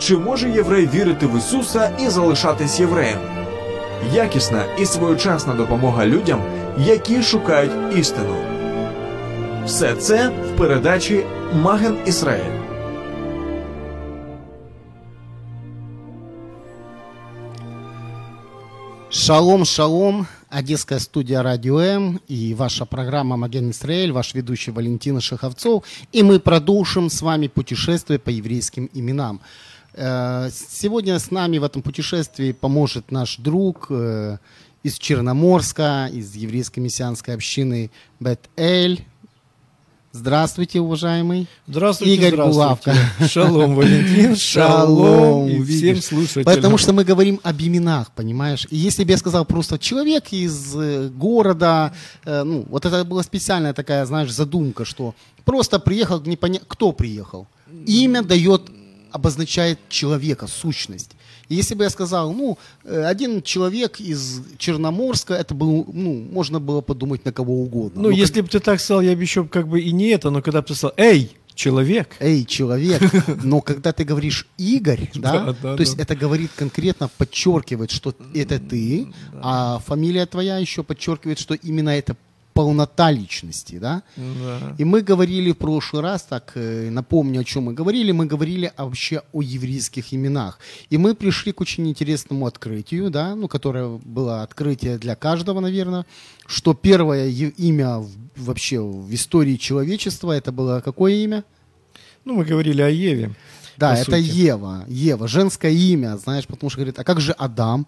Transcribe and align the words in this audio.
Чи 0.00 0.16
може 0.16 0.50
єврей 0.50 0.86
вірити 0.86 1.26
в 1.26 1.38
Ісуса 1.38 1.96
і 2.00 2.08
залишатись 2.08 2.80
євреєм? 2.80 3.18
Якісна 4.14 4.64
і 4.78 4.86
своєчасна 4.86 5.54
допомога 5.54 6.06
людям, 6.06 6.42
які 6.78 7.22
шукають 7.22 7.98
істину. 7.98 8.36
Все 9.66 9.94
це 9.94 10.28
в 10.28 10.58
передачі 10.58 11.24
Маген 11.54 11.96
Ісраїль. 12.06 12.60
Шалом, 19.10 19.64
шалом, 19.64 20.26
Одесская 20.50 21.00
студия 21.00 21.42
Радио 21.42 21.78
М 21.78 22.20
и 22.26 22.54
ваша 22.54 22.84
программа 22.84 23.36
«Маген 23.36 23.70
Исраэль», 23.70 24.12
ваш 24.12 24.34
ведущий 24.34 24.72
Валентин 24.72 25.20
Шаховцов. 25.20 25.84
И 26.12 26.22
мы 26.22 26.40
продолжим 26.40 27.08
с 27.08 27.22
вами 27.22 27.48
путешествие 27.48 28.18
по 28.18 28.30
еврейским 28.30 28.90
именам. 28.94 29.40
Э, 29.94 30.50
Сегодня 30.52 31.18
с 31.18 31.30
нами 31.30 31.58
в 31.58 31.64
этом 31.64 31.82
путешествии 31.82 32.52
поможет 32.52 33.10
наш 33.10 33.36
друг 33.36 33.86
э, 33.90 34.38
из 34.82 34.98
Черноморска, 34.98 36.08
из 36.12 36.34
еврейской 36.34 36.80
мессианской 36.80 37.34
общины 37.34 37.90
Бет-Эль. 38.18 39.04
Здравствуйте, 40.12 40.80
уважаемый. 40.80 41.46
Здравствуйте, 41.68 42.14
Игорь 42.14 42.32
здравствуйте. 42.32 42.56
Булавка. 42.58 42.94
Шалом, 43.28 43.74
Валентин, 43.76 44.34
шалом 44.36 45.48
и 45.48 45.62
всем 45.62 46.02
слушателям. 46.02 46.56
Потому 46.56 46.78
что 46.78 46.92
мы 46.92 47.04
говорим 47.04 47.38
об 47.44 47.60
именах, 47.60 48.10
понимаешь? 48.10 48.66
И 48.70 48.76
если 48.76 49.04
бы 49.04 49.12
я 49.12 49.18
сказал 49.18 49.44
просто 49.44 49.78
человек 49.78 50.32
из 50.32 50.74
э, 50.74 51.10
города, 51.10 51.92
ну, 52.24 52.66
вот 52.68 52.86
это 52.86 53.04
была 53.04 53.22
специальная 53.22 53.72
такая, 53.72 54.04
знаешь, 54.04 54.32
задумка, 54.32 54.84
что 54.84 55.14
просто 55.44 55.78
приехал, 55.78 56.20
не 56.22 56.36
поня... 56.36 56.58
кто 56.66 56.90
приехал. 56.90 57.46
Имя 57.86 58.22
дает, 58.22 58.62
обозначает 59.10 59.78
человека, 59.88 60.46
сущность. 60.46 61.12
И 61.48 61.54
если 61.56 61.74
бы 61.74 61.84
я 61.84 61.90
сказал, 61.90 62.32
ну, 62.32 62.58
э, 62.84 63.04
один 63.04 63.42
человек 63.42 64.00
из 64.00 64.42
Черноморска, 64.56 65.34
это 65.34 65.54
был, 65.54 65.86
ну, 65.92 66.26
можно 66.30 66.60
было 66.60 66.80
подумать 66.80 67.24
на 67.24 67.32
кого 67.32 67.62
угодно. 67.62 68.02
Ну, 68.02 68.08
Но 68.08 68.14
если 68.14 68.40
бы 68.40 68.48
ты 68.48 68.60
так 68.60 68.80
сказал, 68.80 69.02
я 69.02 69.16
бы 69.16 69.22
еще 69.22 69.44
как 69.44 69.66
бы 69.66 69.80
и 69.80 69.90
не 69.92 70.08
это, 70.10 70.30
но 70.30 70.42
когда 70.42 70.60
бы 70.60 70.68
ты 70.68 70.74
сказал, 70.74 70.94
эй, 70.96 71.36
человек, 71.60 72.16
эй, 72.20 72.44
человек. 72.44 73.02
Но 73.44 73.60
когда 73.60 73.92
ты 73.92 74.04
говоришь 74.04 74.46
Игорь, 74.56 75.10
да, 75.14 75.52
то 75.52 75.76
есть 75.78 75.98
это 75.98 76.16
говорит 76.16 76.50
конкретно, 76.56 77.08
подчеркивает, 77.08 77.90
что 77.90 78.14
это 78.34 78.58
ты, 78.58 79.12
а 79.42 79.80
фамилия 79.80 80.24
твоя 80.26 80.58
еще 80.58 80.82
подчеркивает, 80.82 81.38
что 81.38 81.54
именно 81.54 81.90
это 81.90 82.16
полнота 82.60 83.10
личности, 83.10 83.78
да. 83.78 84.02
Да. 84.16 84.74
И 84.78 84.84
мы 84.84 85.00
говорили 85.00 85.52
в 85.52 85.56
прошлый 85.56 86.02
раз, 86.02 86.22
так 86.22 86.52
э, 86.56 86.90
напомню, 86.90 87.40
о 87.40 87.44
чем 87.44 87.64
мы 87.64 87.72
говорили, 87.72 88.12
мы 88.12 88.26
говорили 88.26 88.70
вообще 88.76 89.22
о 89.32 89.40
еврейских 89.40 90.12
именах. 90.12 90.58
И 90.90 90.98
мы 90.98 91.14
пришли 91.14 91.52
к 91.52 91.62
очень 91.62 91.88
интересному 91.88 92.46
открытию, 92.46 93.10
да, 93.10 93.34
ну, 93.34 93.48
которое 93.48 93.88
было 93.88 94.42
открытие 94.42 94.98
для 94.98 95.14
каждого, 95.14 95.60
наверное, 95.60 96.04
что 96.46 96.74
первое 96.74 97.28
имя 97.28 98.04
вообще 98.36 98.78
в 98.78 99.14
истории 99.14 99.56
человечества, 99.56 100.32
это 100.32 100.52
было 100.52 100.82
какое 100.84 101.12
имя? 101.14 101.44
Ну, 102.26 102.34
мы 102.34 102.44
говорили 102.44 102.82
о 102.82 102.90
Еве. 102.90 103.34
Да, 103.78 103.94
это 103.94 104.16
сути. 104.16 104.20
Ева. 104.20 104.84
Ева, 104.88 105.28
женское 105.28 105.72
имя, 105.72 106.18
знаешь, 106.18 106.46
потому 106.46 106.68
что 106.68 106.80
говорит, 106.80 106.98
а 106.98 107.04
как 107.04 107.20
же 107.20 107.32
Адам? 107.32 107.86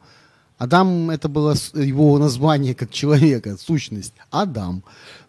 Адам 0.58 1.10
это 1.10 1.28
было 1.28 1.54
его 1.74 2.18
название 2.18 2.74
как 2.74 2.90
человека, 2.90 3.56
сущность. 3.56 4.14
Адам. 4.30 4.82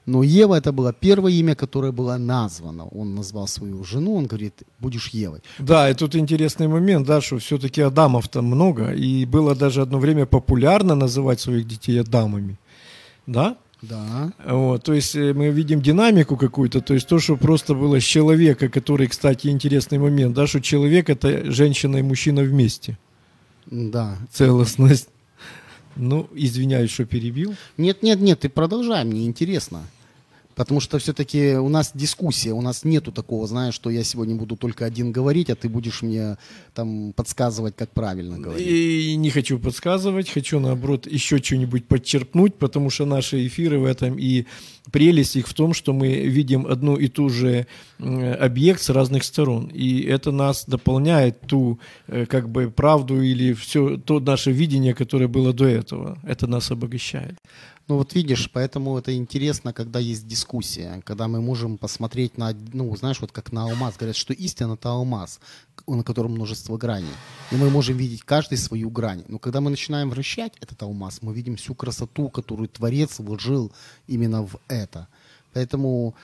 Но 0.05 0.21
Ева 0.23 0.55
это 0.55 0.71
было 0.71 0.91
первое 0.91 1.31
имя, 1.31 1.55
которое 1.55 1.91
было 1.91 2.17
названо. 2.17 2.87
Он 2.87 3.15
назвал 3.15 3.47
свою 3.47 3.83
жену, 3.83 4.15
он 4.15 4.25
говорит, 4.25 4.63
будешь 4.79 5.09
Евой. 5.13 5.39
Да, 5.59 5.89
и 5.89 5.93
тут 5.93 6.15
интересный 6.15 6.67
момент, 6.67 7.07
да, 7.07 7.21
что 7.21 7.37
все-таки 7.37 7.81
Адамов 7.81 8.27
там 8.27 8.45
много, 8.45 8.93
и 8.93 9.25
было 9.25 9.55
даже 9.55 9.81
одно 9.81 9.99
время 9.99 10.25
популярно 10.25 10.95
называть 10.95 11.39
своих 11.39 11.67
детей 11.67 12.01
Адамами. 12.01 12.57
Да? 13.27 13.55
Да. 13.81 14.31
Вот, 14.45 14.83
то 14.83 14.93
есть 14.93 15.15
э, 15.15 15.33
мы 15.33 15.49
видим 15.49 15.81
динамику 15.81 16.37
какую-то, 16.37 16.79
то 16.79 16.93
есть 16.93 17.07
то, 17.07 17.19
что 17.19 17.35
просто 17.35 17.73
было 17.73 17.99
с 17.99 18.03
человека, 18.03 18.69
который, 18.69 19.07
кстати, 19.07 19.47
интересный 19.47 19.97
момент, 19.97 20.35
да, 20.35 20.47
что 20.47 20.61
человек 20.61 21.09
это 21.09 21.51
женщина 21.51 21.97
и 21.97 22.01
мужчина 22.01 22.43
вместе. 22.43 22.97
Да. 23.65 24.17
Целостность. 24.31 25.09
Ну, 25.95 26.27
извиняюсь, 26.33 26.91
что 26.91 27.05
перебил. 27.05 27.55
Нет, 27.77 28.03
нет, 28.03 28.19
нет, 28.19 28.39
ты 28.41 28.49
продолжай, 28.49 29.03
мне 29.03 29.25
интересно. 29.25 29.83
Потому 30.55 30.79
что 30.79 30.99
все-таки 30.99 31.55
у 31.55 31.69
нас 31.69 31.91
дискуссия, 31.93 32.51
у 32.53 32.61
нас 32.61 32.83
нету 32.83 33.11
такого, 33.11 33.47
знаешь, 33.47 33.73
что 33.73 33.89
я 33.89 34.03
сегодня 34.03 34.35
буду 34.35 34.55
только 34.55 34.85
один 34.85 35.11
говорить, 35.11 35.49
а 35.49 35.55
ты 35.55 35.69
будешь 35.69 36.01
мне 36.01 36.37
там 36.73 37.13
подсказывать, 37.13 37.75
как 37.75 37.91
правильно 37.91 38.37
говорить. 38.37 38.67
И 38.67 39.15
не 39.15 39.29
хочу 39.29 39.59
подсказывать, 39.59 40.29
хочу 40.29 40.59
наоборот 40.59 41.07
еще 41.07 41.37
что-нибудь 41.37 41.85
подчеркнуть, 41.85 42.55
потому 42.55 42.89
что 42.89 43.05
наши 43.05 43.47
эфиры 43.47 43.79
в 43.79 43.85
этом 43.85 44.17
и 44.19 44.45
прелесть 44.91 45.35
их 45.35 45.47
в 45.47 45.53
том, 45.53 45.73
что 45.73 45.93
мы 45.93 46.07
видим 46.07 46.67
одну 46.67 46.97
и 46.97 47.07
ту 47.07 47.29
же 47.29 47.67
м, 47.99 48.35
объект 48.39 48.81
с 48.81 48.89
разных 48.89 49.23
сторон, 49.23 49.67
и 49.67 50.01
это 50.01 50.31
нас 50.31 50.65
дополняет 50.65 51.41
ту 51.41 51.79
э, 52.07 52.25
как 52.25 52.49
бы 52.49 52.69
правду 52.69 53.21
или 53.21 53.53
все 53.53 53.97
то 53.97 54.19
наше 54.19 54.51
видение, 54.51 54.93
которое 54.93 55.27
было 55.27 55.53
до 55.53 55.65
этого, 55.65 56.17
это 56.23 56.47
нас 56.47 56.71
обогащает. 56.71 57.35
Ну 57.89 57.97
вот 57.97 58.13
видишь, 58.15 58.49
поэтому 58.49 58.97
это 58.97 59.13
интересно, 59.13 59.73
когда 59.73 59.99
есть 59.99 60.25
дискуссия, 60.25 61.01
когда 61.05 61.27
мы 61.27 61.41
можем 61.41 61.77
посмотреть 61.77 62.37
на, 62.37 62.53
ну 62.71 62.95
знаешь, 62.95 63.19
вот 63.19 63.33
как 63.33 63.51
на 63.51 63.63
алмаз, 63.63 63.97
говорят, 63.97 64.15
что 64.15 64.31
истина 64.31 64.73
это 64.73 64.89
алмаз, 64.89 65.41
на 65.85 66.01
котором 66.03 66.31
множество 66.31 66.77
граней. 66.77 67.11
И 67.51 67.55
мы 67.55 67.69
можем 67.69 67.97
видеть 67.97 68.23
каждый 68.23 68.57
свою 68.57 68.89
грань. 68.89 69.25
Но 69.27 69.37
когда 69.37 69.59
мы 69.59 69.69
начинаем 69.69 70.09
вращать 70.09 70.53
этот 70.61 70.81
алмаз, 70.81 71.21
мы 71.21 71.33
видим 71.33 71.57
всю 71.57 71.75
красоту, 71.75 72.29
которую 72.29 72.69
Творец 72.69 73.19
вложил 73.19 73.73
именно 74.07 74.43
в 74.43 74.55
это. 74.69 75.09
Поэтому 75.51 76.15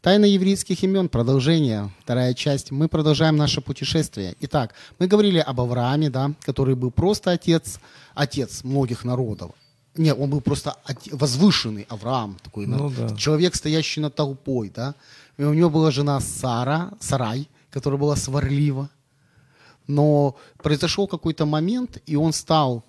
Тайна 0.00 0.24
еврейских 0.24 0.82
имен, 0.82 1.08
продолжение, 1.08 1.90
вторая 2.02 2.34
часть. 2.34 2.72
Мы 2.72 2.88
продолжаем 2.88 3.36
наше 3.36 3.60
путешествие. 3.60 4.34
Итак, 4.40 4.74
мы 4.98 5.06
говорили 5.06 5.38
об 5.38 5.60
Аврааме, 5.60 6.10
да, 6.10 6.32
который 6.40 6.74
был 6.74 6.90
просто 6.90 7.30
отец, 7.32 7.78
отец 8.14 8.64
многих 8.64 9.04
народов. 9.04 9.52
Нет, 9.96 10.16
он 10.18 10.30
был 10.30 10.40
просто 10.40 10.76
возвышенный 11.10 11.86
Авраам, 11.90 12.36
такой 12.42 12.66
Ну 12.66 12.88
на- 12.88 13.08
да. 13.08 13.16
человек, 13.16 13.54
стоящий 13.54 14.00
над 14.00 14.14
толпой, 14.14 14.70
да. 14.74 14.94
И 15.38 15.44
у 15.44 15.52
него 15.54 15.68
была 15.70 15.90
жена 15.90 16.20
Сара, 16.20 16.92
Сарай, 17.00 17.48
которая 17.70 17.98
была 18.00 18.16
сварлива. 18.16 18.88
Но 19.86 20.36
произошел 20.62 21.06
какой-то 21.08 21.44
момент, 21.46 22.00
и 22.06 22.16
он 22.16 22.32
стал 22.32 22.84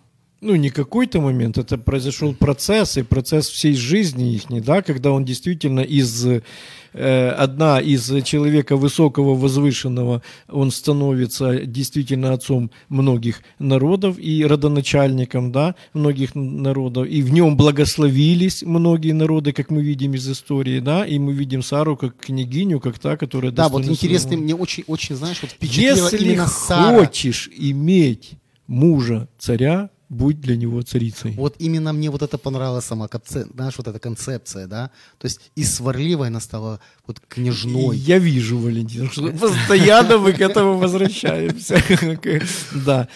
Ну, 0.46 0.56
не 0.56 0.70
какой-то 0.70 1.22
момент, 1.22 1.58
это 1.58 1.78
произошел 1.78 2.34
процесс, 2.34 2.98
и 2.98 3.04
процесс 3.04 3.48
всей 3.48 3.76
жизни 3.76 4.34
их, 4.36 4.44
да, 4.66 4.81
когда 4.81 5.12
он 5.12 5.24
действительно 5.24 5.80
из, 5.80 6.26
э, 6.26 7.30
одна 7.30 7.80
из 7.80 8.12
человека 8.26 8.76
высокого, 8.76 9.36
возвышенного, 9.36 10.22
он 10.52 10.72
становится 10.72 11.66
действительно 11.66 12.34
отцом 12.34 12.72
многих 12.90 13.42
народов 13.59 14.18
и 14.20 14.46
родоначальником, 14.46 15.52
да, 15.53 15.76
многих 15.94 16.36
народов, 16.36 17.08
и 17.08 17.22
в 17.22 17.32
нем 17.32 17.56
благословились 17.56 18.64
многие 18.64 19.14
народы, 19.14 19.53
как 19.53 19.72
мы 19.72 19.82
видим 19.82 20.14
из 20.14 20.28
истории, 20.30 20.80
да, 20.82 21.06
и 21.06 21.20
мы 21.20 21.32
видим 21.34 21.64
Сару 21.64 21.96
как 21.96 22.18
княгиню, 22.18 22.80
как 22.82 23.00
та, 23.00 23.16
которая 23.16 23.52
Да, 23.53 23.70
вот 23.70 23.78
достойна 23.82 23.94
интересный, 23.94 24.30
своего- 24.32 24.44
мне 24.44 24.56
очень, 24.56 24.84
очень, 24.88 25.16
знаешь, 25.16 25.40
вот 25.42 25.52
впечатлило 25.52 26.09
Если 26.12 26.26
именно 26.26 26.48
Сара. 26.48 26.98
хочешь 26.98 27.50
иметь 27.58 28.32
мужа 28.68 29.28
царя, 29.40 29.90
будь 30.13 30.40
для 30.40 30.56
него 30.56 30.81
царицей. 30.81 31.34
Вот 31.38 31.56
именно 31.59 31.94
мне 31.94 32.09
вот 32.09 32.22
это 32.22 32.38
понравилась 32.38 32.85
сама 32.85 33.07
концепция, 33.07 33.47
знаешь, 33.53 33.74
вот 33.78 33.88
эта 33.88 34.00
концепция, 34.00 34.68
да. 34.68 34.91
То 35.18 35.25
есть 35.25 35.40
из 35.56 35.75
сварливой 35.75 36.28
она 36.28 36.40
стала 36.40 36.79
вот 37.07 37.19
княжной. 37.28 37.97
Я 37.97 38.19
вижу, 38.19 38.57
Валентин, 38.57 39.09
что 39.12 39.31
постоянно 39.40 40.18
мы 40.18 40.34
к 40.34 40.41
этому 40.41 40.78
возвращаемся. 40.78 41.81
Да. 42.85 43.08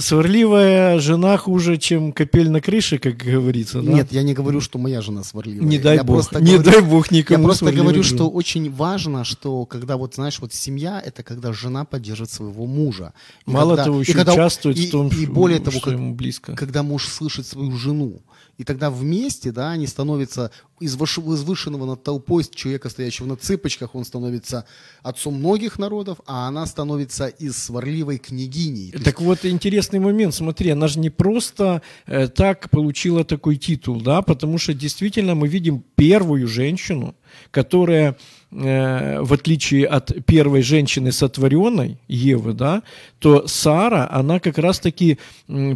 Сварливая 0.00 0.98
жена 0.98 1.36
хуже, 1.36 1.76
чем 1.76 2.12
капель 2.12 2.50
на 2.50 2.60
крыше, 2.60 2.98
как 2.98 3.16
говорится. 3.16 3.80
да? 3.80 3.92
Нет, 3.92 4.12
я 4.12 4.22
не 4.22 4.34
говорю, 4.34 4.60
что 4.60 4.78
моя 4.78 5.00
жена 5.00 5.22
сварливая. 5.22 5.66
не 5.68 5.78
дай 5.78 5.96
я 5.96 6.04
бог, 6.04 6.16
просто 6.16 6.40
не 6.40 6.56
говорю- 6.56 6.70
дай 6.72 6.80
бог 6.82 7.10
Я 7.12 7.18
никому. 7.18 7.44
просто 7.44 7.58
сварливой 7.60 7.84
говорю, 7.86 8.02
жены. 8.02 8.16
что 8.18 8.28
очень 8.30 8.70
важно, 8.72 9.24
что 9.24 9.64
когда 9.66 9.96
вот, 9.96 10.14
знаешь, 10.16 10.38
вот 10.40 10.52
семья, 10.52 11.00
это 11.04 11.22
когда 11.22 11.52
жена 11.52 11.84
поддерживает 11.84 12.30
своего 12.30 12.66
мужа. 12.66 13.12
И 13.46 13.50
Мало 13.50 13.70
когда- 13.70 13.84
того, 13.84 13.98
и 13.98 14.00
еще 14.04 14.14
когда- 14.14 14.32
участвует 14.32 14.78
и- 14.78 14.88
в 14.88 14.90
том, 14.90 15.08
и 15.08 15.24
что, 15.24 15.32
более 15.32 15.60
того, 15.60 15.70
что 15.78 15.80
как- 15.90 15.92
ему 15.94 16.14
близко. 16.14 16.54
когда 16.54 16.82
муж 16.82 17.06
слышит 17.06 17.46
свою 17.46 17.76
жену. 17.76 18.20
И 18.58 18.64
тогда 18.64 18.90
вместе, 18.90 19.50
да, 19.50 19.70
они 19.70 19.86
становятся 19.86 20.50
из 20.82 20.96
возвышенного 20.96 21.86
над 21.86 22.02
толпой 22.02 22.44
человека, 22.54 22.90
стоящего 22.90 23.26
на 23.26 23.36
цыпочках, 23.36 23.94
он 23.94 24.04
становится 24.04 24.64
отцом 25.02 25.34
многих 25.34 25.78
народов, 25.78 26.18
а 26.26 26.48
она 26.48 26.66
становится 26.66 27.26
из 27.26 27.56
сварливой 27.56 28.18
княгиней. 28.18 28.90
То 28.90 28.98
есть 28.98 29.04
Так 29.04 29.20
вот, 29.20 29.44
интересный 29.44 30.00
момент, 30.00 30.34
смотри, 30.34 30.70
она 30.70 30.88
же 30.88 30.98
не 30.98 31.10
просто 31.10 31.82
э, 32.06 32.28
так 32.28 32.70
получила 32.70 33.24
такой 33.24 33.56
титул, 33.56 34.00
да, 34.00 34.22
потому 34.22 34.58
что 34.58 34.74
действительно 34.74 35.34
мы 35.34 35.48
видим 35.48 35.84
первую 35.94 36.48
женщину, 36.48 37.14
которая 37.50 38.16
э, 38.50 39.20
в 39.20 39.32
отличие 39.32 39.86
от 39.86 40.24
первой 40.26 40.62
женщины 40.62 41.12
сотворенной, 41.12 41.98
Евы, 42.08 42.52
да, 42.52 42.82
то 43.18 43.46
Сара, 43.46 44.08
она 44.10 44.40
как 44.40 44.58
раз-таки 44.58 45.18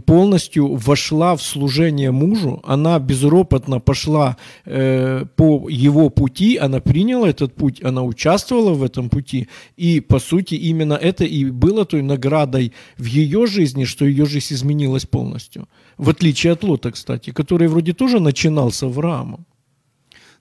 полностью 0.07 0.75
вошла 0.75 1.37
в 1.37 1.43
служение 1.43 2.11
мужу, 2.11 2.63
она 2.65 2.99
безропотно 2.99 3.81
пошла 3.81 4.37
э, 4.65 5.25
по 5.37 5.69
его 5.69 6.11
пути, 6.11 6.57
она 6.57 6.81
приняла 6.81 7.29
этот 7.29 7.55
путь, 7.55 7.83
она 7.83 8.03
участвовала 8.03 8.75
в 8.75 8.83
этом 8.83 9.09
пути, 9.09 9.49
и, 9.77 10.01
по 10.01 10.19
сути, 10.19 10.55
именно 10.55 10.95
это 10.95 11.25
и 11.25 11.45
было 11.51 11.85
той 11.85 12.03
наградой 12.03 12.73
в 12.99 13.05
ее 13.05 13.47
жизни, 13.47 13.85
что 13.85 14.05
ее 14.05 14.27
жизнь 14.27 14.55
изменилась 14.55 15.07
полностью. 15.07 15.69
В 15.99 16.11
отличие 16.11 16.53
от 16.53 16.63
Лота, 16.63 16.91
кстати, 16.91 17.31
который 17.31 17.69
вроде 17.69 17.93
тоже 17.93 18.21
начинал 18.21 18.71
с 18.71 18.83
Авраамом. 18.83 19.47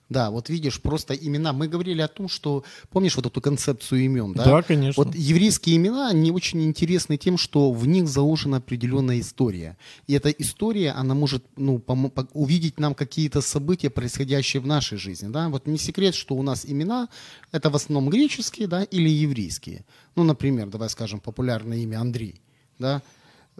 Да, 0.08 0.30
вот 0.30 0.48
видишь, 0.48 0.80
просто 0.80 1.14
имена. 1.14 1.52
Мы 1.52 1.66
говорили 1.66 2.00
о 2.00 2.06
том, 2.06 2.28
что, 2.28 2.62
помнишь 2.90 3.16
вот 3.16 3.26
эту 3.26 3.40
концепцию 3.40 4.04
имен, 4.04 4.34
да? 4.34 4.44
Да, 4.44 4.62
конечно. 4.62 5.02
Вот 5.02 5.14
еврейские 5.16 5.76
имена, 5.76 6.08
они 6.10 6.30
очень 6.30 6.62
интересны 6.62 7.16
тем, 7.16 7.36
что 7.36 7.72
в 7.72 7.88
них 7.88 8.06
заложена 8.06 8.58
определенная 8.58 9.18
история. 9.18 9.76
И 10.06 10.14
эта 10.14 10.30
история, 10.30 10.92
она 10.92 11.14
может 11.14 11.44
ну, 11.56 11.78
помо- 11.78 12.10
по- 12.10 12.28
увидеть 12.34 12.78
нам 12.78 12.94
какие-то 12.94 13.40
события, 13.40 13.90
происходящие 13.90 14.60
в 14.60 14.66
нашей 14.66 14.96
жизни. 14.96 15.28
Да? 15.28 15.48
Вот 15.48 15.66
не 15.66 15.78
секрет, 15.78 16.14
что 16.14 16.36
у 16.36 16.42
нас 16.42 16.64
имена, 16.64 17.08
это 17.50 17.68
в 17.68 17.74
основном 17.74 18.08
греческие 18.08 18.68
да, 18.68 18.84
или 18.84 19.08
еврейские. 19.08 19.84
Ну, 20.14 20.22
например, 20.22 20.68
давай 20.68 20.88
скажем, 20.88 21.18
популярное 21.18 21.78
имя 21.78 22.00
Андрей. 22.00 22.40
Да? 22.78 23.02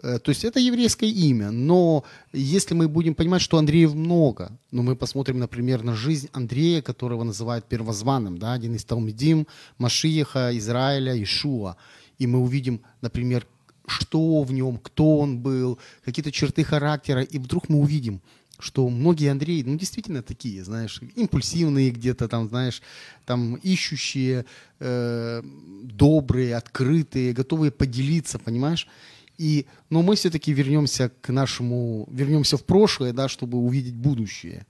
Э, 0.03 0.19
То 0.19 0.29
есть 0.29 0.45
это 0.45 0.59
еврейское 0.59 1.09
имя, 1.09 1.51
но 1.51 2.03
если 2.33 2.75
мы 2.75 2.87
будем 2.87 3.15
понимать, 3.15 3.41
что 3.41 3.57
Андреев 3.57 3.93
много, 3.93 4.51
но 4.71 4.83
мы 4.83 4.95
посмотрим, 4.95 5.39
например, 5.39 5.83
на 5.83 5.95
жизнь 5.95 6.29
Андрея, 6.33 6.81
которого 6.81 7.23
называют 7.23 7.65
первозванным, 7.65 8.37
да, 8.37 8.53
один 8.53 8.75
из 8.75 8.83
Талмидим, 8.85 9.47
Машиеха, 9.77 10.55
Израиля, 10.57 11.21
Ишуа, 11.21 11.75
и 12.19 12.27
мы 12.27 12.39
увидим, 12.39 12.81
например, 13.01 13.47
что 13.87 14.43
в 14.43 14.51
нем, 14.51 14.77
кто 14.77 15.17
он 15.19 15.39
был, 15.39 15.79
какие-то 16.03 16.31
черты 16.31 16.63
характера, 16.63 17.21
и 17.21 17.39
вдруг 17.39 17.69
мы 17.69 17.79
увидим, 17.79 18.21
что 18.59 18.89
многие 18.89 19.31
Андреи, 19.31 19.63
ну, 19.63 19.77
действительно 19.77 20.21
такие, 20.23 20.63
знаешь, 20.63 20.99
импульсивные 21.15 21.91
где-то 21.91 22.27
там, 22.27 22.49
знаешь, 22.49 22.81
там 23.25 23.55
ищущие, 23.55 24.45
э, 24.79 25.41
добрые, 25.83 26.55
открытые, 26.55 27.33
готовые 27.33 27.71
поделиться, 27.71 28.39
понимаешь? 28.39 28.87
И, 29.37 29.65
но 29.89 30.01
мы 30.01 30.15
все-таки 30.15 30.51
вернемся 30.51 31.11
к 31.21 31.29
нашему, 31.29 32.07
вернемся 32.11 32.57
в 32.57 32.63
прошлое, 32.63 33.13
да, 33.13 33.27
чтобы 33.27 33.57
увидеть 33.57 33.95
будущее. 33.95 34.65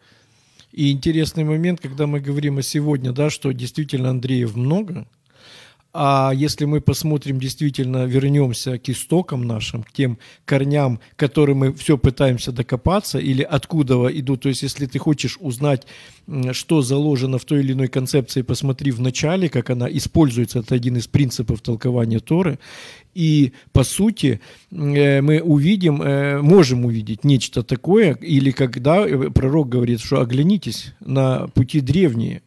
И 0.71 0.91
интересный 0.91 1.43
момент, 1.43 1.79
когда 1.79 2.05
мы 2.05 2.19
говорим 2.19 2.57
о 2.57 2.61
сегодня, 2.61 3.11
да, 3.13 3.29
что 3.29 3.51
действительно 3.53 4.09
Андреев 4.09 4.55
много, 4.55 5.07
а 5.99 6.31
если 6.31 6.65
мы 6.65 6.79
посмотрим, 6.79 7.39
действительно 7.39 8.05
вернемся 8.05 8.77
к 8.77 8.87
истокам 8.87 9.47
нашим, 9.47 9.81
к 9.81 9.91
тем 9.91 10.19
корням, 10.45 10.99
к 11.15 11.19
которым 11.19 11.57
мы 11.57 11.73
все 11.73 11.97
пытаемся 11.97 12.51
докопаться, 12.51 13.17
или 13.17 13.41
откуда 13.41 14.07
идут, 14.07 14.41
то 14.41 14.49
есть 14.49 14.61
если 14.61 14.85
ты 14.85 14.99
хочешь 14.99 15.37
узнать, 15.39 15.87
что 16.51 16.83
заложено 16.83 17.39
в 17.39 17.45
той 17.45 17.61
или 17.61 17.73
иной 17.73 17.87
концепции, 17.87 18.43
посмотри 18.43 18.91
в 18.91 19.01
начале, 19.01 19.49
как 19.49 19.71
она 19.71 19.87
используется, 19.89 20.59
это 20.59 20.75
один 20.75 20.97
из 20.97 21.07
принципов 21.07 21.61
толкования 21.61 22.19
Торы, 22.19 22.59
и 23.15 23.53
по 23.71 23.83
сути 23.83 24.39
э, 24.69 25.21
мы 25.21 25.41
увидим, 25.41 26.03
э, 26.03 26.39
можем 26.43 26.85
увидеть 26.85 27.23
нечто 27.23 27.63
такое, 27.63 28.13
или 28.13 28.51
когда 28.51 28.97
э, 28.99 29.31
пророк 29.31 29.69
говорит, 29.69 30.01
что 30.01 30.21
оглянитесь 30.21 30.93
на 30.99 31.47
пути 31.47 31.79
древние, 31.79 32.43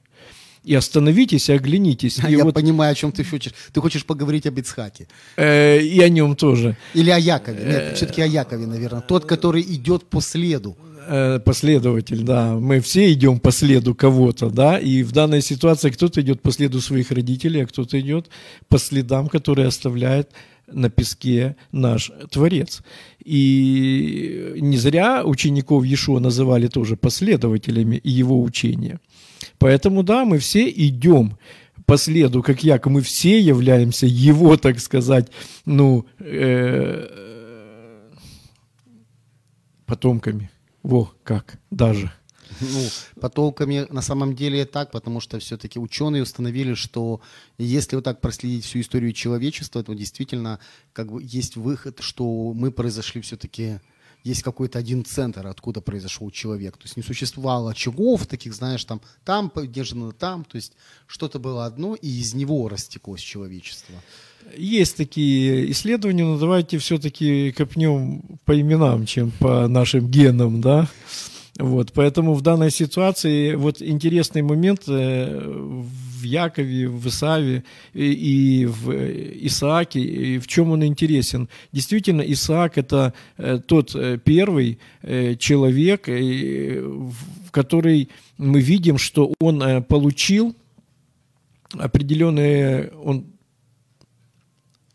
и 0.65 0.75
остановитесь 0.75 1.49
и 1.49 1.53
оглянитесь. 1.53 2.19
И, 2.29 2.33
Я 2.33 2.45
вот, 2.45 2.55
понимаю, 2.55 2.93
о 2.93 2.95
чем 2.95 3.12
ты 3.12 3.25
хочешь. 3.25 3.53
Ты 3.73 3.81
хочешь 3.81 4.05
поговорить 4.05 4.47
об 4.47 4.59
Ицхаке. 4.59 5.07
э, 5.37 5.81
и 5.81 6.01
о 6.01 6.09
нем 6.09 6.37
тоже. 6.37 6.77
Или 6.95 7.11
о 7.11 7.19
Якове. 7.19 7.65
Нет, 7.65 7.97
все-таки 7.97 8.23
о 8.23 8.27
Якове, 8.27 8.67
наверное. 8.67 9.01
Тот, 9.01 9.25
который 9.25 9.62
идет 9.62 10.05
по 10.05 10.21
следу. 10.21 10.77
Э, 11.09 11.39
Последователь, 11.41 12.23
да. 12.23 12.55
Мы 12.55 12.81
все 12.81 13.12
идем 13.12 13.39
по 13.41 13.51
следу 13.53 13.95
кого-то, 13.95 14.51
да, 14.51 14.79
и 14.79 15.03
в 15.03 15.12
данной 15.12 15.43
ситуации 15.43 15.91
кто-то 15.91 16.21
идет 16.21 16.43
по 16.43 16.53
следу 16.53 16.81
своих 16.81 17.11
родителей, 17.11 17.62
а 17.62 17.67
кто-то 17.67 17.99
идет 17.99 18.29
по 18.69 18.79
следам, 18.79 19.29
которые 19.29 19.67
оставляет 19.69 20.31
на 20.73 20.89
песке 20.91 21.57
наш 21.73 22.12
Творец. 22.31 22.83
И 23.25 24.55
не 24.61 24.77
зря 24.77 25.23
учеников 25.25 25.85
Иешуа 25.85 26.21
называли 26.21 26.69
тоже 26.69 26.97
последователями 26.97 28.01
его 28.05 28.43
учения. 28.43 29.01
Поэтому, 29.61 30.03
да, 30.03 30.25
мы 30.25 30.39
все 30.39 30.71
идем 30.71 31.37
по 31.85 31.99
следу, 31.99 32.43
как 32.43 32.65
Яков, 32.65 32.93
мы 32.93 33.03
все 33.03 33.39
являемся 33.39 34.07
его, 34.07 34.57
так 34.57 34.81
сказать, 34.81 35.31
ну, 35.67 36.07
э, 36.19 38.11
потомками. 39.85 40.51
Во, 40.83 41.12
как, 41.25 41.59
даже. 41.71 42.11
Ну, 42.61 42.89
потолками 43.21 43.87
на 43.91 44.01
самом 44.01 44.35
деле 44.35 44.65
так, 44.65 44.91
потому 44.91 45.21
что 45.21 45.39
все-таки 45.39 45.79
ученые 45.79 46.23
установили, 46.23 46.73
что 46.73 47.21
если 47.59 47.97
вот 47.97 48.05
так 48.05 48.21
проследить 48.23 48.65
всю 48.65 48.81
историю 48.81 49.12
человечества, 49.12 49.83
то 49.83 49.93
действительно 49.93 50.59
как 50.95 51.12
бы 51.12 51.23
есть 51.23 51.57
выход, 51.57 51.99
что 52.01 52.55
мы 52.55 52.71
произошли 52.71 53.21
все-таки 53.21 53.81
есть 54.25 54.43
какой-то 54.43 54.78
один 54.78 55.05
центр, 55.05 55.46
откуда 55.46 55.81
произошел 55.81 56.31
человек. 56.31 56.76
То 56.76 56.84
есть 56.84 56.96
не 56.96 57.02
существовало 57.02 57.70
очагов 57.70 58.26
таких, 58.26 58.55
знаешь, 58.55 58.84
там, 58.84 59.00
там 59.25 59.50
поддержано, 59.50 60.12
там. 60.12 60.44
То 60.44 60.56
есть 60.56 60.72
что-то 61.06 61.38
было 61.38 61.67
одно, 61.67 61.94
и 61.94 62.08
из 62.08 62.34
него 62.34 62.69
растеклось 62.69 63.20
человечество. 63.20 63.94
Есть 64.56 64.96
такие 64.96 65.70
исследования, 65.70 66.25
но 66.25 66.38
давайте 66.38 66.78
все-таки 66.78 67.52
копнем 67.52 68.22
по 68.44 68.58
именам, 68.58 69.06
чем 69.06 69.31
по 69.32 69.69
нашим 69.69 70.08
генам, 70.08 70.61
да. 70.61 70.88
Вот, 71.58 71.93
поэтому 71.93 72.34
в 72.34 72.40
данной 72.40 72.70
ситуации 72.70 73.55
вот 73.55 73.82
интересный 73.82 74.40
момент 74.40 74.84
э, 74.88 75.84
в 76.20 76.25
Якове, 76.25 76.88
в 76.88 77.06
Исаве 77.06 77.64
и, 77.94 78.62
и 78.62 78.67
в 78.67 78.90
Исааке, 79.46 80.00
и 80.00 80.38
в 80.38 80.46
чем 80.46 80.70
он 80.70 80.84
интересен. 80.84 81.49
Действительно, 81.72 82.22
Исаак 82.22 82.78
это 82.78 83.14
э, 83.38 83.58
тот 83.64 83.94
э, 83.94 84.19
первый 84.22 84.78
э, 85.02 85.37
человек, 85.37 86.08
э, 86.08 86.81
в 86.81 87.50
который 87.50 88.08
мы 88.38 88.61
видим, 88.61 88.99
что 88.99 89.32
он 89.40 89.62
э, 89.62 89.81
получил 89.82 90.55
определенные, 91.72 92.93
он 93.05 93.26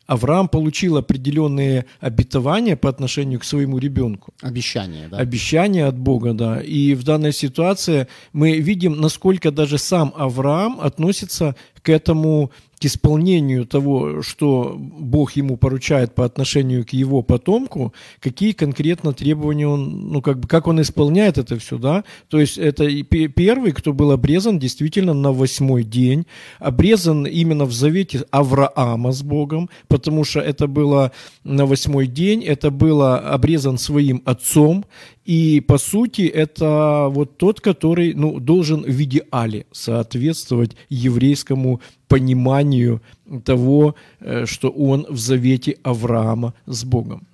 Авраам 0.07 0.48
получил 0.48 0.98
определенные 0.98 1.86
обетования 2.00 2.75
по 2.75 2.90
отношению 2.90 3.40
к 3.40 3.44
своему 3.44 3.80
ребенку. 3.80 4.33
Обещание, 4.42 5.07
да. 5.07 5.18
Обещание 5.18 5.85
от 5.85 5.97
Бога, 5.97 6.33
да. 6.33 6.62
И 6.62 6.94
в 6.94 7.04
данной 7.04 7.33
ситуации 7.33 8.07
мы 8.31 8.59
видим, 8.59 9.02
насколько 9.02 9.52
даже 9.52 9.78
сам 9.78 10.14
Авраам 10.16 10.80
относится 10.80 11.56
к 11.81 11.90
этому, 11.90 12.52
исполнению 12.85 13.65
того, 13.65 14.21
что 14.21 14.75
Бог 14.77 15.33
ему 15.33 15.57
поручает 15.57 16.15
по 16.15 16.25
отношению 16.25 16.85
к 16.85 16.89
его 16.89 17.21
потомку, 17.21 17.94
какие 18.19 18.51
конкретно 18.51 19.13
требования 19.13 19.68
он, 19.68 20.11
ну, 20.11 20.21
как 20.21 20.39
бы, 20.39 20.47
как 20.47 20.68
он 20.68 20.81
исполняет 20.81 21.37
это 21.37 21.57
все, 21.59 21.77
да. 21.77 22.04
То 22.30 22.39
есть 22.39 22.57
это 22.57 22.87
первый, 23.04 23.71
кто 23.71 23.94
был 23.94 24.11
обрезан 24.11 24.59
действительно 24.59 25.13
на 25.13 25.31
восьмой 25.31 25.83
день, 25.83 26.25
обрезан 26.59 27.25
именно 27.25 27.65
в 27.65 27.73
завете 27.73 28.23
Авраама 28.31 29.11
с 29.11 29.21
Богом, 29.23 29.69
потому 29.87 30.23
что 30.23 30.39
это 30.39 30.68
было 30.68 31.11
на 31.44 31.65
восьмой 31.65 32.07
день, 32.07 32.44
это 32.44 32.71
было 32.71 33.19
обрезан 33.19 33.77
своим 33.77 34.21
отцом, 34.25 34.85
и 35.26 35.60
по 35.60 35.78
сути 35.80 36.22
это 36.22 37.08
вот 37.10 37.38
тот, 37.38 37.60
который 37.60 38.14
ну, 38.14 38.40
должен 38.40 38.84
в 38.84 39.04
идеале 39.04 39.66
соответствовать 39.72 40.76
еврейскому 40.90 41.82
пониманию 42.08 43.02
того, 43.44 43.96
э, 44.20 44.46
что 44.46 44.70
он 44.70 45.08
в 45.10 45.18
завете 45.18 45.78
Авраама 45.84 46.54
с 46.68 46.84
Богом. 46.84 47.28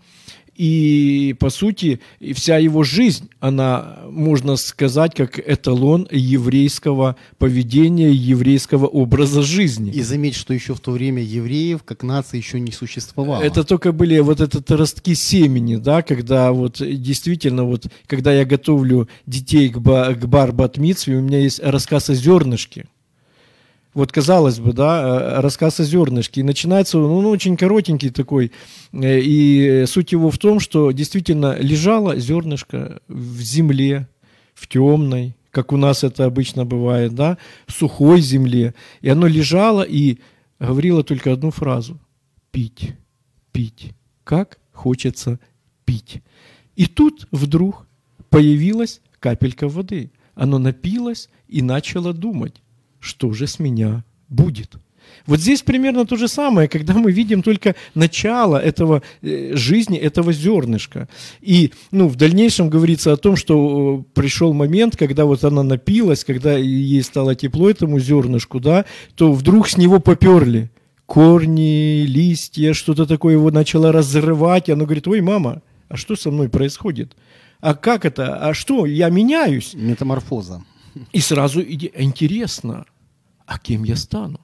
И, 0.61 1.35
по 1.39 1.49
сути, 1.49 2.01
вся 2.35 2.59
его 2.59 2.83
жизнь, 2.83 3.31
она, 3.39 3.97
можно 4.11 4.57
сказать, 4.57 5.15
как 5.15 5.39
эталон 5.39 6.07
еврейского 6.11 7.15
поведения, 7.39 8.11
еврейского 8.11 8.85
образа 8.85 9.41
жизни. 9.41 9.89
И 9.89 10.03
заметь, 10.03 10.35
что 10.35 10.53
еще 10.53 10.75
в 10.75 10.79
то 10.79 10.91
время 10.91 11.23
евреев 11.23 11.81
как 11.83 12.03
нации 12.03 12.37
еще 12.37 12.59
не 12.59 12.71
существовало. 12.71 13.41
Это 13.41 13.63
только 13.63 13.91
были 13.91 14.19
вот 14.19 14.39
это 14.39 14.77
ростки 14.77 15.15
семени, 15.15 15.77
да, 15.77 16.03
когда 16.03 16.51
вот 16.51 16.77
действительно 16.79 17.63
вот, 17.63 17.87
когда 18.05 18.31
я 18.31 18.45
готовлю 18.45 19.09
детей 19.25 19.67
к, 19.67 19.79
ба, 19.79 20.13
к 20.13 20.27
бар 20.27 20.51
у 20.51 21.21
меня 21.21 21.39
есть 21.39 21.59
рассказ 21.63 22.11
о 22.11 22.13
зернышке. 22.13 22.85
Вот 23.93 24.11
казалось 24.11 24.59
бы, 24.59 24.71
да, 24.71 25.37
э, 25.37 25.41
рассказ 25.41 25.79
о 25.79 25.83
зернышке. 25.83 26.41
И 26.41 26.43
начинается 26.43 26.97
он 26.97 27.23
ну, 27.23 27.29
очень 27.29 27.57
коротенький 27.57 28.09
такой. 28.09 28.51
Э, 28.93 29.19
И 29.19 29.85
суть 29.85 30.13
его 30.13 30.31
в 30.31 30.37
том, 30.37 30.59
что 30.59 30.91
действительно 30.91 31.57
лежало 31.59 32.17
зернышко 32.17 33.01
в 33.07 33.41
земле, 33.41 34.07
в 34.53 34.67
темной, 34.67 35.35
как 35.51 35.73
у 35.73 35.77
нас 35.77 36.03
это 36.03 36.25
обычно 36.25 36.65
бывает, 36.65 37.13
да, 37.13 37.37
сухой 37.67 38.21
земле. 38.21 38.73
И 39.01 39.09
оно 39.09 39.27
лежало 39.27 39.81
и 39.81 40.19
говорило 40.59 41.03
только 41.03 41.33
одну 41.33 41.51
фразу. 41.51 41.99
Пить, 42.51 42.93
пить. 43.51 43.91
Как 44.23 44.59
хочется 44.71 45.39
пить. 45.83 46.21
И 46.75 46.85
тут 46.85 47.27
вдруг 47.31 47.85
появилась 48.29 49.01
капелька 49.19 49.67
воды. 49.67 50.11
Оно 50.35 50.57
напилось 50.57 51.29
и 51.49 51.61
начало 51.61 52.13
думать, 52.13 52.61
что 53.01 53.33
же 53.33 53.47
с 53.47 53.59
меня 53.59 54.05
будет. 54.29 54.77
Вот 55.25 55.39
здесь 55.39 55.61
примерно 55.61 56.05
то 56.05 56.15
же 56.15 56.27
самое, 56.27 56.69
когда 56.69 56.93
мы 56.93 57.11
видим 57.11 57.43
только 57.43 57.75
начало 57.95 58.57
этого 58.57 59.03
э, 59.21 59.55
жизни, 59.55 59.97
этого 59.97 60.31
зернышка. 60.31 61.09
И 61.41 61.73
ну, 61.91 62.07
в 62.07 62.15
дальнейшем 62.15 62.69
говорится 62.69 63.11
о 63.11 63.17
том, 63.17 63.35
что 63.35 64.05
э, 64.07 64.13
пришел 64.13 64.53
момент, 64.53 64.95
когда 64.95 65.25
вот 65.25 65.43
она 65.43 65.63
напилась, 65.63 66.23
когда 66.23 66.57
ей 66.57 67.03
стало 67.03 67.35
тепло 67.35 67.69
этому 67.69 67.99
зернышку, 67.99 68.59
да, 68.59 68.85
то 69.15 69.33
вдруг 69.33 69.67
с 69.67 69.77
него 69.77 69.99
поперли 69.99 70.71
корни, 71.05 72.05
листья, 72.05 72.73
что-то 72.73 73.05
такое 73.05 73.33
его 73.33 73.51
начало 73.51 73.91
разрывать. 73.91 74.69
И 74.69 74.71
оно 74.71 74.85
говорит, 74.85 75.07
ой, 75.07 75.19
мама, 75.19 75.61
а 75.89 75.97
что 75.97 76.15
со 76.15 76.31
мной 76.31 76.47
происходит? 76.47 77.17
А 77.59 77.75
как 77.75 78.05
это? 78.05 78.37
А 78.37 78.53
что? 78.53 78.85
Я 78.85 79.09
меняюсь. 79.09 79.73
Метаморфоза. 79.73 80.63
И 81.11 81.19
сразу 81.19 81.61
иди- 81.61 81.91
интересно, 81.95 82.85
а 83.45 83.57
кем 83.59 83.83
я 83.83 83.95
стану? 83.95 84.39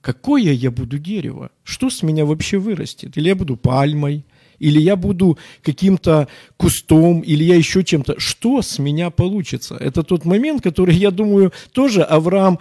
Какое 0.00 0.52
я 0.52 0.70
буду 0.70 0.98
дерево? 0.98 1.50
Что 1.64 1.90
с 1.90 2.02
меня 2.02 2.24
вообще 2.24 2.58
вырастет? 2.58 3.16
Или 3.18 3.28
я 3.28 3.34
буду 3.34 3.56
пальмой? 3.56 4.24
Или 4.58 4.80
я 4.80 4.96
буду 4.96 5.38
каким-то 5.62 6.28
кустом? 6.56 7.20
Или 7.20 7.44
я 7.44 7.56
еще 7.56 7.84
чем-то? 7.84 8.18
Что 8.18 8.62
с 8.62 8.78
меня 8.78 9.10
получится? 9.10 9.76
Это 9.76 10.02
тот 10.02 10.24
момент, 10.24 10.62
который, 10.62 10.94
я 10.94 11.10
думаю, 11.10 11.52
тоже 11.72 12.02
Авраам 12.02 12.58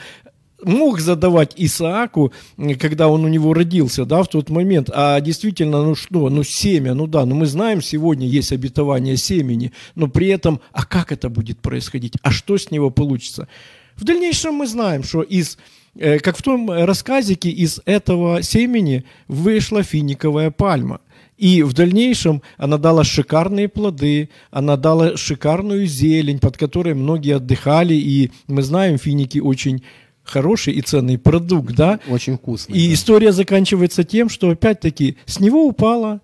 мог 0.64 1.00
задавать 1.00 1.54
Исааку, 1.56 2.32
когда 2.80 3.08
он 3.08 3.26
у 3.26 3.28
него 3.28 3.54
родился, 3.54 4.06
да, 4.06 4.24
в 4.24 4.28
тот 4.28 4.50
момент, 4.50 4.90
а 4.94 5.20
действительно, 5.22 5.84
ну 5.84 5.96
что, 5.96 6.30
ну 6.30 6.44
семя, 6.44 6.94
ну 6.94 7.08
да, 7.08 7.26
ну 7.26 7.36
мы 7.36 7.46
знаем, 7.46 7.82
сегодня 7.82 8.28
есть 8.28 8.52
обетование 8.52 9.18
семени, 9.18 9.72
но 9.96 10.08
при 10.08 10.28
этом, 10.28 10.60
а 10.72 10.86
как 10.86 11.12
это 11.12 11.30
будет 11.30 11.60
происходить, 11.60 12.14
а 12.22 12.32
что 12.32 12.58
с 12.58 12.72
него 12.72 12.90
получится? 12.90 13.48
В 13.96 14.04
дальнейшем 14.04 14.56
мы 14.56 14.68
знаем, 14.68 15.04
что 15.04 15.22
из, 15.22 15.58
э, 15.96 16.20
как 16.20 16.38
в 16.38 16.42
том 16.42 16.70
рассказике, 16.70 17.50
из 17.50 17.82
этого 17.86 18.44
семени 18.44 19.06
вышла 19.28 19.84
финиковая 19.84 20.52
пальма. 20.52 21.02
И 21.38 21.62
в 21.62 21.74
дальнейшем 21.74 22.42
она 22.58 22.78
дала 22.78 23.04
шикарные 23.04 23.68
плоды, 23.68 24.30
она 24.50 24.76
дала 24.76 25.18
шикарную 25.18 25.86
зелень, 25.86 26.40
под 26.40 26.58
которой 26.58 26.96
многие 26.96 27.36
отдыхали, 27.36 27.94
и 27.94 28.32
мы 28.48 28.64
знаем, 28.64 28.98
финики 28.98 29.38
очень 29.38 29.84
хороший 30.30 30.74
и 30.74 30.82
ценный 30.82 31.18
продукт, 31.18 31.76
да? 31.76 32.00
Очень 32.08 32.38
вкусно. 32.38 32.74
И 32.74 32.88
да. 32.88 32.94
история 32.94 33.32
заканчивается 33.32 34.04
тем, 34.04 34.30
что 34.30 34.50
опять-таки 34.50 35.18
с 35.26 35.40
него 35.40 35.66
упала 35.66 36.22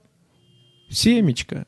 семечко. 0.90 1.66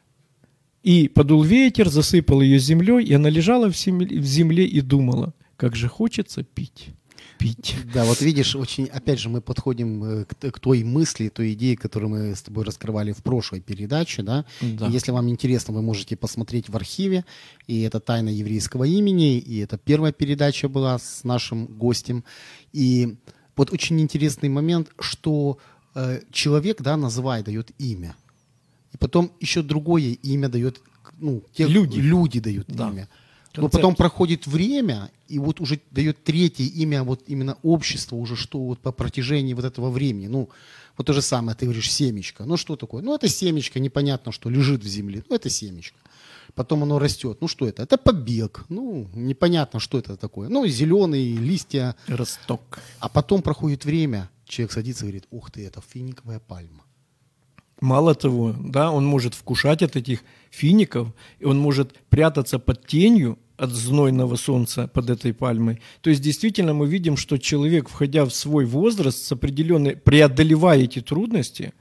И 0.83 1.07
подул 1.07 1.41
ветер, 1.43 1.89
засыпал 1.89 2.41
ее 2.41 2.59
землей, 2.59 3.03
и 3.03 3.13
она 3.13 3.29
лежала 3.29 3.71
в 3.71 3.75
земле, 3.75 4.19
в 4.19 4.25
земле 4.25 4.65
и 4.65 4.81
думала, 4.81 5.33
как 5.57 5.75
же 5.75 5.87
хочется 5.87 6.43
пить, 6.43 6.89
пить. 7.37 7.75
Да, 7.93 8.05
вот 8.05 8.21
видишь, 8.21 8.55
очень, 8.55 8.85
опять 8.85 9.19
же, 9.19 9.29
мы 9.29 9.41
подходим 9.41 10.03
э, 10.03 10.25
к, 10.25 10.51
к 10.51 10.59
той 10.59 10.83
мысли, 10.83 11.29
той 11.29 11.53
идее, 11.53 11.75
которую 11.77 12.09
мы 12.09 12.35
с 12.35 12.41
тобой 12.41 12.63
раскрывали 12.63 13.11
в 13.11 13.17
прошлой 13.23 13.61
передаче, 13.61 14.23
да. 14.23 14.45
Да. 14.61 14.87
И 14.87 14.91
Если 14.91 15.11
вам 15.11 15.29
интересно, 15.29 15.73
вы 15.73 15.81
можете 15.81 16.15
посмотреть 16.15 16.69
в 16.69 16.75
архиве, 16.75 17.25
и 17.67 17.81
это 17.81 17.99
«Тайна 17.99 18.29
еврейского 18.29 18.83
имени», 18.85 19.37
и 19.37 19.59
это 19.59 19.77
первая 19.77 20.11
передача 20.11 20.69
была 20.69 20.97
с 20.97 21.23
нашим 21.23 21.65
гостем. 21.65 22.23
И 22.73 23.15
вот 23.55 23.71
очень 23.71 23.99
интересный 23.99 24.49
момент, 24.49 24.89
что 24.99 25.57
э, 25.95 26.21
человек, 26.31 26.81
да, 26.81 26.97
называет, 26.97 27.45
дает 27.45 27.71
имя. 27.77 28.15
И 28.93 28.97
потом 28.97 29.31
еще 29.41 29.61
другое 29.61 30.17
имя 30.23 30.49
дает, 30.49 30.81
ну, 31.19 31.43
те 31.53 31.67
Люди. 31.67 31.99
люди 31.99 32.39
дают 32.39 32.67
Да. 32.67 32.89
имя. 32.89 33.07
Но 33.57 33.63
Концепт. 33.63 33.81
потом 33.81 33.95
проходит 33.95 34.47
время, 34.47 35.12
и 35.27 35.39
вот 35.39 35.62
уже 35.62 35.79
дает 35.91 36.24
третье 36.24 36.63
имя 36.63 37.03
вот 37.03 37.24
именно 37.27 37.57
общество, 37.63 38.15
уже 38.15 38.35
что 38.35 38.59
вот 38.59 38.79
по 38.79 38.91
протяжении 38.91 39.53
вот 39.53 39.65
этого 39.65 39.89
времени. 39.89 40.27
Ну, 40.27 40.50
вот 40.97 41.07
то 41.07 41.13
же 41.13 41.21
самое, 41.21 41.55
ты 41.55 41.65
говоришь 41.65 41.91
семечко. 41.91 42.45
Ну, 42.45 42.57
что 42.57 42.75
такое? 42.75 43.01
Ну, 43.01 43.13
это 43.13 43.27
семечко, 43.27 43.79
непонятно, 43.79 44.31
что 44.31 44.50
лежит 44.50 44.83
в 44.83 44.88
земле. 44.88 45.24
Ну, 45.29 45.35
это 45.35 45.50
семечко. 45.50 45.97
Потом 46.53 46.83
оно 46.83 47.00
растет. 47.00 47.38
Ну, 47.41 47.47
что 47.47 47.67
это? 47.67 47.83
Это 47.83 47.97
побег. 47.97 48.65
Ну, 48.69 49.07
непонятно, 49.13 49.79
что 49.79 49.97
это 49.97 50.15
такое. 50.15 50.47
Ну, 50.50 50.65
зеленые 50.67 51.35
листья. 51.35 51.95
Росток. 52.07 52.79
А 53.00 53.09
потом 53.09 53.41
проходит 53.41 53.85
время, 53.85 54.29
человек 54.45 54.71
садится 54.71 55.05
и 55.05 55.07
говорит, 55.07 55.27
ух 55.31 55.51
ты, 55.51 55.65
это 55.65 55.81
финиковая 55.81 56.39
пальма. 56.39 56.83
Мало 57.81 58.15
того, 58.15 58.55
да, 58.57 58.89
он 58.91 59.05
может 59.05 59.33
вкушать 59.33 59.83
от 59.83 59.97
этих 59.97 60.21
фиников, 60.50 61.09
и 61.39 61.45
он 61.45 61.59
может 61.59 61.93
прятаться 62.09 62.57
под 62.57 62.88
тенью 62.88 63.38
от 63.57 63.71
знойного 63.71 64.35
солнца 64.35 64.88
под 64.88 65.09
этой 65.09 65.33
пальмой. 65.33 65.79
То 66.01 66.09
есть 66.09 66.21
действительно 66.21 66.74
мы 66.74 66.88
видим, 66.88 67.17
что 67.17 67.38
человек, 67.38 67.89
входя 67.89 68.25
в 68.25 68.31
свой 68.31 68.65
возраст, 68.65 69.24
с 69.24 69.31
определенной, 69.31 69.95
преодолевая 69.95 70.79
эти 70.79 71.01
трудности, 71.01 71.74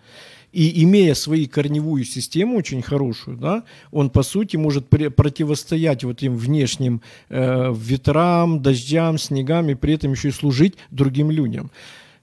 и 0.52 0.85
имея 0.85 1.14
свою 1.14 1.49
корневую 1.49 2.04
систему 2.04 2.57
очень 2.57 2.81
хорошую, 2.81 3.37
да, 3.37 3.64
он 3.90 4.09
по 4.09 4.23
сути 4.23 4.57
может 4.57 4.88
противостоять 4.88 6.04
вот 6.04 6.19
этим 6.19 6.37
внешним 6.37 7.02
э, 7.28 7.75
ветрам, 7.76 8.62
дождям, 8.62 9.19
снегам 9.19 9.69
и 9.69 9.75
при 9.75 9.95
этом 9.95 10.12
еще 10.12 10.28
и 10.28 10.33
служить 10.33 10.75
другим 10.93 11.33
людям. 11.33 11.73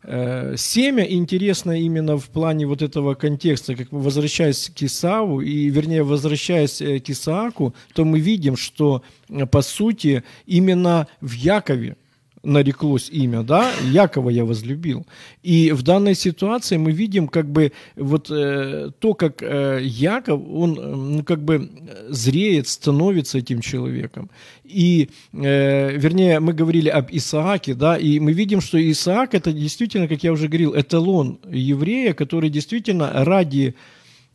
Э, 0.03 0.55
Семя 0.57 1.03
интересно 1.03 1.79
именно 1.79 2.17
в 2.17 2.29
плане 2.29 2.65
вот 2.65 2.81
этого 2.81 3.13
контекста, 3.13 3.75
как 3.75 3.91
возвращаясь 3.91 4.71
к 4.75 4.83
Исаву, 4.83 5.41
и 5.41 5.69
вернее 5.69 6.03
возвращаясь 6.03 6.81
э, 6.81 6.99
к 6.99 7.09
Исааку, 7.09 7.75
то 7.93 8.03
мы 8.03 8.19
видим, 8.19 8.55
что 8.55 9.03
э, 9.29 9.45
по 9.45 9.61
сути 9.61 10.23
именно 10.45 11.07
в 11.21 11.33
Якове 11.33 11.97
нареклось 12.43 13.09
имя, 13.09 13.43
да, 13.43 13.71
Якова 13.91 14.29
я 14.29 14.45
возлюбил. 14.45 15.05
И 15.43 15.71
в 15.71 15.83
данной 15.83 16.15
ситуации 16.15 16.77
мы 16.77 16.91
видим 16.91 17.27
как 17.27 17.45
бы 17.45 17.71
вот 17.95 18.31
э, 18.31 18.91
то, 18.99 19.13
как 19.13 19.43
э, 19.43 19.79
Яков, 19.83 20.41
он 20.51 20.73
ну, 21.17 21.23
как 21.23 21.39
бы 21.43 21.69
зреет, 22.09 22.67
становится 22.67 23.37
этим 23.37 23.61
человеком. 23.61 24.29
И, 24.63 25.09
э, 25.33 25.97
вернее, 25.97 26.39
мы 26.39 26.53
говорили 26.53 26.89
об 26.89 27.09
Исааке, 27.11 27.75
да, 27.75 27.97
и 27.97 28.19
мы 28.19 28.33
видим, 28.33 28.61
что 28.61 28.77
Исаак 28.91 29.35
это 29.35 29.51
действительно, 29.51 30.07
как 30.07 30.23
я 30.23 30.31
уже 30.31 30.47
говорил, 30.47 30.73
эталон 30.75 31.39
еврея, 31.49 32.13
который 32.13 32.49
действительно 32.49 33.11
ради 33.13 33.75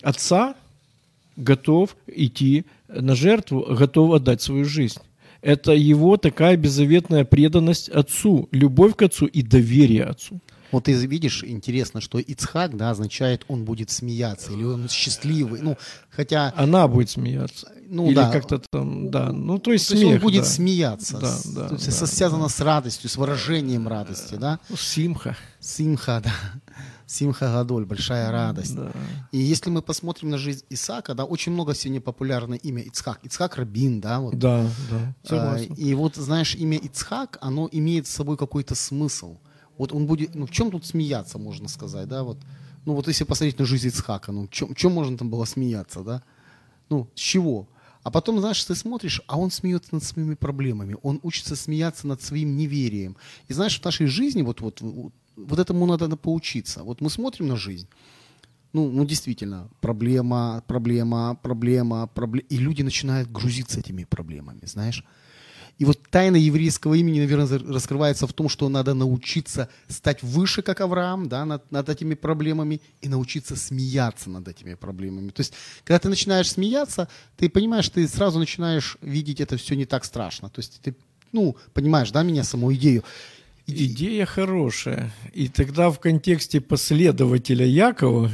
отца 0.03 0.55
готов 1.37 1.97
идти 2.07 2.65
на 2.89 3.15
жертву, 3.15 3.67
готов 3.69 4.15
отдать 4.15 4.43
свою 4.43 4.65
жизнь. 4.65 5.01
Это 5.43 5.73
его 5.73 6.17
такая 6.17 6.57
беззаветная 6.57 7.25
преданность 7.25 7.89
отцу, 7.89 8.49
любовь 8.53 8.97
к 8.97 9.03
отцу 9.03 9.27
и 9.27 9.43
доверие 9.43 10.05
отцу. 10.05 10.41
Вот 10.73 10.85
ты 10.85 10.93
видишь, 10.93 11.45
интересно, 11.45 12.01
что 12.01 12.19
Ицхак, 12.19 12.77
да, 12.77 12.91
означает, 12.91 13.45
он 13.49 13.65
будет 13.65 13.91
смеяться, 13.91 14.53
или 14.53 14.65
он 14.65 14.89
счастливый. 14.89 15.61
Ну, 15.63 15.77
хотя, 16.11 16.53
Она 16.57 16.89
будет 16.89 17.09
смеяться. 17.11 17.71
ну 17.89 18.09
Или 18.09 18.15
да, 18.15 18.31
как-то 18.31 18.61
там, 18.71 19.11
да. 19.11 19.33
Ну, 19.33 19.59
то 19.59 19.73
есть 19.73 19.89
то 19.89 19.95
есть 19.95 20.05
смех, 20.05 20.17
он 20.17 20.21
будет 20.23 20.43
да. 20.43 20.49
смеяться. 20.49 21.19
Да, 21.19 21.29
с- 21.29 21.47
да, 21.47 21.69
то 21.69 21.75
есть 21.75 22.01
да, 22.01 22.07
связано 22.07 22.49
с 22.49 22.61
радостью, 22.61 23.09
с 23.09 23.17
выражением 23.17 23.87
радости, 23.87 24.35
да. 24.35 24.59
Ну, 24.69 24.77
Симха. 24.77 25.37
Симха, 25.61 26.21
да. 26.25 26.33
Симха 27.07 27.53
Гадоль, 27.53 27.85
большая 27.85 28.31
радость. 28.33 28.75
Да. 28.75 28.91
И 29.31 29.39
если 29.39 29.71
мы 29.71 29.81
посмотрим 29.81 30.31
на 30.31 30.39
жизнь 30.39 30.65
Исаака, 30.71 31.15
да, 31.15 31.25
очень 31.25 31.53
много 31.53 31.75
сегодня 31.75 32.01
популярное 32.01 32.59
имя 32.59 32.83
Ицхак. 32.83 33.21
Ицхак 33.23 33.57
Рабин, 33.57 34.01
да, 34.01 34.21
вот. 34.21 34.37
Да, 34.39 34.69
да, 34.91 35.53
А. 35.53 35.59
И 35.59 35.95
вот, 35.95 36.17
знаешь, 36.17 36.57
имя 36.57 36.79
Ицхак, 36.79 37.39
оно 37.41 37.69
имеет 37.71 38.09
с 38.09 38.11
собой 38.11 38.37
какой-то 38.37 38.75
смысл. 38.75 39.39
Вот 39.79 39.93
он 39.93 40.07
будет, 40.07 40.35
ну, 40.35 40.47
в 40.47 40.51
чем 40.51 40.71
тут 40.71 40.85
смеяться, 40.85 41.39
можно 41.39 41.69
сказать, 41.69 42.09
да, 42.09 42.25
вот. 42.25 42.39
Ну, 42.85 42.95
вот 42.95 43.09
если 43.09 43.25
посмотреть 43.25 43.59
на 43.59 43.65
жизнь 43.65 43.89
Ицхака, 43.89 44.33
ну, 44.33 44.47
в 44.47 44.51
чем, 44.51 44.75
в 44.75 44.75
чем 44.75 44.93
можно 44.93 45.17
там 45.17 45.31
было 45.31 45.45
смеяться, 45.45 46.01
да? 46.01 46.23
Ну, 46.89 47.09
с 47.15 47.21
чего? 47.21 47.69
А 48.03 48.11
потом, 48.11 48.41
знаешь, 48.41 48.65
ты 48.65 48.75
смотришь, 48.77 49.21
а 49.27 49.37
он 49.39 49.51
смеется 49.51 49.95
над 49.95 50.05
своими 50.05 50.35
проблемами, 50.35 50.97
он 51.03 51.19
учится 51.23 51.57
смеяться 51.57 52.07
над 52.07 52.23
своим 52.23 52.57
неверием. 52.57 53.17
И 53.49 53.53
знаешь, 53.53 53.81
в 53.81 53.85
нашей 53.85 54.07
жизни 54.07 54.43
вот, 54.43 54.61
вот, 54.61 54.81
вот, 55.37 55.59
этому 55.59 55.87
надо 55.87 56.17
поучиться. 56.17 56.83
Вот 56.83 57.01
мы 57.01 57.11
смотрим 57.11 57.49
на 57.49 57.57
жизнь, 57.57 57.89
ну, 58.73 58.91
ну 58.91 59.05
действительно, 59.05 59.69
проблема, 59.81 60.63
проблема, 60.67 61.39
проблема, 61.43 62.07
проблема. 62.07 62.47
И 62.51 62.59
люди 62.59 62.83
начинают 62.83 63.31
грузиться 63.31 63.81
этими 63.81 64.05
проблемами, 64.05 64.61
знаешь. 64.65 65.05
И 65.79 65.85
вот 65.85 65.99
тайна 66.11 66.37
еврейского 66.37 66.95
имени, 66.95 67.21
наверное, 67.21 67.59
раскрывается 67.59 68.27
в 68.27 68.33
том, 68.33 68.49
что 68.49 68.69
надо 68.69 68.95
научиться 68.95 69.69
стать 69.89 70.23
выше, 70.23 70.63
как 70.63 70.81
Авраам, 70.81 71.29
да, 71.29 71.45
над, 71.45 71.71
над 71.71 71.89
этими 71.89 72.15
проблемами, 72.15 72.81
и 73.03 73.09
научиться 73.09 73.57
смеяться 73.57 74.31
над 74.31 74.49
этими 74.49 74.75
проблемами. 74.75 75.31
То 75.31 75.41
есть, 75.41 75.53
когда 75.85 75.99
ты 75.99 76.09
начинаешь 76.09 76.51
смеяться, 76.51 77.09
ты 77.37 77.51
понимаешь, 77.51 77.89
ты 77.91 78.09
сразу 78.09 78.39
начинаешь 78.39 78.97
видеть 79.03 79.41
это 79.41 79.59
все 79.59 79.77
не 79.77 79.85
так 79.85 80.05
страшно. 80.07 80.49
То 80.49 80.61
есть, 80.61 80.81
ты, 80.83 80.95
ну, 81.33 81.57
понимаешь, 81.75 82.11
да, 82.11 82.23
меня, 82.23 82.43
саму 82.43 82.73
идею. 82.75 83.05
Идея 83.69 84.27
хорошая. 84.27 85.11
И 85.33 85.49
тогда 85.49 85.91
в 85.91 85.99
контексте 85.99 86.61
последователя 86.61 87.67
Якова 87.67 88.31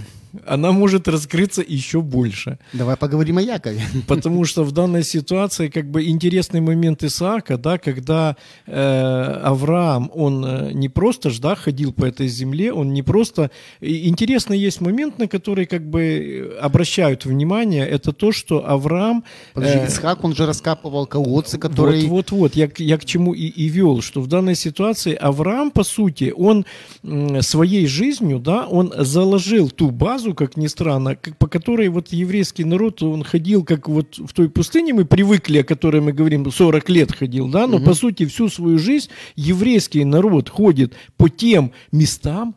она 0.46 0.72
может 0.72 1.08
раскрыться 1.08 1.62
еще 1.66 2.00
больше. 2.00 2.58
Давай 2.72 2.96
поговорим 2.96 3.38
о 3.38 3.42
Якове. 3.42 3.82
Потому 4.08 4.44
что 4.44 4.64
в 4.64 4.72
данной 4.72 5.04
ситуации 5.04 5.68
как 5.68 5.90
бы 5.90 6.04
интересный 6.04 6.60
момент 6.60 7.02
Исаака, 7.04 7.58
да, 7.58 7.78
когда 7.78 8.36
э, 8.66 9.40
Авраам, 9.44 10.10
он 10.14 10.44
э, 10.44 10.72
не 10.72 10.88
просто 10.88 11.30
ж, 11.30 11.38
да, 11.38 11.54
ходил 11.54 11.92
по 11.92 12.04
этой 12.04 12.28
земле, 12.28 12.72
он 12.72 12.92
не 12.92 13.02
просто... 13.02 13.50
И 13.80 14.08
интересный 14.08 14.58
есть 14.58 14.80
момент, 14.80 15.18
на 15.18 15.28
который 15.28 15.66
как 15.66 15.88
бы 15.88 16.56
обращают 16.60 17.24
внимание, 17.24 17.86
это 17.86 18.12
то, 18.12 18.32
что 18.32 18.68
Авраам... 18.68 19.24
Подожди, 19.54 19.78
э, 19.78 19.86
Исхак, 19.86 20.24
он 20.24 20.34
же 20.34 20.46
раскапывал 20.46 21.06
колодцы, 21.06 21.58
которые... 21.58 22.06
Вот-вот-вот, 22.06 22.56
я, 22.56 22.68
я 22.78 22.98
к 22.98 23.04
чему 23.04 23.34
и, 23.34 23.46
и 23.46 23.68
вел, 23.68 24.00
что 24.00 24.20
в 24.20 24.26
данной 24.26 24.54
ситуации 24.54 25.14
Авраам, 25.14 25.70
по 25.70 25.84
сути, 25.84 26.32
он 26.36 26.64
м, 27.02 27.42
своей 27.42 27.86
жизнью, 27.86 28.38
да, 28.38 28.66
он 28.66 28.92
заложил 28.96 29.70
ту 29.70 29.90
базу, 29.90 30.21
как 30.34 30.56
ни 30.56 30.68
странно, 30.68 31.16
как, 31.16 31.36
по 31.36 31.46
которой 31.48 31.88
вот 31.88 32.08
еврейский 32.12 32.64
народ, 32.64 33.02
он 33.02 33.24
ходил 33.24 33.64
как 33.64 33.88
вот 33.88 34.16
в 34.18 34.32
той 34.32 34.48
пустыне, 34.48 34.92
мы 34.94 35.04
привыкли, 35.04 35.58
о 35.58 35.64
которой 35.64 36.00
мы 36.00 36.12
говорим, 36.12 36.50
40 36.50 36.88
лет 36.88 37.12
ходил, 37.12 37.48
да, 37.48 37.66
но 37.66 37.76
Мгм. 37.78 37.84
по 37.86 37.94
сути 37.94 38.24
всю 38.26 38.48
свою 38.48 38.78
жизнь 38.78 39.08
еврейский 39.36 40.04
народ 40.04 40.48
ходит 40.48 40.94
по 41.16 41.28
тем 41.28 41.72
местам, 41.92 42.54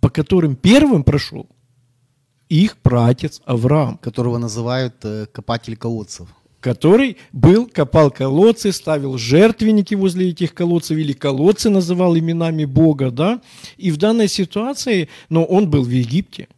по 0.00 0.08
которым 0.08 0.54
первым 0.56 1.02
прошел 1.02 1.46
их 2.48 2.76
пратец 2.76 3.40
Авраам. 3.44 3.98
которого 3.98 4.38
называют 4.38 4.94
э, 5.04 5.26
копатель 5.32 5.76
колодцев. 5.76 6.28
который 6.60 7.16
был, 7.32 7.66
копал 7.72 8.10
колодцы, 8.10 8.70
ставил 8.72 9.16
жертвенники 9.18 9.94
возле 9.94 10.28
этих 10.28 10.52
колодцев, 10.52 10.98
или 10.98 11.12
колодцы 11.14 11.70
называл 11.70 12.18
именами 12.18 12.66
Бога, 12.66 13.10
да, 13.10 13.40
и 13.78 13.90
в 13.90 13.96
данной 13.96 14.28
ситуации, 14.28 15.08
но 15.30 15.44
он 15.44 15.70
был 15.70 15.84
в 15.84 15.88
Египте, 15.90 16.48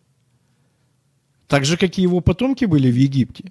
так 1.53 1.67
же, 1.67 1.77
как 1.77 1.99
и 1.99 2.03
его 2.03 2.21
потомки 2.21 2.65
были 2.65 2.91
в 2.91 2.97
Египте. 2.97 3.45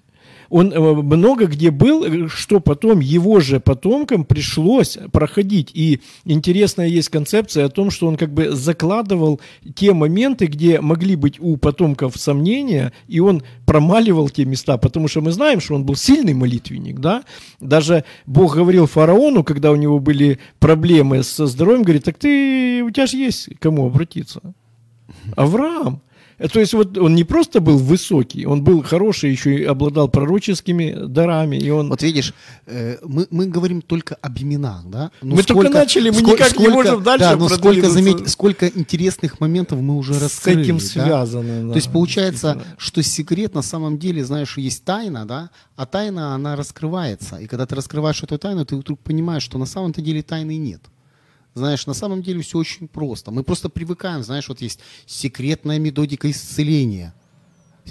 Он 0.50 0.72
э, 0.72 0.80
много 0.80 1.46
где 1.46 1.70
был, 1.70 2.04
э, 2.04 2.28
что 2.28 2.58
потом 2.58 2.98
его 2.98 3.38
же 3.38 3.60
потомкам 3.60 4.24
пришлось 4.24 4.98
проходить. 5.12 5.70
И 5.72 6.00
интересная 6.24 6.88
есть 6.88 7.10
концепция 7.10 7.66
о 7.66 7.68
том, 7.68 7.92
что 7.92 8.08
он 8.08 8.16
как 8.16 8.34
бы 8.34 8.50
закладывал 8.50 9.40
те 9.76 9.92
моменты, 9.92 10.46
где 10.46 10.80
могли 10.80 11.14
быть 11.14 11.38
у 11.38 11.56
потомков 11.56 12.16
сомнения, 12.16 12.92
и 13.06 13.20
он 13.20 13.44
промаливал 13.66 14.28
те 14.30 14.46
места, 14.46 14.78
потому 14.78 15.06
что 15.06 15.20
мы 15.20 15.30
знаем, 15.30 15.60
что 15.60 15.76
он 15.76 15.84
был 15.84 15.94
сильный 15.94 16.34
молитвенник, 16.34 16.98
да. 16.98 17.22
Даже 17.60 18.02
Бог 18.26 18.56
говорил 18.56 18.86
фараону, 18.86 19.44
когда 19.44 19.70
у 19.70 19.76
него 19.76 20.00
были 20.00 20.40
проблемы 20.58 21.22
со 21.22 21.46
здоровьем, 21.46 21.84
говорит, 21.84 22.02
так 22.02 22.18
ты, 22.18 22.82
у 22.82 22.90
тебя 22.90 23.06
же 23.06 23.16
есть 23.16 23.48
кому 23.60 23.86
обратиться. 23.86 24.40
Авраам. 25.36 26.02
Э, 26.42 26.48
То 26.48 26.60
есть 26.60 26.74
вот 26.74 26.98
он 26.98 27.14
не 27.14 27.24
просто 27.24 27.60
был 27.60 27.78
высокий, 27.78 28.46
он 28.46 28.62
был 28.64 28.82
хороший, 28.82 29.30
еще 29.30 29.54
и 29.54 29.64
обладал 29.64 30.08
пророческими 30.08 31.06
дарами, 31.06 31.56
и 31.56 31.70
он... 31.70 31.88
Вот 31.88 32.02
видишь, 32.02 32.34
э, 32.66 32.98
мы, 33.02 33.26
мы 33.30 33.46
говорим 33.46 33.80
только 33.80 34.16
об 34.16 34.38
именах, 34.38 34.82
да? 34.86 35.10
Но 35.22 35.36
Мы 35.36 35.42
только 35.42 35.68
начали, 35.68 36.10
мы 36.10 36.22
никак 36.22 36.58
не 36.58 36.68
можем 36.68 37.02
дальше 37.02 37.24
Да, 37.24 37.36
но 37.36 37.48
сколько, 37.48 37.88
заметь, 37.88 38.28
сколько 38.28 38.66
интересных 38.66 39.40
моментов 39.40 39.80
мы 39.80 39.96
уже 39.96 40.14
с 40.14 40.22
раскрыли. 40.22 40.62
этим 40.62 40.78
да? 40.78 40.84
связано. 40.84 41.70
То 41.70 41.76
есть 41.76 41.92
получается, 41.92 42.62
что 42.76 43.02
секрет 43.02 43.54
на 43.54 43.62
самом 43.62 43.98
деле, 43.98 44.24
знаешь, 44.24 44.58
есть 44.58 44.84
тайна, 44.84 45.26
да, 45.26 45.50
а 45.76 45.86
тайна, 45.86 46.34
она 46.34 46.56
раскрывается. 46.56 47.36
И 47.36 47.46
когда 47.46 47.66
ты 47.66 47.74
раскрываешь 47.74 48.22
эту 48.22 48.38
тайну, 48.38 48.64
ты 48.64 48.76
вдруг 48.76 48.98
понимаешь, 49.00 49.42
что 49.42 49.58
на 49.58 49.66
самом-то 49.66 50.00
деле 50.00 50.22
тайны 50.22 50.56
нет. 50.56 50.82
Знаешь, 51.54 51.86
на 51.86 51.94
самом 51.94 52.22
деле 52.22 52.42
все 52.42 52.58
очень 52.58 52.88
просто. 52.88 53.30
Мы 53.30 53.42
просто 53.42 53.68
привыкаем, 53.68 54.22
знаешь, 54.22 54.48
вот 54.48 54.62
есть 54.62 54.80
секретная 55.06 55.78
методика 55.78 56.30
исцеления. 56.30 57.14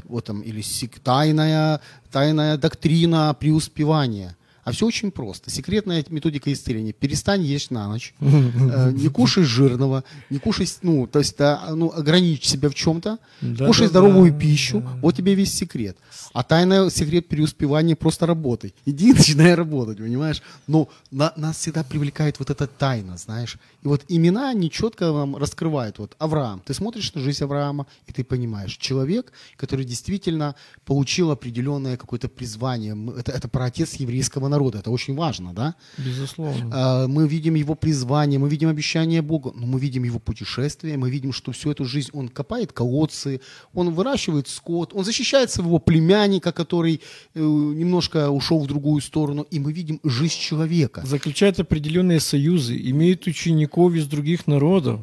Вот 0.06 0.26
там, 0.26 0.42
или 0.42 0.62
сек- 0.62 1.00
тайная, 1.00 1.82
тайная 2.12 2.58
доктрина 2.58 3.36
преуспевания. 3.40 4.36
А 4.72 4.74
все 4.74 4.86
очень 4.86 5.12
просто. 5.12 5.50
Секретная 5.50 6.04
методика 6.10 6.52
исцеления. 6.52 6.94
Перестань 6.94 7.42
есть 7.44 7.72
на 7.72 7.88
ночь. 7.88 8.14
Э, 8.22 8.92
Не 8.92 9.10
кушай 9.10 9.44
жирного. 9.44 10.04
Не 10.30 10.40
кушай, 10.40 10.68
ну, 10.82 11.08
то 11.08 11.20
есть, 11.20 11.38
да, 11.38 11.62
ну, 11.76 11.92
ограничь 11.94 12.46
себя 12.48 12.70
в 12.70 12.76
чем-то. 12.76 13.18
Да, 13.42 13.68
Кушай 13.68 13.88
да, 13.88 13.90
здоровую 13.90 14.32
да, 14.32 14.40
пищу. 14.40 14.84
Вот 15.02 15.16
тебе 15.16 15.36
весь 15.36 15.54
секрет. 15.54 15.98
А 16.34 16.44
тайный 16.44 16.90
секрет 16.92 17.28
преуспевания 17.28 17.96
просто 17.96 18.26
работай. 18.26 18.74
Иди 18.86 19.10
и 19.10 19.14
начинай 19.14 19.54
работать, 19.56 19.98
понимаешь? 19.98 20.42
Но 20.68 20.88
на- 21.12 21.34
нас 21.36 21.58
всегда 21.58 21.84
привлекает 21.84 22.40
вот 22.40 22.50
эта 22.50 22.68
тайна, 22.68 23.18
знаешь. 23.18 23.58
И 23.84 23.88
вот 23.88 24.04
имена 24.08 24.50
они 24.50 24.70
четко 24.70 25.12
вам 25.12 25.36
раскрывают. 25.36 26.00
Вот 26.00 26.16
Авраам. 26.20 26.62
Ты 26.66 26.74
смотришь 26.74 27.14
на 27.14 27.22
жизнь 27.22 27.44
Авраама, 27.44 27.86
и 28.08 28.14
ты 28.14 28.24
понимаешь, 28.24 28.78
человек, 28.78 29.34
который 29.58 29.84
действительно 29.86 30.56
получил 30.86 31.32
определенное 31.32 31.98
какое-то 31.98 32.30
призвание. 32.30 32.96
Это, 33.20 33.32
это 33.34 33.48
праотец 33.50 33.96
еврейского 33.96 34.48
народа. 34.48 34.61
Это 34.70 34.92
очень 34.92 35.16
важно, 35.16 35.54
да? 35.54 35.76
Безусловно. 35.98 36.70
А, 36.74 37.08
мы 37.08 37.28
видим 37.28 37.56
его 37.56 37.76
призвание, 37.76 38.40
мы 38.40 38.50
видим 38.50 38.70
обещание 38.70 39.22
Бога, 39.22 39.52
но 39.56 39.66
мы 39.66 39.80
видим 39.80 40.04
его 40.04 40.20
путешествие, 40.20 40.98
мы 40.98 41.10
видим, 41.10 41.34
что 41.34 41.52
всю 41.52 41.72
эту 41.72 41.86
жизнь 41.86 42.10
он 42.14 42.30
копает 42.30 42.72
колодцы, 42.74 43.42
он 43.74 43.94
выращивает 43.94 44.48
скот, 44.48 44.94
он 44.94 45.04
защищает 45.04 45.52
своего 45.52 45.80
племянника, 45.80 46.52
который 46.52 47.02
э, 47.34 47.40
немножко 47.40 48.30
ушел 48.30 48.60
в 48.60 48.68
другую 48.68 49.02
сторону, 49.02 49.46
и 49.50 49.60
мы 49.60 49.74
видим 49.74 50.00
жизнь 50.04 50.40
человека. 50.40 51.02
Заключает 51.06 51.60
определенные 51.60 52.20
союзы, 52.20 52.78
имеет 52.78 53.28
учеников 53.28 53.94
из 53.94 54.08
других 54.08 54.48
народов. 54.48 55.02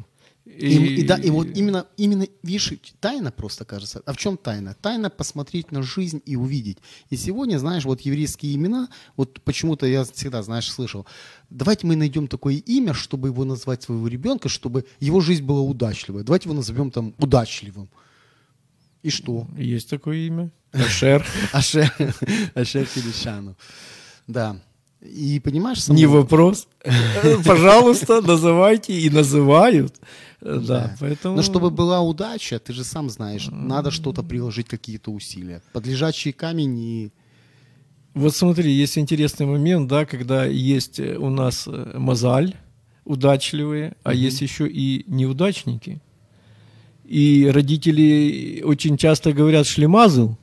И, 0.59 1.01
и 1.01 1.03
да, 1.03 1.15
и 1.15 1.29
вот 1.29 1.47
именно, 1.55 1.87
именно, 1.95 2.27
видишь, 2.43 2.73
тайна 2.99 3.31
просто 3.31 3.63
кажется. 3.63 4.01
А 4.05 4.13
в 4.13 4.17
чем 4.17 4.37
тайна? 4.37 4.75
Тайна 4.81 5.09
посмотреть 5.09 5.71
на 5.71 5.81
жизнь 5.81 6.21
и 6.25 6.35
увидеть. 6.35 6.79
И 7.09 7.15
сегодня, 7.15 7.57
знаешь, 7.59 7.85
вот 7.85 8.01
еврейские 8.01 8.55
имена, 8.55 8.89
вот 9.15 9.41
почему-то 9.41 9.85
я 9.85 10.03
всегда, 10.03 10.43
знаешь, 10.43 10.69
слышал, 10.69 11.05
давайте 11.49 11.87
мы 11.87 11.95
найдем 11.95 12.27
такое 12.27 12.55
имя, 12.55 12.93
чтобы 12.93 13.29
его 13.29 13.45
назвать 13.45 13.83
своего 13.83 14.07
ребенка, 14.07 14.49
чтобы 14.49 14.85
его 14.99 15.21
жизнь 15.21 15.43
была 15.43 15.61
удачливой. 15.61 16.23
Давайте 16.23 16.49
его 16.49 16.55
назовем 16.55 16.91
там 16.91 17.15
удачливым. 17.17 17.89
И 19.01 19.09
что? 19.09 19.47
Есть 19.57 19.89
такое 19.89 20.17
имя? 20.17 20.51
Ашер. 20.73 21.25
Ашер, 21.53 21.91
Ашер 22.53 22.85
Фелишану. 22.85 23.55
Да. 24.27 24.59
И 25.01 25.39
понимаешь, 25.39 25.77
Не 25.87 26.05
Самуил, 26.05 26.11
вопрос. 26.11 26.67
Пожалуйста, 27.45 28.21
называйте 28.21 28.93
и 28.93 29.09
называют. 29.09 29.95
Да, 30.41 30.95
поэтому... 30.99 31.37
Но 31.37 31.41
чтобы 31.41 31.69
была 31.69 32.01
удача, 32.01 32.59
ты 32.59 32.73
же 32.73 32.83
сам 32.83 33.09
знаешь, 33.09 33.47
надо 33.51 33.91
что-то 33.91 34.23
приложить, 34.23 34.67
какие-то 34.67 35.11
усилия. 35.11 35.61
Под 35.73 35.87
лежачий 35.87 36.31
камень 36.31 36.79
и... 36.79 37.11
Вот 38.13 38.35
смотри, 38.35 38.71
есть 38.71 38.97
интересный 38.97 39.45
момент, 39.45 39.87
да, 39.87 40.05
когда 40.05 40.43
есть 40.45 40.99
э, 40.99 41.15
у 41.15 41.29
нас 41.29 41.65
э, 41.67 41.97
мозаль, 41.97 42.55
удачливые, 43.05 43.95
а 44.03 44.13
есть 44.13 44.41
еще 44.41 44.67
и 44.67 45.05
неудачники. 45.07 46.01
И 47.05 47.49
родители 47.53 48.61
очень 48.63 48.97
часто 48.97 49.31
говорят 49.31 49.67
шлемазл, 49.67 50.35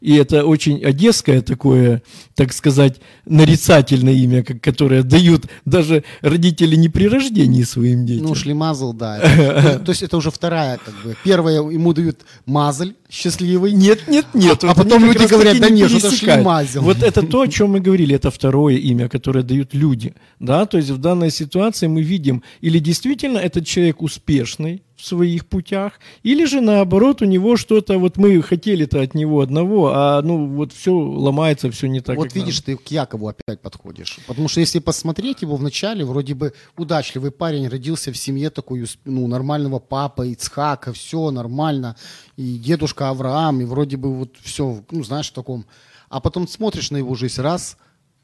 и 0.00 0.14
это 0.14 0.44
очень 0.46 0.82
одесское 0.84 1.42
такое, 1.42 2.02
так 2.34 2.52
сказать, 2.52 3.00
нарицательное 3.26 4.12
имя, 4.14 4.42
которое 4.42 5.02
дают 5.02 5.46
даже 5.64 6.04
родители 6.20 6.76
не 6.76 6.88
при 6.88 7.08
рождении 7.08 7.62
своим 7.64 8.06
детям. 8.06 8.26
Ну, 8.26 8.34
шлемазл, 8.34 8.92
да. 8.92 9.18
Это- 9.18 9.78
То 9.84 9.90
есть 9.90 10.02
это 10.02 10.16
уже 10.16 10.30
вторая, 10.30 10.78
как 10.84 10.94
бы. 11.02 11.16
Первая 11.24 11.56
ему 11.62 11.92
дают 11.92 12.20
мазаль 12.46 12.94
счастливый. 13.10 13.72
Нет, 13.72 14.06
нет, 14.08 14.26
нет. 14.34 14.62
А- 14.64 14.68
Вот 14.68 14.78
а 14.78 14.82
потом 14.84 15.04
люди 15.04 15.26
говорят, 15.26 15.58
да 15.60 15.68
не 15.70 15.82
нет, 15.82 15.90
пересекают. 15.90 16.18
шлемазил. 16.42 16.82
Вот 16.82 17.02
это 17.02 17.22
то, 17.26 17.40
о 17.42 17.48
чем 17.48 17.70
мы 17.72 17.80
говорили, 17.80 18.14
это 18.14 18.30
второе 18.30 18.76
имя, 18.76 19.08
которое 19.08 19.42
дают 19.42 19.74
люди. 19.74 20.14
Да, 20.40 20.66
то 20.66 20.76
есть 20.78 20.90
в 20.90 20.98
данной 20.98 21.30
ситуации 21.30 21.86
мы 21.88 22.02
видим, 22.02 22.42
или 22.60 22.78
действительно 22.78 23.38
этот 23.38 23.66
человек 23.66 24.02
успешный 24.02 24.82
в 24.98 25.06
своих 25.06 25.46
путях, 25.46 26.00
или 26.24 26.44
же 26.44 26.60
наоборот 26.60 27.22
у 27.22 27.24
него 27.24 27.56
что-то, 27.56 27.98
вот 27.98 28.16
мы 28.16 28.42
хотели-то 28.42 29.00
от 29.00 29.14
него 29.14 29.40
одного, 29.40 29.92
а 29.94 30.20
ну 30.22 30.46
вот 30.46 30.72
все 30.72 30.92
ломается, 30.92 31.70
все 31.70 31.86
не 31.86 32.00
так. 32.00 32.16
вот 32.16 32.34
видишь, 32.34 32.60
ты 32.60 32.76
к 32.76 32.88
Якову 32.88 33.28
опять 33.28 33.60
подходишь. 33.60 34.18
Потому 34.26 34.48
что 34.48 34.58
если 34.58 34.80
посмотреть 34.80 35.42
его 35.42 35.54
вначале, 35.54 36.04
вроде 36.04 36.34
бы 36.34 36.52
удачливый 36.76 37.30
парень, 37.30 37.68
родился 37.68 38.12
в 38.12 38.16
семье 38.16 38.50
такой, 38.50 38.84
ну, 39.04 39.28
нормального 39.28 39.78
папа, 39.78 40.26
Ицхака, 40.26 40.92
все 40.92 41.30
нормально. 41.30 41.96
И 42.36 42.58
дедушка 42.58 43.10
Авраам, 43.10 43.60
и 43.60 43.64
вроде 43.64 43.96
бы 43.96 44.12
вот 44.12 44.34
все, 44.40 44.82
ну, 44.90 45.04
знаешь, 45.04 45.30
в 45.30 45.34
таком. 45.34 45.64
А 46.08 46.20
потом 46.20 46.48
смотришь 46.48 46.90
на 46.90 46.96
его 46.96 47.14
жизнь, 47.14 47.40
раз, 47.40 47.76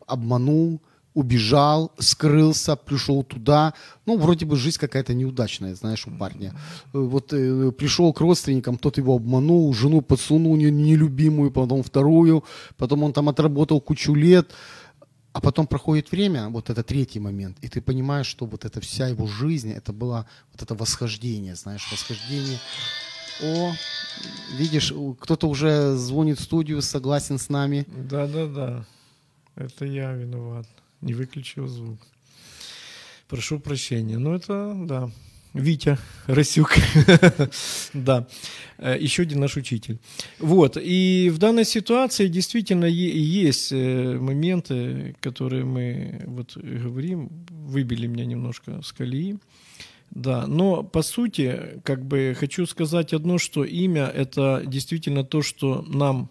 обманул, 0.07 0.81
убежал, 1.15 1.93
скрылся, 1.99 2.77
пришел 2.77 3.23
туда. 3.23 3.73
Ну, 4.07 4.19
вроде 4.19 4.45
бы 4.47 4.57
жизнь 4.57 4.79
какая-то 4.79 5.15
неудачная, 5.15 5.75
знаешь, 5.75 6.07
у 6.07 6.11
парня. 6.11 6.53
Э, 6.93 6.99
Вот 6.99 7.33
э, 7.33 7.71
пришел 7.73 8.13
к 8.13 8.21
родственникам, 8.21 8.77
тот 8.77 8.99
его 8.99 9.15
обманул, 9.15 9.73
жену 9.75 10.01
подсунул 10.03 10.57
не- 10.57 10.71
нелюбимую, 10.71 11.51
потом 11.51 11.83
вторую, 11.83 12.43
потом 12.77 13.03
он 13.05 13.13
там 13.13 13.29
отработал 13.29 13.81
кучу 13.81 14.15
лет. 14.15 14.53
А 15.33 15.41
потом 15.41 15.67
проходит 15.67 16.13
время, 16.13 16.49
вот 16.49 16.71
это 16.71 16.83
третий 16.85 17.19
момент, 17.21 17.57
и 17.61 17.67
ты 17.69 17.81
понимаешь, 17.81 18.27
что 18.29 18.47
вот 18.47 18.65
эта 18.65 18.81
вся 18.81 19.09
его 19.09 19.27
жизнь, 19.27 19.73
это 19.73 19.93
было 19.93 20.27
вот 20.53 20.63
это 20.63 20.77
восхождение, 20.77 21.57
знаешь, 21.57 21.89
восхождение. 21.91 22.59
О, 23.43 23.73
видишь, 24.57 24.93
кто-то 25.19 25.49
уже 25.49 25.97
звонит 25.97 26.39
в 26.39 26.43
студию, 26.43 26.81
согласен 26.83 27.39
с 27.39 27.49
нами. 27.49 27.85
Да-да-да. 27.89 28.85
Это 29.57 29.85
я 29.87 30.13
виноват. 30.13 30.69
Не 31.05 31.13
выключил 31.13 31.69
звук. 31.69 31.99
Прошу 33.29 33.61
прощения. 33.61 34.17
Ну, 34.17 34.35
это, 34.35 34.75
да. 34.75 35.11
Витя 35.53 35.99
Расюк. 36.27 36.73
да. 37.93 38.27
Э, 38.79 38.97
Еще 38.99 39.23
один 39.25 39.41
наш 39.41 39.59
учитель. 39.59 39.99
Вот. 40.39 40.79
И 40.81 41.31
в 41.31 41.37
данной 41.37 41.67
ситуации 41.67 42.29
действительно 42.29 42.87
есть 42.87 43.71
э, 43.71 44.19
моменты, 44.19 45.15
которые 45.21 45.65
мы 45.65 46.23
вот 46.25 46.57
говорим, 46.57 47.29
выбили 47.51 48.07
меня 48.07 48.25
немножко 48.25 48.81
с 48.83 48.91
колеи. 48.93 49.37
Да, 50.11 50.47
но 50.47 50.83
по 50.83 51.03
сути, 51.03 51.81
как 51.85 52.03
бы 52.03 52.35
хочу 52.39 52.65
сказать 52.65 53.13
одно, 53.13 53.37
что 53.37 53.63
имя 53.63 54.07
это 54.07 54.63
действительно 54.65 55.23
то, 55.23 55.43
что 55.43 55.83
нам 55.83 56.31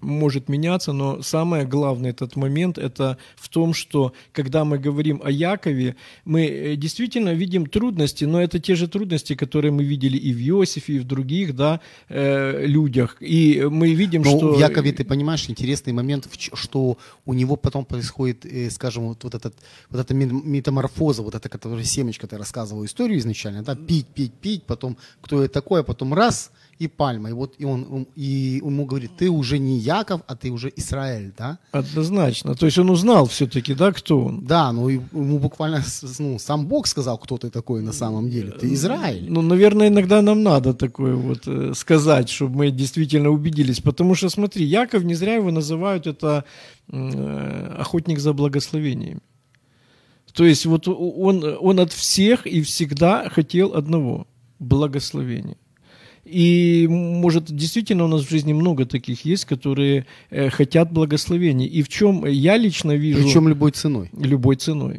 может 0.00 0.48
меняться, 0.48 0.92
но 0.92 1.22
самое 1.22 1.64
главное 1.64 2.10
этот 2.10 2.36
момент 2.36 2.78
это 2.78 3.16
в 3.36 3.48
том, 3.48 3.74
что 3.74 4.12
когда 4.32 4.64
мы 4.64 4.78
говорим 4.78 5.20
о 5.24 5.30
Якове, 5.30 5.96
мы 6.24 6.46
э, 6.46 6.76
действительно 6.76 7.34
видим 7.34 7.66
трудности, 7.66 8.24
но 8.24 8.40
это 8.40 8.58
те 8.58 8.74
же 8.74 8.88
трудности, 8.88 9.34
которые 9.34 9.72
мы 9.72 9.84
видели 9.84 10.16
и 10.16 10.32
в 10.32 10.38
Иосифе, 10.38 10.94
и 10.94 10.98
в 10.98 11.04
других 11.04 11.56
да, 11.56 11.80
э, 12.08 12.66
людях. 12.66 13.16
И 13.20 13.66
мы 13.70 13.94
видим, 13.94 14.22
Но 14.22 14.36
что... 14.36 14.54
в 14.54 14.58
Якове, 14.58 14.92
ты 14.92 15.04
понимаешь, 15.04 15.48
интересный 15.48 15.92
момент, 15.92 16.28
что 16.52 16.98
у 17.24 17.32
него 17.32 17.56
потом 17.56 17.84
происходит, 17.84 18.44
э, 18.44 18.70
скажем, 18.70 19.08
вот, 19.08 19.24
вот, 19.24 19.34
этот, 19.34 19.54
вот 19.90 20.00
эта 20.00 20.14
мет- 20.14 20.44
метаморфоза, 20.44 21.22
вот 21.22 21.34
эта, 21.34 21.48
которая 21.48 21.84
семечко, 21.84 22.26
ты 22.26 22.36
рассказывал 22.36 22.84
историю 22.84 23.18
изначально, 23.18 23.62
да, 23.62 23.74
пить, 23.74 24.06
пить, 24.06 24.32
пить, 24.34 24.62
потом 24.64 24.96
кто 25.22 25.42
это 25.42 25.52
такое, 25.52 25.82
потом 25.82 26.12
раз, 26.14 26.50
и 26.78 26.88
пальма. 26.88 27.30
И 27.30 27.32
вот 27.32 27.54
и 27.58 27.64
он, 27.64 28.06
и 28.14 28.60
ему 28.64 28.84
говорит, 28.84 29.10
ты 29.16 29.30
уже 29.30 29.58
не 29.58 29.78
Яков, 29.78 30.20
а 30.26 30.36
ты 30.36 30.50
уже 30.50 30.72
Израиль, 30.76 31.32
да? 31.38 31.58
Однозначно. 31.72 32.54
То 32.54 32.66
есть 32.66 32.78
он 32.78 32.90
узнал 32.90 33.26
все-таки, 33.26 33.74
да, 33.74 33.92
кто 33.92 34.24
он. 34.26 34.44
Да, 34.44 34.72
ну 34.72 34.88
ему 34.88 35.38
буквально 35.38 35.82
ну, 36.18 36.38
сам 36.38 36.66
Бог 36.66 36.86
сказал, 36.86 37.18
кто 37.18 37.36
ты 37.38 37.50
такой 37.50 37.82
на 37.82 37.92
самом 37.92 38.30
деле. 38.30 38.50
Ты 38.50 38.72
Израиль. 38.74 39.26
Ну, 39.28 39.42
наверное, 39.42 39.88
иногда 39.88 40.22
нам 40.22 40.42
надо 40.42 40.74
такое 40.74 41.14
вот 41.14 41.42
э, 41.46 41.72
сказать, 41.74 42.28
чтобы 42.28 42.56
мы 42.56 42.70
действительно 42.70 43.30
убедились. 43.30 43.80
Потому 43.80 44.14
что, 44.14 44.28
смотри, 44.28 44.64
Яков, 44.64 45.04
не 45.04 45.14
зря 45.14 45.34
его 45.34 45.50
называют 45.50 46.06
это 46.06 46.44
э, 46.88 47.76
охотник 47.78 48.18
за 48.18 48.32
благословениями. 48.32 49.20
То 50.32 50.44
есть 50.44 50.66
вот 50.66 50.86
он, 50.88 51.56
он 51.60 51.80
от 51.80 51.92
всех 51.92 52.46
и 52.46 52.60
всегда 52.60 53.30
хотел 53.30 53.74
одного– 53.74 54.26
благословения. 54.58 55.56
И, 56.28 56.88
может, 56.88 57.54
действительно 57.54 58.04
у 58.04 58.08
нас 58.08 58.22
в 58.22 58.30
жизни 58.30 58.52
много 58.52 58.84
таких 58.84 59.24
есть, 59.24 59.44
которые 59.44 60.06
э, 60.30 60.50
хотят 60.50 60.92
благословений. 60.92 61.66
И 61.66 61.82
в 61.82 61.88
чем 61.88 62.26
я 62.26 62.56
лично 62.56 62.96
вижу... 62.96 63.22
Причем 63.22 63.48
любой 63.48 63.70
ценой. 63.70 64.10
Любой 64.12 64.56
ценой. 64.56 64.98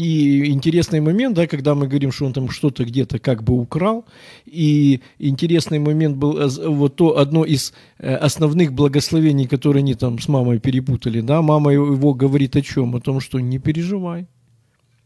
И 0.00 0.50
интересный 0.50 1.00
момент, 1.00 1.36
да, 1.36 1.46
когда 1.46 1.76
мы 1.76 1.86
говорим, 1.86 2.10
что 2.10 2.26
он 2.26 2.32
там 2.32 2.50
что-то 2.50 2.84
где-то 2.84 3.20
как 3.20 3.44
бы 3.44 3.54
украл, 3.54 4.04
и 4.46 5.00
интересный 5.20 5.78
момент 5.78 6.16
был 6.16 6.38
э, 6.38 6.48
вот 6.68 6.96
то 6.96 7.18
одно 7.18 7.44
из 7.44 7.72
э, 7.98 8.12
основных 8.16 8.72
благословений, 8.72 9.46
которые 9.46 9.82
они 9.82 9.94
там 9.94 10.18
с 10.18 10.26
мамой 10.26 10.58
перепутали, 10.58 11.20
да, 11.20 11.40
мама 11.40 11.72
его 11.72 12.14
говорит 12.14 12.56
о 12.56 12.62
чем? 12.62 12.96
О 12.96 13.00
том, 13.00 13.20
что 13.20 13.38
не 13.38 13.60
переживай. 13.60 14.26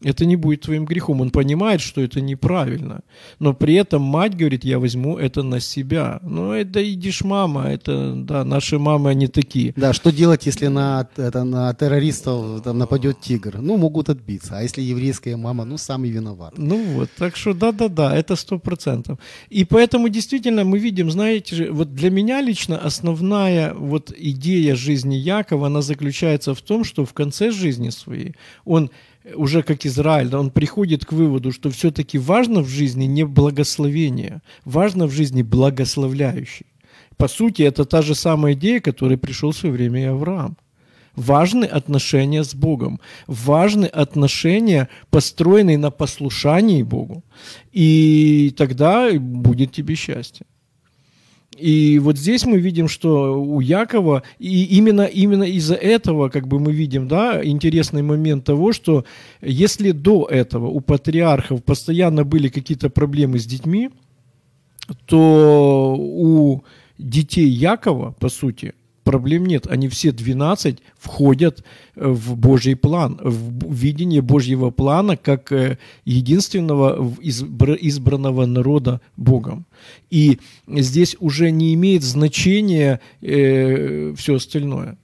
Это 0.01 0.25
не 0.25 0.37
будет 0.37 0.61
твоим 0.61 0.85
грехом. 0.85 1.19
Он 1.19 1.29
понимает, 1.29 1.81
что 1.81 2.01
это 2.01 2.21
неправильно. 2.21 3.01
Но 3.39 3.53
при 3.53 3.73
этом 3.73 4.01
мать 4.01 4.35
говорит, 4.35 4.63
я 4.63 4.79
возьму 4.79 5.17
это 5.17 5.43
на 5.43 5.59
себя. 5.59 6.19
Ну, 6.23 6.53
это 6.53 6.81
идишь 6.93 7.21
мама, 7.21 7.67
это, 7.67 8.13
да, 8.15 8.45
наши 8.45 8.79
мамы, 8.79 9.09
они 9.09 9.27
такие. 9.27 9.73
Да, 9.75 9.91
что 9.91 10.11
делать, 10.11 10.45
если 10.45 10.67
на, 10.67 11.07
это, 11.17 11.43
на 11.43 11.73
террористов 11.73 12.63
там, 12.63 12.77
нападет 12.77 13.19
тигр? 13.19 13.59
Ну, 13.59 13.75
могут 13.75 14.09
отбиться. 14.09 14.57
А 14.57 14.61
если 14.61 14.81
еврейская 14.81 15.35
мама, 15.35 15.65
ну, 15.65 15.77
сам 15.77 16.05
и 16.05 16.09
виноват. 16.09 16.53
Ну 16.57 16.81
вот, 16.93 17.09
так 17.17 17.35
что 17.35 17.53
да-да-да, 17.53 18.15
это 18.15 18.37
сто 18.37 18.57
процентов. 18.57 19.19
И 19.49 19.65
поэтому 19.65 20.07
действительно 20.07 20.63
мы 20.63 20.79
видим, 20.79 21.11
знаете 21.11 21.55
же, 21.55 21.71
вот 21.71 21.93
для 21.93 22.09
меня 22.09 22.41
лично 22.41 22.77
основная 22.77 23.73
вот 23.73 24.13
идея 24.17 24.75
жизни 24.75 25.15
Якова, 25.15 25.67
она 25.67 25.81
заключается 25.81 26.53
в 26.53 26.61
том, 26.61 26.85
что 26.85 27.05
в 27.05 27.13
конце 27.13 27.51
жизни 27.51 27.89
своей 27.89 28.35
он 28.63 28.91
уже 29.35 29.63
как 29.63 29.85
Израиль, 29.85 30.29
да, 30.29 30.39
он 30.39 30.51
приходит 30.51 31.05
к 31.05 31.13
выводу, 31.13 31.51
что 31.51 31.69
все-таки 31.69 32.17
важно 32.17 32.61
в 32.61 32.67
жизни 32.67 33.05
не 33.05 33.25
благословение, 33.25 34.41
важно 34.65 35.07
в 35.07 35.11
жизни 35.11 35.41
благословляющий. 35.41 36.65
По 37.17 37.27
сути, 37.27 37.63
это 37.63 37.85
та 37.85 38.01
же 38.01 38.15
самая 38.15 38.53
идея, 38.53 38.79
к 38.79 38.85
которой 38.85 39.17
пришел 39.17 39.51
в 39.51 39.57
свое 39.57 39.73
время 39.73 40.01
и 40.01 40.05
Авраам. 40.05 40.57
Важны 41.15 41.65
отношения 41.65 42.43
с 42.43 42.55
Богом, 42.55 43.01
важны 43.27 43.85
отношения, 43.85 44.87
построенные 45.09 45.77
на 45.77 45.91
послушании 45.91 46.83
Богу. 46.83 47.23
И 47.73 48.53
тогда 48.55 49.11
будет 49.11 49.73
тебе 49.73 49.95
счастье. 49.95 50.45
И 51.59 51.99
вот 51.99 52.17
здесь 52.17 52.45
мы 52.45 52.57
видим, 52.59 52.87
что 52.87 53.41
у 53.41 53.59
Якова, 53.59 54.23
и 54.39 54.63
именно, 54.77 55.03
именно 55.03 55.43
из-за 55.43 55.75
этого, 55.75 56.29
как 56.29 56.47
бы 56.47 56.59
мы 56.59 56.71
видим, 56.71 57.07
да, 57.07 57.43
интересный 57.43 58.01
момент 58.01 58.45
того, 58.45 58.71
что 58.73 59.05
если 59.41 59.91
до 59.91 60.25
этого 60.25 60.67
у 60.67 60.79
патриархов 60.79 61.63
постоянно 61.63 62.23
были 62.23 62.49
какие-то 62.49 62.89
проблемы 62.89 63.39
с 63.39 63.45
детьми, 63.45 63.89
то 65.05 65.95
у 65.97 66.63
детей 66.97 67.47
Якова, 67.47 68.15
по 68.19 68.29
сути, 68.29 68.73
проблем 69.09 69.47
нет. 69.47 69.65
Они 69.65 69.87
все 69.87 70.11
12 70.11 70.77
входят 70.99 71.63
э, 71.95 72.07
в 72.07 72.37
Божий 72.37 72.75
план, 72.75 73.19
в 73.23 73.73
видение 73.73 74.21
Божьего 74.21 74.69
плана 74.69 75.17
как 75.17 75.51
э, 75.51 75.79
единственного 76.05 77.15
избранного 77.23 78.45
народа 78.45 79.01
Богом. 79.17 79.65
И 80.11 80.37
здесь 80.67 81.15
уже 81.19 81.49
не 81.49 81.73
имеет 81.73 82.03
значения 82.03 82.99
все 83.19 84.35
остальное. 84.35 84.97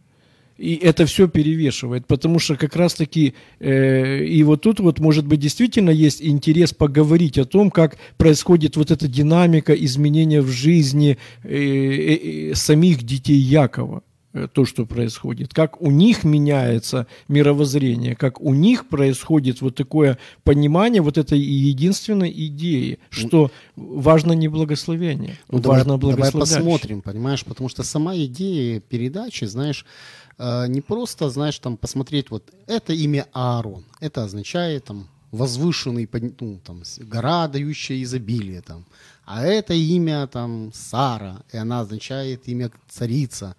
И 0.58 0.76
это 0.76 1.06
все 1.06 1.28
перевешивает, 1.28 2.08
потому 2.08 2.40
что 2.40 2.56
как 2.56 2.76
раз-таки, 2.78 3.34
э, 3.60 4.24
и 4.24 4.42
вот 4.44 4.62
тут 4.62 4.80
вот, 4.80 5.00
может 5.00 5.28
быть, 5.28 5.42
действительно 5.42 5.90
есть 5.90 6.22
интерес 6.22 6.74
поговорить 6.74 7.38
о 7.38 7.46
том, 7.46 7.70
как 7.70 7.98
происходит 8.18 8.78
вот 8.78 8.90
эта 8.90 9.08
динамика 9.10 9.74
изменения 9.74 10.42
в 10.42 10.48
жизни 10.48 11.18
э, 11.44 11.50
э, 11.50 12.52
э, 12.52 12.56
самих 12.56 13.04
детей 13.04 13.38
Якова, 13.38 14.02
то, 14.54 14.66
что 14.66 14.86
происходит, 14.86 15.54
как 15.54 15.82
у 15.82 15.92
них 15.92 16.24
меняется 16.24 17.08
мировоззрение, 17.28 18.16
как 18.16 18.42
у 18.42 18.54
них 18.54 18.88
происходит 18.88 19.62
вот 19.62 19.76
такое 19.76 20.18
понимание 20.44 21.02
вот 21.02 21.18
этой 21.18 21.40
единственной 21.40 22.32
идеи, 22.48 23.00
что 23.10 23.52
важно 23.76 24.34
не 24.34 24.48
благословение, 24.48 25.38
Ну, 25.50 25.60
давай, 25.60 25.80
важно 25.80 25.98
давай 25.98 26.16
благословляющее. 26.16 26.58
посмотрим, 26.58 27.02
понимаешь, 27.02 27.46
потому 27.46 27.70
что 27.70 27.84
сама 27.84 28.16
идея 28.18 28.80
передачи, 28.80 29.46
знаешь, 29.46 29.86
э, 30.38 30.68
не 30.68 30.82
просто, 30.82 31.30
знаешь, 31.30 31.58
там 31.60 31.78
посмотреть 31.78 32.30
вот 32.30 32.44
это 32.68 32.94
имя 32.94 33.28
Аарон, 33.34 33.86
это 34.02 34.24
означает 34.24 34.86
там 34.86 35.08
возвышенный, 35.32 36.10
ну, 36.40 36.60
там, 36.64 36.84
гора, 37.00 37.48
дающая 37.48 38.02
изобилие, 38.04 38.62
там, 38.62 38.86
а 39.26 39.44
это 39.44 39.74
имя 39.74 40.28
там 40.28 40.72
Сара, 40.74 41.44
и 41.52 41.58
она 41.58 41.82
означает 41.82 42.48
имя 42.48 42.72
царица. 42.88 43.56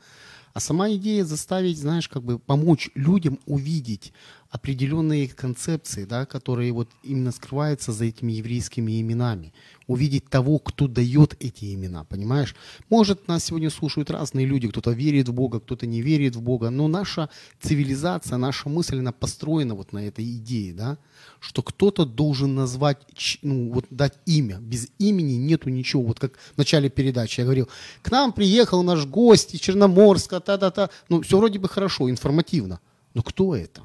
А 0.57 0.61
сама 0.61 0.91
идея 0.93 1.27
заставить, 1.27 1.77
знаешь, 1.77 2.09
как 2.09 2.23
бы 2.23 2.39
помочь 2.39 2.89
людям 2.95 3.39
увидеть 3.45 4.15
определенные 4.49 5.29
концепции, 5.29 6.07
да, 6.07 6.25
которые 6.25 6.73
вот 6.73 6.89
именно 7.03 7.31
скрываются 7.31 7.93
за 7.93 8.07
этими 8.07 8.33
еврейскими 8.33 8.99
именами. 8.99 9.53
Увидеть 9.87 10.29
того, 10.29 10.59
кто 10.59 10.89
дает 10.89 11.37
эти 11.39 11.73
имена, 11.73 12.03
понимаешь? 12.03 12.57
Может, 12.91 13.29
нас 13.29 13.45
сегодня 13.45 13.71
слушают 13.71 14.11
разные 14.11 14.45
люди, 14.45 14.69
кто-то 14.69 14.91
верит 14.91 15.29
в 15.29 15.33
Бога, 15.33 15.61
кто-то 15.61 15.87
не 15.87 16.03
верит 16.03 16.35
в 16.35 16.43
Бога, 16.43 16.71
но 16.71 16.89
наша 16.89 17.29
цивилизация, 17.61 18.37
наша 18.37 18.69
мысль, 18.69 18.99
она 18.99 19.13
построена 19.13 19.77
вот 19.77 19.93
на 19.93 20.05
этой 20.05 20.25
идее, 20.25 20.75
да, 20.75 20.99
что 21.39 21.63
кто-то 21.63 22.05
должен 22.05 22.57
назвать, 22.57 22.99
ну, 23.43 23.73
вот 23.73 23.87
дать 23.91 24.15
имя. 24.27 24.59
Без 24.59 24.89
имени 24.99 25.35
нету 25.35 25.71
ничего. 25.71 26.03
Вот 26.03 26.19
как 26.19 26.33
в 26.37 26.59
начале 26.59 26.91
передачи 26.91 27.39
я 27.39 27.45
говорил, 27.45 27.69
к 28.03 28.11
нам 28.11 28.33
приехал 28.33 28.83
наш 28.83 29.07
гость 29.07 29.55
из 29.55 29.61
Черноморска, 29.61 30.41
та-та-та. 30.41 30.91
Ну, 31.09 31.23
все 31.23 31.39
вроде 31.39 31.61
бы 31.61 31.69
хорошо, 31.69 32.11
информативно. 32.11 32.81
Но 33.15 33.23
кто 33.23 33.55
это? 33.55 33.83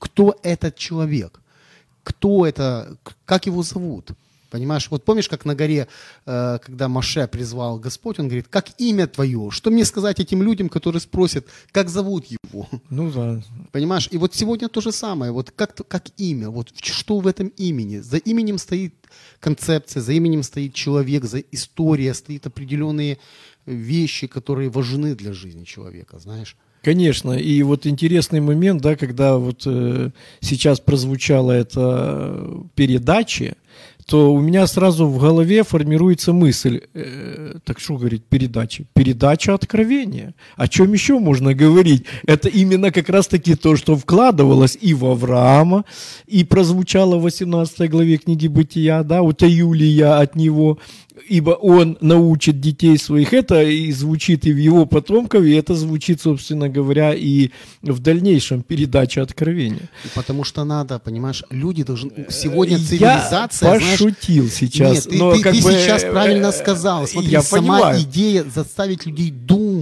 Кто 0.00 0.36
этот 0.42 0.76
человек? 0.76 1.40
Кто 2.02 2.44
это? 2.44 2.98
Как 3.24 3.46
его 3.46 3.62
зовут? 3.62 4.10
Понимаешь, 4.50 4.88
вот 4.90 5.04
помнишь, 5.04 5.28
как 5.28 5.44
на 5.44 5.54
горе, 5.54 5.88
э, 6.26 6.58
когда 6.64 6.88
Маше 6.88 7.26
призвал 7.26 7.78
Господь, 7.78 8.18
он 8.18 8.26
говорит, 8.26 8.46
как 8.48 8.68
имя 8.78 9.06
твое? 9.06 9.50
Что 9.50 9.70
мне 9.70 9.84
сказать 9.84 10.20
этим 10.20 10.42
людям, 10.42 10.68
которые 10.68 11.00
спросят, 11.00 11.46
как 11.72 11.88
зовут 11.88 12.26
его? 12.26 12.68
Ну 12.90 13.10
да. 13.10 13.42
Понимаешь, 13.72 14.08
и 14.10 14.18
вот 14.18 14.34
сегодня 14.34 14.68
то 14.68 14.80
же 14.80 14.92
самое, 14.92 15.32
вот 15.32 15.50
как, 15.50 15.74
как 15.88 16.06
имя, 16.16 16.50
вот 16.50 16.72
что 16.80 17.18
в 17.18 17.26
этом 17.26 17.48
имени? 17.48 17.98
За 17.98 18.16
именем 18.16 18.58
стоит 18.58 18.94
концепция, 19.40 20.00
за 20.00 20.12
именем 20.12 20.42
стоит 20.42 20.74
человек, 20.74 21.24
за 21.24 21.38
история, 21.38 22.14
стоит 22.14 22.46
определенные 22.46 23.18
вещи, 23.66 24.26
которые 24.26 24.70
важны 24.70 25.14
для 25.14 25.32
жизни 25.32 25.64
человека, 25.64 26.18
знаешь. 26.18 26.56
Конечно, 26.82 27.32
и 27.32 27.62
вот 27.64 27.84
интересный 27.84 28.40
момент, 28.40 28.80
да, 28.80 28.94
когда 28.94 29.38
вот 29.38 29.62
э, 29.66 30.10
сейчас 30.38 30.78
прозвучала 30.78 31.50
эта 31.50 32.48
передача, 32.76 33.56
то 34.06 34.32
у 34.32 34.40
меня 34.40 34.66
сразу 34.68 35.06
в 35.06 35.18
голове 35.18 35.64
формируется 35.64 36.32
мысль, 36.32 36.80
э, 36.94 37.54
так 37.64 37.80
что 37.80 37.96
говорить, 37.96 38.24
передача? 38.24 38.84
Передача 38.94 39.52
откровения. 39.52 40.34
О 40.56 40.68
чем 40.68 40.92
еще 40.92 41.18
можно 41.18 41.54
говорить? 41.54 42.04
Это 42.24 42.48
именно 42.48 42.92
как 42.92 43.08
раз-таки 43.08 43.56
то, 43.56 43.74
что 43.74 43.96
вкладывалось 43.96 44.78
и 44.80 44.94
в 44.94 45.04
Авраама, 45.04 45.84
и 46.28 46.44
прозвучало 46.44 47.16
в 47.16 47.22
18 47.22 47.90
главе 47.90 48.18
книги 48.18 48.46
Бытия, 48.46 49.02
да, 49.02 49.22
утаю 49.22 49.72
ли 49.72 49.86
я 49.86 50.20
от 50.20 50.36
него, 50.36 50.78
ибо 51.28 51.50
он 51.50 51.96
научит 52.00 52.60
детей 52.60 52.98
своих. 52.98 53.32
Это 53.32 53.62
и 53.62 53.90
звучит 53.92 54.46
и 54.46 54.52
в 54.52 54.56
его 54.56 54.86
потомках, 54.86 55.44
и 55.44 55.52
это 55.52 55.74
звучит, 55.74 56.20
собственно 56.20 56.68
говоря, 56.68 57.14
и 57.14 57.50
в 57.82 57.98
дальнейшем 58.00 58.62
передаче 58.62 59.22
откровения. 59.22 59.88
Потому 60.14 60.44
что 60.44 60.64
надо, 60.64 60.98
понимаешь, 60.98 61.42
люди 61.50 61.82
должны... 61.82 62.26
Сегодня 62.30 62.78
цивилизация, 62.78 63.74
Я 63.74 63.80
пошутил 63.80 64.48
сейчас. 64.48 65.06
Нет, 65.06 65.08
ты, 65.10 65.18
но 65.18 65.34
ты, 65.34 65.42
как 65.42 65.54
ты 65.54 65.62
бы, 65.62 65.72
сейчас 65.72 66.02
правильно 66.02 66.48
э, 66.48 66.52
сказал. 66.52 67.06
Смотри, 67.06 67.30
я 67.30 67.42
сама 67.42 67.78
понимаю. 67.78 68.00
идея 68.02 68.44
заставить 68.44 69.06
людей 69.06 69.30
думать. 69.30 69.75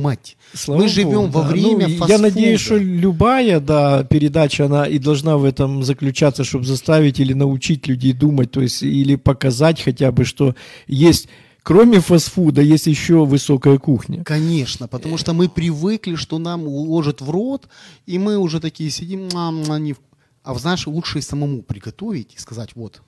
Слава 0.52 0.82
Мы 0.82 0.88
живем 0.88 1.26
Богу, 1.26 1.28
во 1.28 1.42
да. 1.42 1.48
время 1.48 1.88
Ну, 1.88 1.96
фастфуда. 1.96 2.12
Я 2.12 2.18
надеюсь, 2.18 2.60
что 2.60 2.76
любая 2.76 3.60
да, 3.60 4.04
передача, 4.04 4.66
она 4.66 4.86
и 4.86 4.98
должна 4.98 5.36
в 5.36 5.44
этом 5.44 5.82
заключаться, 5.82 6.44
чтобы 6.44 6.64
заставить 6.64 7.20
или 7.20 7.32
научить 7.32 7.86
людей 7.88 8.12
думать, 8.12 8.50
то 8.50 8.60
есть 8.60 8.82
или 8.82 9.16
показать 9.16 9.80
хотя 9.82 10.12
бы, 10.12 10.24
что 10.24 10.54
есть, 10.86 11.28
кроме 11.62 12.00
фастфуда, 12.00 12.60
есть 12.62 12.86
еще 12.86 13.24
высокая 13.24 13.78
кухня. 13.78 14.22
Конечно, 14.24 14.86
потому 14.88 15.18
что 15.18 15.32
мы 15.32 15.48
привыкли, 15.48 16.16
что 16.16 16.38
нам 16.38 16.66
уложат 16.66 17.20
в 17.20 17.30
рот, 17.30 17.68
и 18.06 18.18
мы 18.18 18.36
уже 18.38 18.60
такие 18.60 18.90
сидим, 18.90 19.28
«Мам, 19.32 19.64
а 19.70 19.78
не 19.78 19.92
в-». 19.94 19.98
а 20.44 20.54
знаешь, 20.54 20.86
лучше 20.86 21.22
самому 21.22 21.62
приготовить 21.62 22.34
и 22.36 22.38
сказать, 22.38 22.70
вот, 22.74 23.02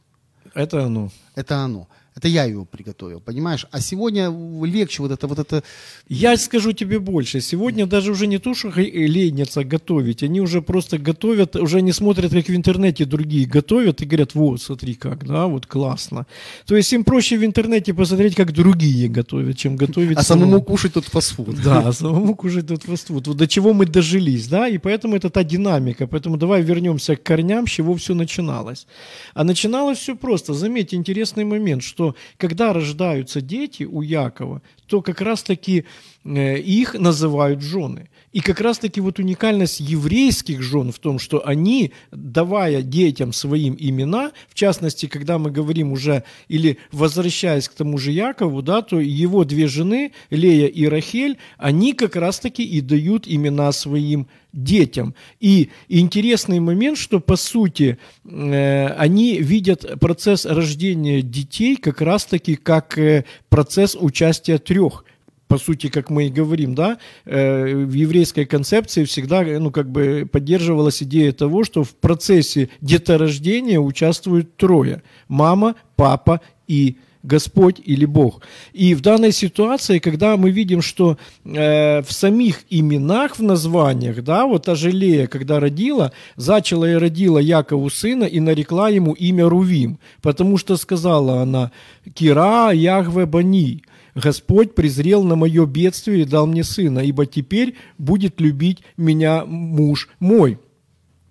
Это 0.54 0.84
оно. 0.84 1.10
это 1.34 1.58
оно. 1.58 1.86
Это 2.16 2.28
я 2.28 2.44
его 2.44 2.64
приготовил, 2.64 3.20
понимаешь? 3.20 3.66
А 3.70 3.80
сегодня 3.80 4.32
легче 4.64 5.02
вот 5.02 5.12
это, 5.12 5.26
вот 5.26 5.38
это... 5.38 5.62
Я 6.08 6.38
скажу 6.38 6.72
тебе 6.72 6.98
больше. 6.98 7.42
Сегодня 7.42 7.86
даже 7.86 8.10
уже 8.10 8.26
не 8.26 8.38
то, 8.38 8.54
что 8.54 8.70
хай- 8.70 8.90
ленятся 8.90 9.64
готовить, 9.64 10.22
они 10.22 10.40
уже 10.40 10.62
просто 10.62 10.96
готовят, 10.96 11.56
уже 11.56 11.82
не 11.82 11.92
смотрят, 11.92 12.32
как 12.32 12.48
в 12.48 12.54
интернете 12.54 13.04
другие 13.04 13.46
готовят 13.46 14.00
и 14.00 14.06
говорят, 14.06 14.34
вот, 14.34 14.62
смотри 14.62 14.94
как, 14.94 15.26
да, 15.26 15.46
вот 15.46 15.66
классно. 15.66 16.26
То 16.64 16.74
есть 16.74 16.90
им 16.94 17.04
проще 17.04 17.36
в 17.36 17.44
интернете 17.44 17.92
посмотреть, 17.92 18.34
как 18.34 18.52
другие 18.52 19.08
готовят, 19.08 19.58
чем 19.58 19.76
готовить 19.76 20.16
А 20.16 20.22
самому 20.22 20.62
кушать 20.62 20.94
тут 20.94 21.04
фастфуд. 21.04 21.62
Да, 21.62 21.92
самому 21.92 22.34
кушать 22.34 22.66
тот 22.66 22.82
фастфуд. 22.82 23.26
Вот 23.26 23.36
до 23.36 23.46
чего 23.46 23.74
мы 23.74 23.84
дожились, 23.84 24.48
да, 24.48 24.68
и 24.68 24.78
поэтому 24.78 25.16
это 25.16 25.28
та 25.28 25.44
динамика. 25.44 26.06
Поэтому 26.06 26.38
давай 26.38 26.62
вернемся 26.62 27.14
к 27.14 27.22
корням, 27.22 27.66
с 27.66 27.70
чего 27.70 27.94
все 27.94 28.14
начиналось. 28.14 28.86
А 29.34 29.44
начиналось 29.44 29.98
все 29.98 30.16
просто. 30.16 30.54
Заметьте 30.54 30.96
интересный 30.96 31.44
момент, 31.44 31.82
что 31.82 32.05
когда 32.36 32.72
рождаются 32.72 33.40
дети 33.40 33.84
у 33.84 34.02
Якова, 34.02 34.62
то 34.86 35.02
как 35.02 35.20
раз-таки 35.20 35.84
их 36.26 36.94
называют 36.94 37.62
жены. 37.62 38.08
И 38.32 38.40
как 38.40 38.60
раз-таки 38.60 39.00
вот 39.00 39.18
уникальность 39.18 39.80
еврейских 39.80 40.60
жен 40.60 40.92
в 40.92 40.98
том, 40.98 41.18
что 41.18 41.46
они, 41.46 41.92
давая 42.10 42.82
детям 42.82 43.32
своим 43.32 43.74
имена, 43.78 44.32
в 44.50 44.54
частности, 44.54 45.06
когда 45.06 45.38
мы 45.38 45.50
говорим 45.50 45.92
уже, 45.92 46.22
или 46.48 46.76
возвращаясь 46.92 47.66
к 47.66 47.72
тому 47.72 47.96
же 47.96 48.12
Якову, 48.12 48.60
да, 48.60 48.82
то 48.82 49.00
его 49.00 49.44
две 49.44 49.68
жены, 49.68 50.12
Лея 50.28 50.66
и 50.66 50.86
Рахель, 50.86 51.38
они 51.56 51.94
как 51.94 52.14
раз-таки 52.14 52.62
и 52.62 52.82
дают 52.82 53.26
имена 53.26 53.72
своим 53.72 54.26
детям. 54.52 55.14
И 55.40 55.70
интересный 55.88 56.60
момент, 56.60 56.98
что 56.98 57.20
по 57.20 57.36
сути 57.36 57.96
э, 58.24 58.86
они 58.98 59.38
видят 59.38 59.98
процесс 59.98 60.44
рождения 60.44 61.22
детей 61.22 61.76
как 61.76 62.02
раз-таки 62.02 62.56
как 62.56 62.98
э, 62.98 63.24
процесс 63.48 63.96
участия 63.98 64.58
трех 64.58 65.04
по 65.48 65.58
сути, 65.58 65.88
как 65.88 66.10
мы 66.10 66.26
и 66.26 66.30
говорим, 66.30 66.74
да, 66.74 66.98
э, 67.24 67.74
в 67.74 67.92
еврейской 67.92 68.44
концепции 68.44 69.04
всегда, 69.04 69.44
э, 69.44 69.58
ну, 69.58 69.70
как 69.70 69.90
бы 69.90 70.28
поддерживалась 70.30 71.02
идея 71.02 71.32
того, 71.32 71.64
что 71.64 71.84
в 71.84 71.94
процессе 71.94 72.68
деторождения 72.80 73.78
участвуют 73.78 74.56
трое– 74.56 75.02
мама, 75.28 75.74
папа 75.96 76.40
и 76.66 76.96
Господь 77.26 77.80
или 77.84 78.04
Бог. 78.04 78.42
И 78.72 78.94
в 78.94 79.00
данной 79.00 79.32
ситуации, 79.32 79.98
когда 79.98 80.36
мы 80.36 80.50
видим, 80.50 80.80
что 80.80 81.18
э, 81.44 82.02
в 82.02 82.12
самих 82.12 82.60
именах, 82.70 83.38
в 83.38 83.42
названиях, 83.42 84.22
да, 84.22 84.46
вот 84.46 84.68
Ажелея, 84.68 85.26
когда 85.26 85.58
родила, 85.58 86.12
зачала 86.36 86.88
и 86.90 86.94
родила 86.94 87.40
Якову 87.40 87.90
сына 87.90 88.24
и 88.24 88.38
нарекла 88.38 88.88
ему 88.90 89.12
имя 89.12 89.48
Рувим, 89.48 89.98
потому 90.22 90.56
что 90.56 90.76
сказала 90.76 91.42
она 91.42 91.72
«Кира 92.14 92.70
Ягве 92.70 93.26
Бани», 93.26 93.82
Господь 94.16 94.74
презрел 94.74 95.22
на 95.24 95.36
мое 95.36 95.66
бедствие 95.66 96.22
и 96.22 96.24
дал 96.24 96.46
мне 96.46 96.64
сына, 96.64 97.00
ибо 97.00 97.26
теперь 97.26 97.74
будет 97.98 98.40
любить 98.40 98.78
меня 98.96 99.44
муж 99.44 100.08
мой. 100.20 100.58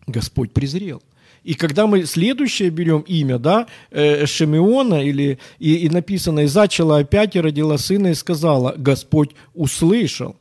Господь 0.06 0.54
презрел. 0.54 1.02
И 1.44 1.56
когда 1.56 1.88
мы 1.88 2.06
следующее 2.06 2.70
берем 2.70 3.02
имя, 3.02 3.40
да, 3.40 3.66
э, 3.90 4.28
Шемиона, 4.28 5.04
или, 5.04 5.40
и, 5.58 5.78
и 5.78 5.90
написано, 5.90 6.42
и 6.42 6.46
зачала 6.46 7.00
опять 7.00 7.36
и 7.36 7.42
родила 7.42 7.80
сына 7.80 8.08
и 8.08 8.14
сказала, 8.14 8.76
Господь 8.78 9.32
услышал. 9.56 10.36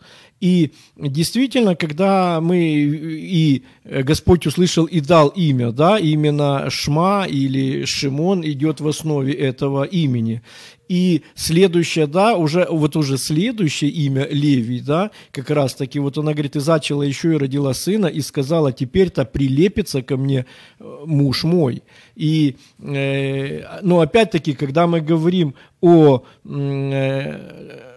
И 0.45 0.73
действительно, 0.99 1.75
когда 1.75 2.39
мы 2.43 2.59
и 2.59 3.63
э, 3.85 4.03
Господь 4.03 4.47
услышал 4.47 4.85
и 4.85 5.01
дал 5.01 5.29
имя, 5.29 5.73
да, 5.73 5.99
именно 5.99 6.69
Шма 6.69 7.25
или 7.27 7.87
Шимон 7.87 8.45
идет 8.45 8.79
в 8.79 8.87
основе 8.87 9.33
этого 9.33 9.85
имени. 9.85 10.43
И 10.87 11.23
следующее, 11.35 12.07
да, 12.07 12.37
уже, 12.37 12.67
вот 12.71 12.95
уже 12.95 13.17
следующее 13.17 13.91
имя 13.91 14.29
Левий, 14.31 14.81
да, 14.81 15.13
как 15.33 15.49
раз 15.49 15.75
таки, 15.75 15.99
вот 15.99 16.19
она 16.19 16.33
говорит, 16.35 16.57
и 16.57 16.61
зачала 16.61 17.03
еще 17.03 17.33
и 17.33 17.39
родила 17.39 17.73
сына, 17.73 18.05
и 18.05 18.21
сказала, 18.21 18.71
теперь-то 18.71 19.25
прилепится 19.25 20.03
ко 20.03 20.19
мне 20.19 20.45
э, 20.79 21.05
муж 21.07 21.45
мой. 21.45 21.83
И, 22.17 22.57
э, 22.81 23.81
но 23.81 24.01
опять-таки, 24.01 24.53
когда 24.53 24.87
мы 24.87 25.01
говорим 25.01 25.55
о 25.81 26.23
э, 26.45 27.94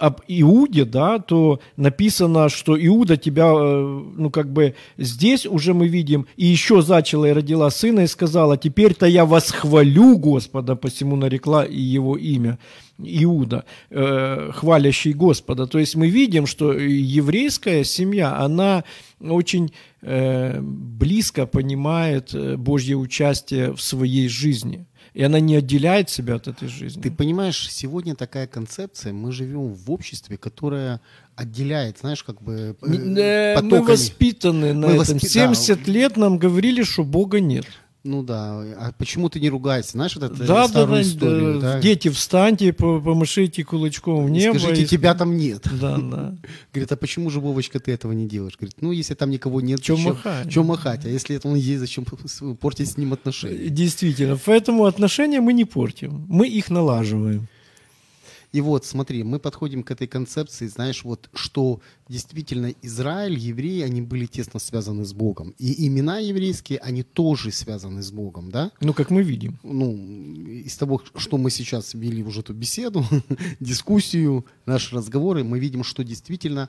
об 0.00 0.22
Иуде, 0.28 0.84
да, 0.84 1.18
то 1.18 1.60
написано, 1.76 2.48
что 2.48 2.74
Иуда 2.86 3.16
тебя, 3.16 3.52
э, 3.54 4.02
ну, 4.16 4.30
как 4.30 4.50
бы, 4.50 4.74
здесь 4.96 5.46
уже 5.46 5.74
мы 5.74 5.88
видим, 5.88 6.26
и 6.36 6.46
еще 6.46 6.80
зачала 6.80 7.26
и 7.26 7.32
родила 7.32 7.70
сына, 7.70 8.00
и 8.00 8.06
сказала, 8.06 8.56
теперь-то 8.56 9.06
я 9.06 9.26
восхвалю 9.26 10.16
Господа, 10.16 10.74
посему 10.74 11.16
нарекла 11.16 11.64
и 11.64 11.78
его 11.78 12.16
имя. 12.16 12.58
Иуда, 13.02 13.64
э, 13.90 14.50
хвалящий 14.52 15.12
Господа. 15.12 15.66
То 15.66 15.78
есть 15.78 15.96
мы 15.96 16.08
видим, 16.08 16.46
что 16.46 16.72
еврейская 16.72 17.84
семья, 17.84 18.36
она 18.36 18.84
очень 19.20 19.72
э, 20.02 20.60
близко 20.60 21.46
понимает 21.46 22.34
э, 22.34 22.56
Божье 22.56 22.96
участие 22.96 23.72
в 23.72 23.80
своей 23.80 24.28
жизни. 24.28 24.86
И 25.14 25.22
она 25.22 25.40
не 25.40 25.56
отделяет 25.56 26.08
себя 26.08 26.36
от 26.36 26.46
этой 26.48 26.68
жизни. 26.68 27.00
Ты 27.02 27.10
понимаешь, 27.10 27.68
сегодня 27.70 28.14
такая 28.14 28.46
концепция, 28.46 29.12
мы 29.12 29.32
живем 29.32 29.74
в 29.74 29.90
обществе, 29.90 30.36
которое 30.36 31.00
отделяет, 31.34 31.98
знаешь, 31.98 32.22
как 32.22 32.40
бы 32.42 32.76
э, 32.82 32.86
Э, 32.86 33.54
Мы 33.56 33.70
потоками. 33.70 33.92
воспитаны 33.92 34.72
на 34.72 34.86
Мы 34.88 34.92
этом. 34.94 35.16
воспи- 35.16 35.28
70 35.28 35.88
лет 35.88 36.16
нам 36.16 36.38
говорили, 36.38 36.82
что 36.84 37.02
Бога 37.04 37.40
нет. 37.40 37.64
Ну 38.02 38.22
да, 38.22 38.60
а 38.78 38.92
почему 38.96 39.28
ты 39.28 39.40
не 39.40 39.50
ругаешься? 39.50 39.92
Знаешь, 39.92 40.14
вот 40.16 40.24
эту 40.24 40.36
Да, 40.46 40.66
старую 40.68 40.96
да, 40.96 41.02
историю, 41.02 41.60
да. 41.60 41.74
да? 41.74 41.80
Дети, 41.80 42.08
встаньте, 42.08 42.72
по- 42.72 42.98
помашите 42.98 43.62
кулачком 43.62 44.24
в 44.24 44.30
небо. 44.30 44.58
Скажите, 44.58 44.82
и- 44.84 44.86
тебя 44.86 45.14
там 45.14 45.36
нет. 45.36 45.66
Да, 45.78 45.98
да. 45.98 46.34
Говорит, 46.72 46.90
а 46.92 46.96
почему 46.96 47.28
же, 47.28 47.40
Вовочка, 47.40 47.78
ты 47.78 47.92
этого 47.92 48.12
не 48.12 48.26
делаешь? 48.26 48.56
Говорит, 48.58 48.76
ну, 48.80 48.90
если 48.92 49.12
там 49.14 49.28
никого 49.28 49.60
нет, 49.60 49.80
зачем- 49.80 50.00
махать? 50.00 50.50
чё 50.50 50.62
махать? 50.62 51.04
А 51.04 51.08
если 51.10 51.36
это 51.36 51.48
он 51.48 51.56
есть, 51.56 51.80
зачем 51.80 52.04
портить 52.60 52.88
с 52.90 52.96
ним 52.96 53.12
отношения? 53.12 53.68
Действительно. 53.68 54.38
Поэтому 54.46 54.86
отношения 54.86 55.42
мы 55.42 55.52
не 55.52 55.66
портим. 55.66 56.24
Мы 56.26 56.48
их 56.48 56.70
налаживаем. 56.70 57.48
И 58.52 58.60
вот, 58.60 58.84
смотри, 58.84 59.22
мы 59.22 59.38
подходим 59.38 59.82
к 59.82 59.90
этой 59.92 60.08
концепции, 60.08 60.66
знаешь, 60.66 61.04
вот, 61.04 61.30
что 61.34 61.80
действительно 62.08 62.74
Израиль, 62.82 63.38
евреи, 63.38 63.82
они 63.82 64.02
были 64.02 64.26
тесно 64.26 64.58
связаны 64.58 65.04
с 65.04 65.12
Богом. 65.12 65.54
И 65.58 65.86
имена 65.86 66.18
еврейские, 66.18 66.78
они 66.80 67.02
тоже 67.02 67.52
связаны 67.52 68.02
с 68.02 68.10
Богом, 68.10 68.50
да? 68.50 68.72
Ну, 68.80 68.92
как 68.92 69.10
мы 69.10 69.22
видим. 69.22 69.58
Ну, 69.62 69.94
из 70.46 70.76
того, 70.76 71.00
что 71.14 71.38
мы 71.38 71.50
сейчас 71.50 71.94
вели 71.94 72.24
уже 72.24 72.40
эту 72.40 72.52
беседу, 72.52 73.04
дискуссию, 73.60 74.44
наши 74.66 74.96
разговоры, 74.96 75.44
мы 75.44 75.60
видим, 75.60 75.84
что 75.84 76.02
действительно 76.02 76.68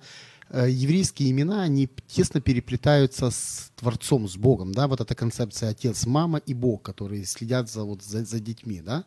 э, 0.50 0.70
еврейские 0.70 1.32
имена, 1.32 1.63
они 1.63 1.89
тесно 2.08 2.41
переплетаются 2.41 3.32
с 3.32 3.72
Творцом, 3.76 4.28
с 4.28 4.38
Богом, 4.38 4.72
да, 4.72 4.88
вот 4.88 5.02
эта 5.02 5.15
концепция 5.15 5.70
отец, 5.70 6.06
мама 6.06 6.38
и 6.38 6.54
Бог, 6.54 6.84
которые 6.84 7.26
следят 7.26 7.72
за, 7.72 7.84
вот, 7.84 8.04
за, 8.04 8.24
за 8.24 8.39
детьми, 8.39 8.82
да, 8.82 9.06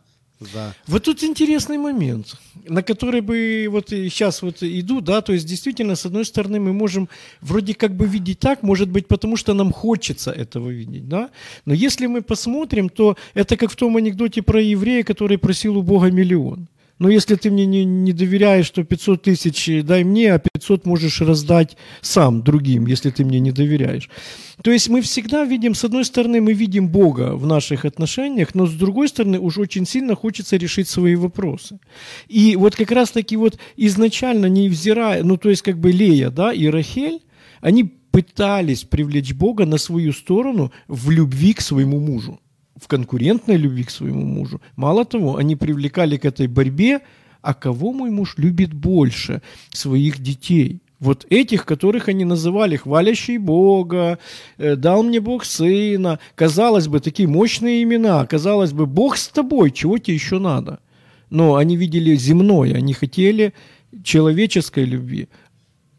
за... 0.52 0.74
Вот 0.86 1.04
тут 1.04 1.22
интересный 1.22 1.78
момент, 1.78 2.36
на 2.68 2.82
который 2.82 3.20
бы 3.20 3.66
вот 3.70 3.90
сейчас 3.90 4.42
вот 4.42 4.62
иду, 4.62 5.00
да, 5.00 5.20
то 5.20 5.32
есть 5.32 5.46
действительно, 5.46 5.96
с 5.96 6.06
одной 6.06 6.24
стороны, 6.24 6.60
мы 6.60 6.72
можем 6.72 7.08
вроде 7.40 7.74
как 7.74 7.94
бы 7.94 8.06
видеть 8.06 8.38
так, 8.38 8.62
может 8.62 8.88
быть, 8.88 9.06
потому 9.06 9.36
что 9.36 9.54
нам 9.54 9.72
хочется 9.72 10.30
этого 10.30 10.70
видеть, 10.70 11.08
да, 11.08 11.30
но 11.64 11.74
если 11.74 12.06
мы 12.06 12.22
посмотрим, 12.22 12.88
то 12.88 13.16
это 13.34 13.56
как 13.56 13.70
в 13.70 13.76
том 13.76 13.96
анекдоте 13.96 14.42
про 14.42 14.60
еврея, 14.60 15.02
который 15.04 15.38
просил 15.38 15.78
у 15.78 15.82
Бога 15.82 16.10
миллион. 16.10 16.68
Но 16.98 17.08
если 17.08 17.34
ты 17.34 17.50
мне 17.50 17.66
не, 17.66 17.84
не 17.84 18.12
доверяешь, 18.12 18.70
то 18.70 18.84
500 18.84 19.22
тысяч 19.22 19.82
дай 19.82 20.04
мне, 20.04 20.32
а 20.32 20.38
500 20.38 20.86
можешь 20.86 21.20
раздать 21.20 21.76
сам 22.00 22.42
другим, 22.42 22.86
если 22.86 23.10
ты 23.10 23.24
мне 23.24 23.40
не 23.40 23.50
доверяешь. 23.50 24.08
То 24.62 24.70
есть 24.70 24.88
мы 24.88 25.00
всегда 25.00 25.44
видим, 25.44 25.74
с 25.74 25.84
одной 25.84 26.04
стороны, 26.04 26.40
мы 26.40 26.52
видим 26.52 26.88
Бога 26.88 27.34
в 27.34 27.46
наших 27.46 27.84
отношениях, 27.84 28.54
но 28.54 28.66
с 28.66 28.72
другой 28.72 29.08
стороны, 29.08 29.40
уж 29.40 29.58
очень 29.58 29.86
сильно 29.86 30.14
хочется 30.14 30.56
решить 30.56 30.88
свои 30.88 31.16
вопросы. 31.16 31.80
И 32.28 32.54
вот 32.54 32.76
как 32.76 32.92
раз-таки 32.92 33.36
вот 33.36 33.58
изначально, 33.76 34.46
не 34.46 34.68
взирая, 34.68 35.24
ну 35.24 35.36
то 35.36 35.50
есть 35.50 35.62
как 35.62 35.78
бы 35.78 35.90
Лея, 35.90 36.30
да, 36.30 36.52
и 36.52 36.68
Рахель, 36.68 37.22
они 37.60 37.84
пытались 37.84 38.84
привлечь 38.84 39.34
Бога 39.34 39.66
на 39.66 39.78
свою 39.78 40.12
сторону 40.12 40.70
в 40.86 41.10
любви 41.10 41.54
к 41.54 41.60
своему 41.60 41.98
мужу 41.98 42.38
в 42.76 42.88
конкурентной 42.88 43.56
любви 43.56 43.84
к 43.84 43.90
своему 43.90 44.24
мужу. 44.24 44.60
Мало 44.76 45.04
того, 45.04 45.36
они 45.36 45.56
привлекали 45.56 46.16
к 46.16 46.24
этой 46.24 46.46
борьбе, 46.46 47.00
а 47.42 47.54
кого 47.54 47.92
мой 47.92 48.10
муж 48.10 48.34
любит 48.38 48.72
больше? 48.72 49.42
Своих 49.70 50.18
детей. 50.18 50.80
Вот 51.00 51.26
этих, 51.28 51.66
которых 51.66 52.08
они 52.08 52.24
называли 52.24 52.76
хвалящий 52.76 53.38
Бога, 53.38 54.18
э, 54.56 54.76
дал 54.76 55.02
мне 55.02 55.20
Бог 55.20 55.44
сына. 55.44 56.18
Казалось 56.34 56.88
бы, 56.88 57.00
такие 57.00 57.28
мощные 57.28 57.82
имена. 57.82 58.24
Казалось 58.26 58.72
бы, 58.72 58.86
Бог 58.86 59.16
с 59.16 59.28
тобой, 59.28 59.70
чего 59.70 59.98
тебе 59.98 60.14
еще 60.14 60.38
надо? 60.38 60.78
Но 61.30 61.56
они 61.56 61.76
видели 61.76 62.16
земное, 62.16 62.74
они 62.74 62.94
хотели 62.94 63.52
человеческой 64.02 64.84
любви, 64.84 65.28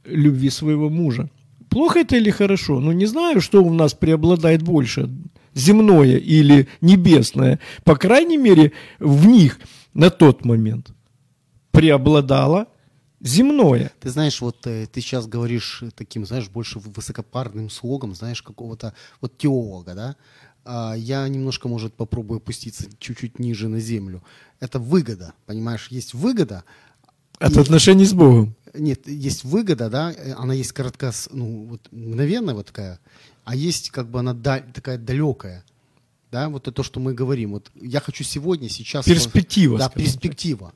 любви 0.05 0.49
своего 0.49 0.89
мужа. 0.89 1.29
Плохо 1.69 1.99
это 1.99 2.15
или 2.15 2.31
хорошо? 2.31 2.79
Ну, 2.79 2.91
не 2.91 3.05
знаю, 3.05 3.41
что 3.41 3.63
у 3.63 3.73
нас 3.73 3.93
преобладает 3.93 4.63
больше 4.63 5.09
земное 5.55 6.17
или 6.17 6.67
небесное, 6.81 7.59
по 7.83 7.95
крайней 7.95 8.37
мере, 8.37 8.73
в 8.99 9.25
них 9.25 9.59
на 9.93 10.11
тот 10.11 10.45
момент 10.45 10.91
преобладало 11.71 12.67
земное. 13.21 13.91
Ты 13.99 14.09
знаешь, 14.09 14.39
вот 14.41 14.67
э, 14.67 14.87
ты 14.87 15.01
сейчас 15.01 15.27
говоришь 15.27 15.83
таким, 15.95 16.25
знаешь, 16.25 16.49
больше 16.49 16.79
высокопарным 16.79 17.69
слогом, 17.69 18.13
знаешь, 18.13 18.41
какого-то 18.41 18.93
вот 19.21 19.37
теолога, 19.37 19.95
да? 19.95 20.15
А 20.63 20.95
я 20.95 21.27
немножко, 21.27 21.67
может, 21.67 21.93
попробую 21.93 22.37
опуститься 22.37 22.85
чуть-чуть 22.99 23.39
ниже 23.39 23.67
на 23.67 23.79
землю. 23.79 24.23
Это 24.59 24.79
выгода, 24.79 25.33
понимаешь? 25.45 25.87
Есть 25.89 26.13
выгода. 26.13 26.63
От 27.39 27.55
и... 27.55 27.59
отношений 27.59 28.05
с 28.05 28.13
Богом. 28.13 28.55
Нет, 28.73 29.07
есть 29.07 29.43
выгода, 29.43 29.89
да, 29.89 30.11
э, 30.11 30.33
она 30.33 30.53
есть 30.53 30.73
коротко, 30.73 31.11
ну, 31.31 31.65
вот 31.65 31.87
мгновенная 31.91 32.53
вот 32.53 32.67
такая, 32.67 32.99
а 33.45 33.55
есть 33.55 33.91
как 33.91 34.09
бы 34.09 34.19
она 34.19 34.33
даль, 34.33 34.65
такая 34.73 34.97
далекая. 34.97 35.63
Да, 36.31 36.49
вот 36.49 36.63
это 36.63 36.71
то, 36.71 36.83
что 36.83 36.99
мы 36.99 37.13
говорим. 37.13 37.51
Вот 37.51 37.71
я 37.75 38.01
хочу 38.01 38.23
сегодня, 38.23 38.67
сейчас... 38.67 39.05
Перспектива. 39.05 39.77
Да, 39.77 39.87
перспектива. 39.87 40.73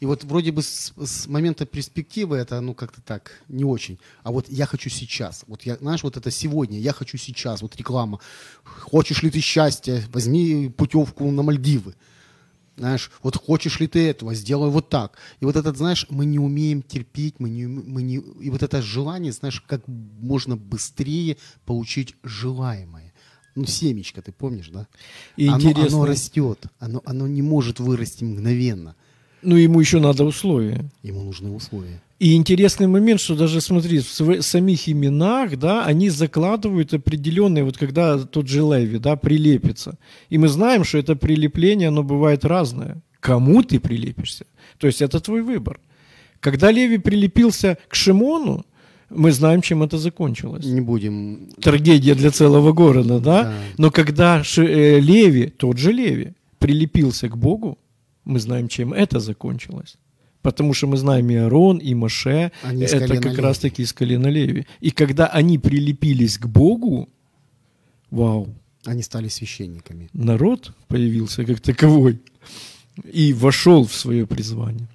И 0.00 0.06
вот 0.06 0.22
вроде 0.24 0.52
бы 0.52 0.62
с, 0.62 0.92
с 0.96 1.26
момента 1.26 1.64
перспективы 1.64 2.36
это, 2.36 2.60
ну, 2.60 2.74
как-то 2.74 3.00
так, 3.00 3.42
не 3.48 3.64
очень. 3.64 3.98
А 4.22 4.32
вот 4.32 4.46
я 4.48 4.66
хочу 4.66 4.90
сейчас. 4.90 5.44
Вот 5.46 5.62
я, 5.62 5.76
знаешь, 5.76 6.02
вот 6.02 6.16
это 6.16 6.30
сегодня, 6.30 6.78
я 6.78 6.92
хочу 6.92 7.16
сейчас. 7.16 7.62
Вот 7.62 7.74
реклама. 7.76 8.20
Хочешь 8.64 9.22
ли 9.22 9.30
ты 9.30 9.40
счастья? 9.40 10.04
Возьми 10.12 10.68
путевку 10.68 11.30
на 11.30 11.42
Мальдивы. 11.42 11.94
Знаешь, 12.78 13.10
вот 13.22 13.36
хочешь 13.36 13.80
ли 13.80 13.88
ты 13.88 14.08
этого, 14.08 14.34
сделай 14.34 14.70
вот 14.70 14.88
так. 14.88 15.18
И 15.40 15.44
вот 15.44 15.56
этот, 15.56 15.76
знаешь, 15.76 16.06
мы 16.10 16.24
не 16.24 16.38
умеем 16.38 16.82
терпеть, 16.82 17.40
мы 17.40 17.50
не, 17.50 17.66
мы 17.66 18.02
не, 18.02 18.16
и 18.16 18.50
вот 18.50 18.62
это 18.62 18.80
желание, 18.80 19.32
знаешь, 19.32 19.60
как 19.66 19.82
можно 19.86 20.56
быстрее 20.56 21.36
получить 21.66 22.14
желаемое. 22.22 23.12
Ну, 23.56 23.66
семечко, 23.66 24.22
ты 24.22 24.30
помнишь, 24.30 24.68
да? 24.68 24.86
И 25.36 25.48
оно, 25.48 25.56
интересно... 25.56 25.98
оно 25.98 26.06
растет, 26.06 26.66
оно, 26.78 27.02
оно 27.04 27.26
не 27.26 27.42
может 27.42 27.80
вырасти 27.80 28.22
мгновенно. 28.22 28.94
Ну, 29.42 29.56
ему 29.56 29.80
еще 29.80 30.00
надо 30.00 30.24
условия. 30.24 30.84
Ему 31.02 31.22
нужны 31.22 31.50
условия. 31.50 32.00
И 32.18 32.34
интересный 32.34 32.88
момент, 32.88 33.20
что 33.20 33.36
даже, 33.36 33.60
смотри, 33.60 34.00
в 34.00 34.42
самих 34.42 34.88
именах, 34.88 35.56
да, 35.56 35.84
они 35.84 36.10
закладывают 36.10 36.92
определенные, 36.92 37.62
вот 37.62 37.78
когда 37.78 38.18
тот 38.18 38.48
же 38.48 38.60
Леви, 38.60 38.98
да, 38.98 39.14
прилепится. 39.14 39.98
И 40.28 40.38
мы 40.38 40.48
знаем, 40.48 40.82
что 40.82 40.98
это 40.98 41.14
прилепление, 41.14 41.88
оно 41.88 42.02
бывает 42.02 42.44
разное. 42.44 42.96
Кому 43.20 43.62
ты 43.62 43.78
прилепишься? 43.78 44.46
То 44.78 44.88
есть 44.88 45.00
это 45.00 45.20
твой 45.20 45.42
выбор. 45.42 45.78
Когда 46.40 46.72
Леви 46.72 46.98
прилепился 46.98 47.78
к 47.88 47.94
Шимону, 47.94 48.64
мы 49.10 49.32
знаем, 49.32 49.62
чем 49.62 49.82
это 49.82 49.96
закончилось. 49.96 50.64
Не 50.66 50.80
будем. 50.80 51.48
Трагедия 51.60 52.14
для 52.14 52.30
целого 52.30 52.72
города, 52.72 53.20
да? 53.20 53.42
да. 53.42 53.54
Но 53.78 53.90
когда 53.90 54.42
Ши, 54.44 54.64
э, 54.64 55.00
Леви, 55.00 55.46
тот 55.46 55.78
же 55.78 55.92
Леви, 55.92 56.32
прилепился 56.58 57.28
к 57.28 57.36
Богу, 57.36 57.78
мы 58.28 58.38
знаем, 58.40 58.68
чем 58.68 58.92
это 58.92 59.20
закончилось. 59.20 59.96
Потому 60.42 60.74
что 60.74 60.86
мы 60.86 60.96
знаем 60.96 61.30
и 61.30 61.34
Аарон, 61.34 61.78
и 61.78 61.94
Маше, 61.94 62.52
они 62.62 62.84
это 62.84 63.20
как 63.20 63.38
раз 63.38 63.58
таки 63.58 63.82
из 63.82 63.92
колена 63.92 64.28
Леви. 64.28 64.66
И 64.80 64.90
когда 64.90 65.26
они 65.26 65.58
прилепились 65.58 66.38
к 66.38 66.46
Богу, 66.46 67.08
вау. 68.10 68.48
Они 68.84 69.02
стали 69.02 69.28
священниками. 69.28 70.08
Народ 70.12 70.72
появился 70.86 71.44
как 71.44 71.60
таковой 71.60 72.20
и 73.12 73.32
вошел 73.32 73.84
в 73.84 73.94
свое 73.94 74.26
призвание. 74.26 74.86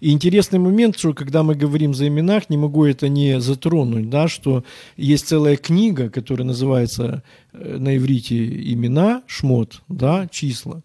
И 0.00 0.12
интересный 0.12 0.58
момент, 0.58 0.98
что 0.98 1.12
когда 1.12 1.42
мы 1.42 1.54
говорим 1.54 1.94
за 1.94 2.08
именах, 2.08 2.48
не 2.50 2.56
могу 2.56 2.84
это 2.84 3.08
не 3.08 3.40
затронуть, 3.40 4.08
да, 4.08 4.28
что 4.28 4.64
есть 4.96 5.28
целая 5.28 5.56
книга, 5.56 6.08
которая 6.08 6.46
называется 6.46 7.22
э, 7.52 7.76
на 7.78 7.96
иврите 7.96 8.72
имена, 8.72 9.22
шмот, 9.26 9.82
да, 9.88 10.26
числа 10.28 10.82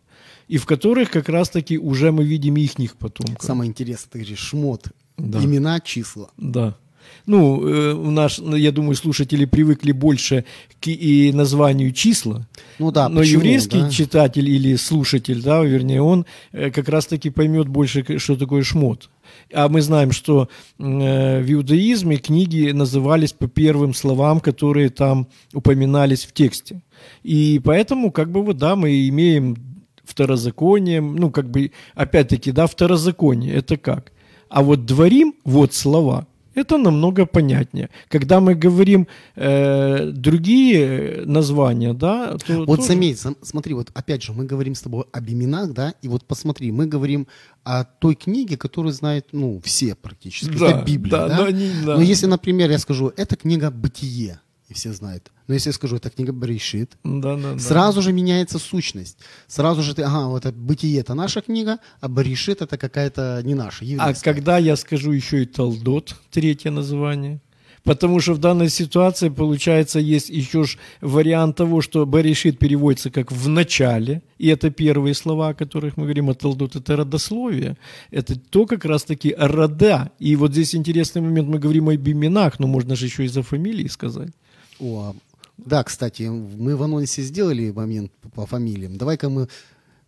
и 0.47 0.57
в 0.57 0.65
которых 0.65 1.11
как 1.11 1.29
раз-таки 1.29 1.77
уже 1.77 2.11
мы 2.11 2.23
видим 2.23 2.55
их 2.55 2.95
потомков. 2.97 3.43
Самое 3.43 3.69
интересное, 3.69 4.09
ты 4.11 4.19
говоришь, 4.19 4.39
шмот, 4.39 4.87
да. 5.17 5.43
имена, 5.43 5.79
числа. 5.79 6.29
Да. 6.37 6.77
Ну, 7.25 7.67
э, 7.67 7.93
у 7.93 8.11
нас, 8.11 8.39
ну, 8.39 8.55
я 8.55 8.71
думаю, 8.71 8.95
слушатели 8.95 9.45
привыкли 9.45 9.91
больше 9.91 10.45
к 10.79 10.87
и 10.87 11.31
названию 11.33 11.91
числа. 11.91 12.47
Ну 12.79 12.91
да, 12.91 13.09
Но 13.09 13.19
почему, 13.19 13.41
еврейский 13.41 13.81
да? 13.81 13.89
читатель 13.89 14.47
или 14.47 14.75
слушатель, 14.75 15.41
да, 15.41 15.63
вернее, 15.63 16.01
он 16.01 16.25
э, 16.51 16.69
как 16.69 16.89
раз-таки 16.89 17.29
поймет 17.29 17.67
больше, 17.67 18.19
что 18.19 18.35
такое 18.35 18.63
шмот. 18.63 19.09
А 19.53 19.69
мы 19.69 19.81
знаем, 19.81 20.11
что 20.11 20.49
э, 20.77 21.41
в 21.41 21.51
иудаизме 21.51 22.17
книги 22.17 22.71
назывались 22.71 23.33
по 23.33 23.47
первым 23.47 23.93
словам, 23.93 24.39
которые 24.39 24.89
там 24.89 25.27
упоминались 25.53 26.25
в 26.25 26.33
тексте. 26.33 26.81
И 27.23 27.59
поэтому, 27.63 28.11
как 28.11 28.31
бы 28.31 28.43
вот, 28.43 28.57
да, 28.57 28.75
мы 28.75 29.07
имеем 29.09 29.74
второзаконием, 30.05 31.15
ну, 31.15 31.31
как 31.31 31.49
бы, 31.49 31.71
опять-таки, 31.95 32.51
да, 32.51 32.67
второзаконие, 32.67 33.55
это 33.55 33.77
как? 33.77 34.11
А 34.49 34.61
вот 34.61 34.85
дворим, 34.85 35.33
вот 35.43 35.73
слова, 35.73 36.27
это 36.55 36.77
намного 36.77 37.25
понятнее. 37.25 37.89
Когда 38.07 38.39
мы 38.39 38.55
говорим 38.55 39.07
э, 39.35 40.11
другие 40.11 41.23
названия, 41.25 41.93
да, 41.93 42.37
то 42.37 42.63
вот 42.65 42.77
тоже... 42.77 42.87
заметь, 42.87 43.21
смотри, 43.41 43.73
вот 43.73 43.91
опять 43.93 44.23
же 44.23 44.31
мы 44.31 44.45
говорим 44.45 44.73
с 44.73 44.81
тобой 44.81 45.03
об 45.11 45.29
именах, 45.29 45.73
да, 45.73 45.93
и 46.01 46.07
вот 46.07 46.23
посмотри, 46.23 46.71
мы 46.71 46.87
говорим 46.87 47.27
о 47.63 47.83
той 47.83 48.15
книге, 48.15 48.55
которую 48.55 48.93
знают, 48.93 49.27
ну, 49.33 49.59
все 49.63 49.95
практически, 49.95 50.57
да, 50.57 50.67
это 50.67 50.85
Библия, 50.85 51.11
да. 51.11 51.27
да? 51.27 51.37
Но, 51.37 51.49
не, 51.49 51.69
да. 51.85 51.95
Но 51.97 52.01
если, 52.01 52.27
например, 52.27 52.71
я 52.71 52.79
скажу, 52.79 53.11
это 53.17 53.35
книга 53.35 53.69
Бытие, 53.69 54.39
и 54.69 54.73
все 54.73 54.93
знают. 54.93 55.31
Но 55.47 55.53
если 55.53 55.69
я 55.69 55.73
скажу, 55.73 55.97
это 55.97 56.09
книга 56.09 56.33
Брейшит, 56.33 56.97
да, 57.03 57.35
да, 57.35 57.59
сразу 57.59 57.97
да. 57.97 58.01
же 58.01 58.13
меняется 58.13 58.59
сущность. 58.59 59.17
Сразу 59.47 59.83
же 59.83 59.93
ты, 59.93 60.03
ага, 60.03 60.27
вот 60.27 60.45
это 60.45 60.57
Бытие 60.57 60.99
это 60.99 61.13
наша 61.13 61.41
книга, 61.41 61.79
а 62.01 62.07
Брейшит 62.07 62.61
это 62.61 62.77
какая-то 62.77 63.41
не 63.43 63.53
наша, 63.53 63.85
еврейская. 63.85 64.31
А 64.31 64.33
когда 64.33 64.57
я 64.57 64.75
скажу 64.75 65.11
еще 65.11 65.43
и 65.43 65.45
Талдот, 65.45 66.15
третье 66.31 66.71
название, 66.71 67.41
Потому 67.85 68.19
что 68.19 68.33
в 68.33 68.39
данной 68.39 68.69
ситуации, 68.69 69.29
получается, 69.29 69.99
есть 69.99 70.29
еще 70.29 70.63
ж 70.63 70.77
вариант 71.01 71.57
того, 71.57 71.81
что 71.81 72.03
Берешит 72.05 72.57
переводится 72.57 73.11
как 73.11 73.31
«в 73.31 73.47
начале», 73.47 74.23
и 74.39 74.47
это 74.47 74.71
первые 74.71 75.13
слова, 75.13 75.49
о 75.49 75.53
которых 75.53 75.95
мы 75.95 76.05
говорим, 76.05 76.29
от 76.29 76.39
Талдот, 76.39 76.75
это 76.75 76.95
родословие. 76.95 77.77
Это 78.09 78.39
то 78.39 78.65
как 78.65 78.85
раз-таки 78.85 79.35
рода. 79.37 80.11
И 80.17 80.35
вот 80.35 80.51
здесь 80.51 80.73
интересный 80.73 81.21
момент, 81.21 81.47
мы 81.47 81.59
говорим 81.59 81.89
об 81.89 82.09
именах, 82.09 82.59
но 82.59 82.65
можно 82.65 82.95
же 82.95 83.05
еще 83.05 83.23
и 83.23 83.27
за 83.27 83.43
фамилии 83.43 83.87
сказать. 83.87 84.31
О, 84.79 85.13
а- 85.13 85.15
да, 85.57 85.83
кстати, 85.83 86.23
мы 86.23 86.75
в 86.75 86.83
анонсе 86.83 87.21
сделали 87.21 87.71
момент 87.71 88.11
по 88.33 88.45
фамилиям. 88.45 88.97
Давай-ка 88.97 89.29
мы 89.29 89.47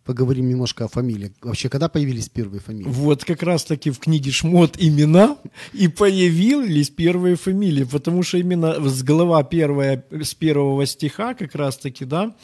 поговорим 0.04 0.48
немножко 0.48 0.84
о 0.84 0.88
фамилии. 0.88 1.32
Вообще, 1.42 1.68
когда 1.68 1.88
появились 1.88 2.30
первые 2.30 2.60
фамилии? 2.60 2.88
Вот 2.88 3.24
как 3.24 3.42
раз-таки 3.42 3.90
в 3.90 3.98
книге 3.98 4.30
Шмот 4.30 4.76
имена 4.78 5.36
и 5.74 5.88
появились 5.88 6.88
первые 6.88 7.36
фамилии, 7.36 7.84
потому 7.84 8.22
что 8.22 8.38
именно 8.38 8.88
с 8.88 9.02
глава 9.02 9.42
первая, 9.42 10.02
с 10.10 10.34
первого 10.34 10.86
стиха 10.86 11.34
как 11.34 11.54
раз-таки, 11.54 12.06
да, 12.06 12.34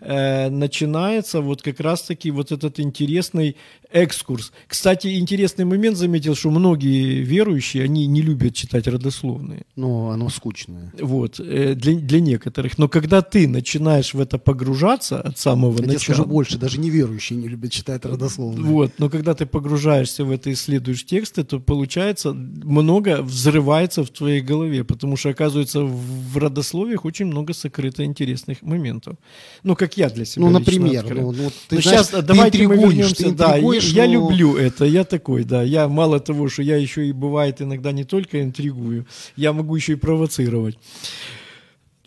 э, 0.00 0.48
начинается 0.50 1.40
вот 1.40 1.62
как 1.62 1.80
раз-таки 1.80 2.30
вот 2.30 2.52
этот 2.52 2.80
интересный 2.80 3.56
экскурс. 3.90 4.52
Кстати, 4.66 5.18
интересный 5.18 5.64
момент 5.64 5.96
заметил, 5.96 6.34
что 6.34 6.50
многие 6.50 7.22
верующие, 7.22 7.84
они 7.84 8.06
не 8.06 8.22
любят 8.22 8.54
читать 8.54 8.88
родословные. 8.88 9.62
Ну, 9.76 10.08
оно 10.08 10.28
скучное. 10.30 10.92
Вот, 11.00 11.38
э, 11.38 11.74
для, 11.74 11.94
для 11.94 12.20
некоторых. 12.20 12.76
Но 12.78 12.88
когда 12.88 13.22
ты 13.22 13.46
начинаешь 13.46 14.12
в 14.12 14.20
это 14.20 14.38
погружаться 14.38 15.20
от 15.20 15.38
самого 15.38 15.80
Я 15.80 15.86
начала... 15.86 15.98
скажу 15.98 16.24
больше, 16.24 16.58
даже 16.58 16.80
неверующие 16.80 17.38
не 17.38 17.48
любят 17.48 17.70
читать 17.72 18.04
родословные. 18.04 18.64
Вот, 18.64 18.92
но 18.98 19.08
когда 19.08 19.34
ты 19.34 19.46
погружаешься 19.46 20.24
в 20.24 20.30
это 20.30 20.50
и 20.50 20.54
исследуешь 20.54 21.04
тексты, 21.04 21.44
то 21.44 21.60
получается 21.60 22.32
много 22.32 23.22
взрывается 23.22 24.04
в 24.04 24.10
твоей 24.10 24.40
голове, 24.40 24.82
потому 24.82 25.16
что 25.16 25.28
оказывается 25.28 25.80
в 25.82 26.36
родословиях 26.36 27.04
очень 27.04 27.26
много 27.26 27.52
сокрыто 27.52 28.04
интересных 28.04 28.62
моментов. 28.62 29.16
Ну, 29.62 29.76
как 29.84 29.96
я 29.98 30.08
для 30.10 30.24
себя 30.24 30.44
Ну, 30.46 30.50
например, 30.50 31.04
ну, 31.14 31.32
ну, 31.32 31.50
ты 31.68 31.76
Ну, 31.76 31.80
знаешь, 31.82 31.84
сейчас 31.84 32.08
ты 32.08 32.22
давайте 32.22 32.58
мы 32.66 32.74
интригуешь, 32.74 32.94
вернемся. 32.94 33.24
ты 33.24 33.30
Да, 33.32 33.44
я, 33.46 33.50
интригуешь, 33.56 33.88
я 33.92 34.06
но- 34.06 34.12
люблю 34.12 34.56
это, 34.56 34.84
я 34.84 35.04
такой, 35.04 35.44
да. 35.44 35.62
Я 35.62 35.88
мало 35.88 36.20
того, 36.20 36.48
что 36.48 36.62
я 36.62 36.76
еще 36.76 37.06
и 37.06 37.12
бывает 37.12 37.60
иногда 37.60 37.92
не 37.92 38.04
только 38.04 38.42
интригую, 38.42 39.06
я 39.36 39.52
могу 39.52 39.76
еще 39.76 39.92
и 39.92 39.96
провоцировать. 39.96 40.78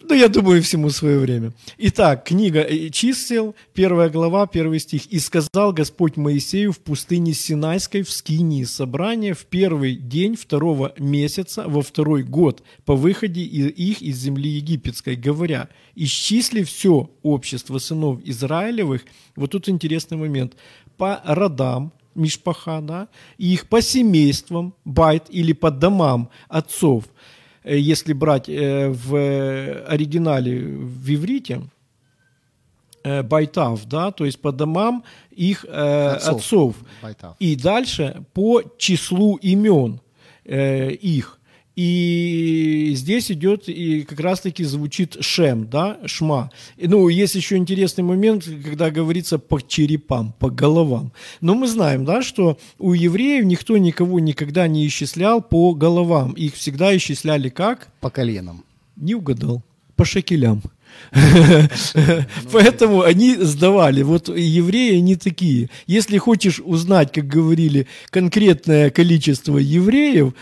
Ну, 0.10 0.16
я 0.16 0.30
думаю, 0.30 0.64
всему 0.64 0.90
свое 0.90 1.20
время. 1.20 1.52
Итак, 1.78 2.24
книга 2.24 2.62
э, 2.62 2.90
чисел, 2.92 3.56
первая 3.74 4.10
глава, 4.10 4.48
первый 4.48 4.80
стих. 4.80 5.06
«И 5.08 5.20
сказал 5.20 5.74
Господь 5.74 6.16
Моисею 6.16 6.72
в 6.72 6.80
пустыне 6.80 7.34
Синайской 7.34 8.04
в 8.04 8.12
Скинии 8.12 8.64
собрания 8.64 9.34
в 9.34 9.44
первый 9.44 9.98
день 9.98 10.38
второго 10.38 10.94
месяца 10.98 11.66
во 11.68 11.82
второй 11.82 12.24
год 12.24 12.64
по 12.86 12.96
выходе 12.96 13.42
их 13.42 14.02
из 14.02 14.16
земли 14.16 14.50
египетской, 14.50 15.18
говоря, 15.18 15.68
исчисли 15.94 16.64
все 16.64 17.10
общество 17.22 17.78
сынов 17.78 18.22
Израилевых». 18.24 19.04
Вот 19.36 19.52
тут 19.52 19.68
интересный 19.68 20.18
момент. 20.18 20.56
По 20.96 21.22
родам, 21.26 21.92
Мишпаха, 22.16 22.80
да, 22.80 23.10
и 23.38 23.54
их 23.54 23.68
по 23.68 23.82
семействам, 23.82 24.74
байт, 24.86 25.26
или 25.30 25.52
по 25.52 25.70
домам 25.70 26.30
отцов– 26.48 27.04
если 27.76 28.14
брать 28.14 28.50
э, 28.50 28.90
в 28.90 29.16
э, 29.16 29.84
оригинале 29.88 30.62
в 30.62 31.14
иврите, 31.14 31.62
э, 33.04 33.24
байтав, 33.24 33.86
да, 33.86 34.12
то 34.12 34.26
есть 34.26 34.40
по 34.42 34.52
домам 34.52 35.04
их 35.32 35.66
э, 35.68 36.16
Отцов. 36.16 36.36
отцов. 36.36 36.76
Байтав. 37.02 37.36
И 37.40 37.56
дальше 37.56 38.24
по 38.34 38.62
числу 38.78 39.38
имен 39.38 40.00
э, 40.46 40.92
их. 40.92 41.37
И 41.78 42.94
здесь 42.96 43.32
идет 43.32 43.70
и 43.70 44.02
как 44.02 44.20
раз-таки 44.20 44.64
звучит 44.64 45.16
шем, 45.20 45.70
да, 45.70 46.00
шма. 46.08 46.50
Ну, 46.76 47.08
есть 47.08 47.36
еще 47.36 47.56
интересный 47.56 48.04
момент, 48.04 48.46
когда 48.66 48.90
говорится 48.90 49.38
по 49.38 49.62
черепам, 49.62 50.34
по 50.40 50.50
головам. 50.50 51.12
Но 51.40 51.54
мы 51.54 51.68
знаем, 51.68 52.04
да, 52.04 52.24
что 52.24 52.58
у 52.80 52.94
евреев 52.94 53.46
никто 53.46 53.78
никого 53.78 54.20
никогда 54.20 54.68
не 54.68 54.88
исчислял 54.88 55.40
по 55.40 55.76
головам. 55.76 56.32
Их 56.32 56.56
всегда 56.56 56.98
исчисляли 56.98 57.50
как? 57.50 57.90
По 58.02 58.10
коленам. 58.10 58.66
Не 58.96 59.14
угадал. 59.14 59.62
По 59.96 60.04
шекелям. 60.04 60.64
Поэтому 62.52 63.04
они 63.04 63.36
сдавали. 63.36 64.02
Вот 64.02 64.30
евреи 64.30 64.98
они 64.98 65.16
такие. 65.16 65.70
Если 65.86 66.18
хочешь 66.18 66.60
узнать, 66.60 67.12
как 67.12 67.28
говорили, 67.28 67.86
конкретное 68.10 68.90
количество 68.90 69.60
евреев, 69.60 70.34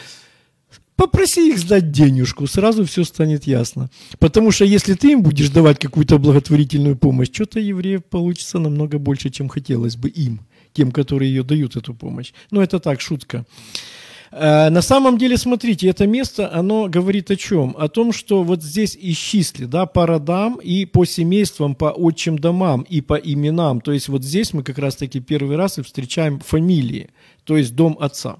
попроси 0.96 1.50
их 1.50 1.60
сдать 1.60 1.92
денежку, 1.92 2.48
сразу 2.48 2.86
все 2.86 3.04
станет 3.04 3.48
ясно. 3.48 3.90
Потому 4.20 4.52
что 4.52 4.66
если 4.66 4.94
ты 4.94 5.12
им 5.12 5.22
будешь 5.22 5.50
давать 5.50 5.80
какую-то 5.80 6.18
благотворительную 6.18 6.96
помощь, 6.96 7.30
что-то 7.32 7.60
евреев 7.60 8.06
получится 8.06 8.60
намного 8.60 9.00
больше, 9.00 9.30
чем 9.30 9.50
хотелось 9.50 9.96
бы 9.96 10.10
им, 10.10 10.42
тем, 10.74 10.92
которые 10.92 11.34
ее 11.34 11.44
дают, 11.44 11.76
эту 11.76 11.94
помощь. 11.94 12.34
Ну, 12.52 12.62
это 12.62 12.80
так, 12.80 13.02
шутка. 13.02 13.46
Э, 14.32 14.70
На 14.70 14.82
самом 14.82 15.18
деле, 15.18 15.38
смотрите, 15.38 15.88
это 15.88 16.08
место, 16.08 16.54
оно 16.54 16.90
говорит 16.90 17.32
о 17.32 17.36
чем? 17.36 17.76
О 17.78 17.88
том, 17.88 18.12
что 18.12 18.44
вот 18.44 18.62
здесь 18.64 18.98
исчисли, 19.00 19.66
да, 19.66 19.86
по 19.86 20.06
родам 20.06 20.60
и 20.62 20.86
по 20.86 21.06
семействам, 21.06 21.76
по 21.76 21.86
отчим 21.86 22.38
домам 22.38 22.82
и 22.82 23.02
по 23.02 23.16
именам. 23.16 23.82
То 23.82 23.94
есть 23.94 24.10
вот 24.10 24.24
здесь 24.24 24.54
мы 24.54 24.64
как 24.64 24.78
раз-таки 24.78 25.22
первый 25.22 25.56
раз 25.56 25.78
и 25.78 25.82
встречаем 25.82 26.40
фамилии, 26.40 27.10
то 27.46 27.56
есть 27.56 27.76
дом 27.76 27.98
отца. 28.00 28.38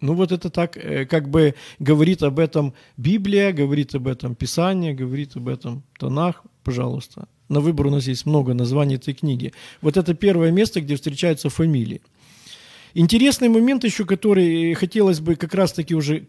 Ну 0.00 0.14
вот 0.14 0.32
это 0.32 0.48
так, 0.50 0.76
э, 0.76 1.06
как 1.06 1.28
бы 1.28 1.54
говорит 1.80 2.22
об 2.22 2.38
этом 2.38 2.72
Библия, 2.96 3.52
говорит 3.52 3.94
об 3.94 4.06
этом 4.06 4.34
Писание, 4.34 4.94
говорит 4.94 5.36
об 5.36 5.48
этом 5.48 5.82
Танах, 5.98 6.42
пожалуйста. 6.62 7.28
На 7.48 7.60
выбор 7.60 7.86
у 7.86 7.90
нас 7.90 8.06
есть 8.06 8.26
много 8.26 8.54
названий 8.54 8.96
этой 8.96 9.14
книги. 9.14 9.52
Вот 9.80 9.96
это 9.96 10.14
первое 10.14 10.52
место, 10.52 10.80
где 10.80 10.94
встречаются 10.94 11.48
фамилии. 11.48 12.00
Интересный 12.94 13.48
момент 13.48 13.84
еще, 13.84 14.04
который 14.04 14.74
хотелось 14.74 15.20
бы 15.20 15.36
как 15.36 15.54
раз-таки 15.54 15.94
уже, 15.94 16.26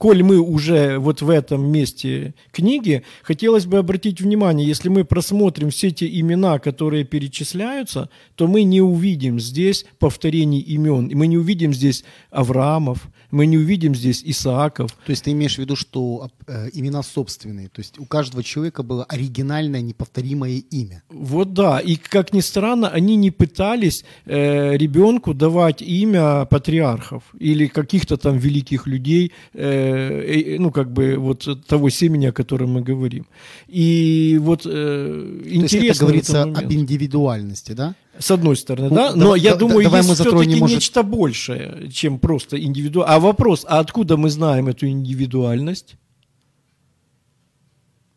коль 0.00 0.22
мы 0.22 0.38
уже 0.38 0.98
вот 0.98 1.20
в 1.20 1.28
этом 1.28 1.70
месте 1.70 2.32
книги, 2.52 3.02
хотелось 3.22 3.66
бы 3.66 3.76
обратить 3.76 4.22
внимание, 4.22 4.66
если 4.66 4.88
мы 4.88 5.04
просмотрим 5.04 5.68
все 5.68 5.88
эти 5.88 6.20
имена, 6.20 6.58
которые 6.58 7.04
перечисляются, 7.04 8.08
то 8.34 8.48
мы 8.48 8.62
не 8.62 8.80
увидим 8.80 9.38
здесь 9.38 9.84
повторений 9.98 10.60
имен, 10.60 11.10
мы 11.12 11.26
не 11.26 11.36
увидим 11.36 11.74
здесь 11.74 12.02
Авраамов, 12.30 13.08
мы 13.30 13.46
не 13.46 13.58
увидим 13.58 13.94
здесь 13.94 14.22
Исааков, 14.24 14.92
То 15.06 15.10
есть 15.10 15.24
ты 15.24 15.32
имеешь 15.32 15.56
в 15.56 15.58
виду, 15.58 15.76
что 15.76 16.30
э, 16.46 16.68
имена 16.72 17.02
собственные. 17.02 17.68
То 17.68 17.80
есть 17.80 17.98
у 17.98 18.04
каждого 18.04 18.42
человека 18.42 18.82
было 18.82 19.04
оригинальное, 19.04 19.80
неповторимое 19.80 20.62
имя. 20.70 21.02
Вот 21.08 21.54
да, 21.54 21.78
и 21.80 21.96
как 21.96 22.32
ни 22.32 22.40
странно, 22.40 22.88
они 22.88 23.16
не 23.16 23.30
пытались 23.30 24.04
э, 24.26 24.76
ребенку 24.76 25.34
давать 25.34 25.82
имя 25.82 26.44
патриархов 26.46 27.22
или 27.38 27.66
каких-то 27.66 28.16
там 28.16 28.38
великих 28.38 28.86
людей, 28.86 29.32
э, 29.54 30.54
э, 30.54 30.58
ну 30.58 30.70
как 30.70 30.92
бы 30.92 31.16
вот 31.16 31.46
того 31.66 31.90
семени, 31.90 32.26
о 32.26 32.32
котором 32.32 32.72
мы 32.72 32.82
говорим. 32.82 33.26
И 33.68 34.38
вот 34.40 34.66
э, 34.66 34.68
То 34.68 35.48
есть 35.48 35.74
интересно 35.74 35.90
это 35.90 36.00
говорится 36.00 36.42
об 36.42 36.72
индивидуальности, 36.72 37.72
да? 37.72 37.94
С 38.20 38.30
одной 38.30 38.54
стороны, 38.56 38.90
Ну, 38.90 38.94
да, 38.94 39.10
да- 39.12 39.16
но 39.16 39.34
я 39.34 39.52
да- 39.52 39.56
думаю, 39.56 39.82
давай 39.84 40.02
есть 40.02 40.14
все-таки 40.20 40.60
может- 40.60 40.76
нечто 40.76 41.02
большее, 41.02 41.90
чем 41.90 42.18
просто 42.18 42.62
индивидуальность. 42.62 43.16
А 43.16 43.18
вопрос, 43.18 43.64
а 43.66 43.78
откуда 43.80 44.16
мы 44.18 44.28
знаем 44.28 44.68
эту 44.68 44.86
индивидуальность? 44.86 45.96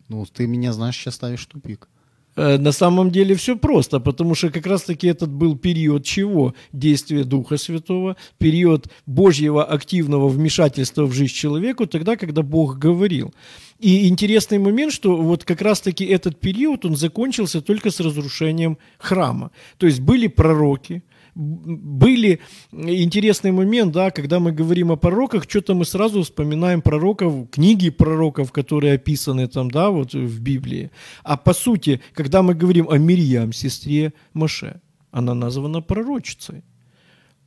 Ну, 0.10 0.26
ты 0.26 0.46
меня, 0.46 0.74
знаешь, 0.74 0.98
сейчас 0.98 1.16
ставишь 1.16 1.46
в 1.46 1.48
тупик. 1.48 1.88
Э, 2.36 2.58
На 2.58 2.72
самом 2.72 3.12
деле 3.12 3.36
все 3.36 3.56
просто, 3.56 4.00
потому 4.00 4.36
что 4.36 4.50
как 4.50 4.66
раз-таки 4.66 5.08
этот 5.08 5.30
был 5.30 5.58
период 5.58 6.04
чего? 6.04 6.54
Действия 6.72 7.24
Духа 7.24 7.58
Святого, 7.58 8.16
период 8.38 8.88
Божьего 9.06 9.64
активного 9.64 10.28
вмешательства 10.28 11.06
в 11.06 11.14
жизнь 11.14 11.34
человеку, 11.34 11.86
тогда, 11.86 12.16
когда 12.16 12.42
Бог 12.42 12.78
говорил. 12.78 13.34
И 13.80 14.08
интересный 14.08 14.60
момент, 14.60 14.94
что 14.94 15.16
вот 15.16 15.44
как 15.44 15.62
раз-таки 15.62 16.06
этот 16.06 16.40
период, 16.40 16.86
он 16.86 16.96
закончился 16.96 17.62
только 17.62 17.92
с 17.92 18.00
разрушением 18.00 18.78
храма. 18.98 19.52
То 19.78 19.88
есть 19.88 20.00
были 20.00 20.28
пророки, 20.28 21.04
были 21.36 22.40
интересный 22.72 23.52
момент, 23.52 23.92
да, 23.92 24.12
когда 24.12 24.40
мы 24.40 24.52
говорим 24.52 24.92
о 24.92 24.96
пророках, 24.96 25.46
что-то 25.50 25.74
мы 25.74 25.86
сразу 25.86 26.22
вспоминаем 26.22 26.82
пророков, 26.82 27.50
книги 27.50 27.90
пророков, 27.90 28.52
которые 28.52 28.96
описаны 28.96 29.48
там, 29.48 29.72
да, 29.72 29.90
вот 29.90 30.14
в 30.14 30.40
Библии. 30.42 30.92
А 31.24 31.38
по 31.38 31.54
сути, 31.54 32.02
когда 32.14 32.42
мы 32.44 32.54
говорим 32.54 32.88
о 32.90 32.98
Мирьям, 32.98 33.54
сестре 33.54 34.14
Моше, 34.34 34.82
она 35.12 35.34
названа 35.34 35.82
пророчицей. 35.82 36.64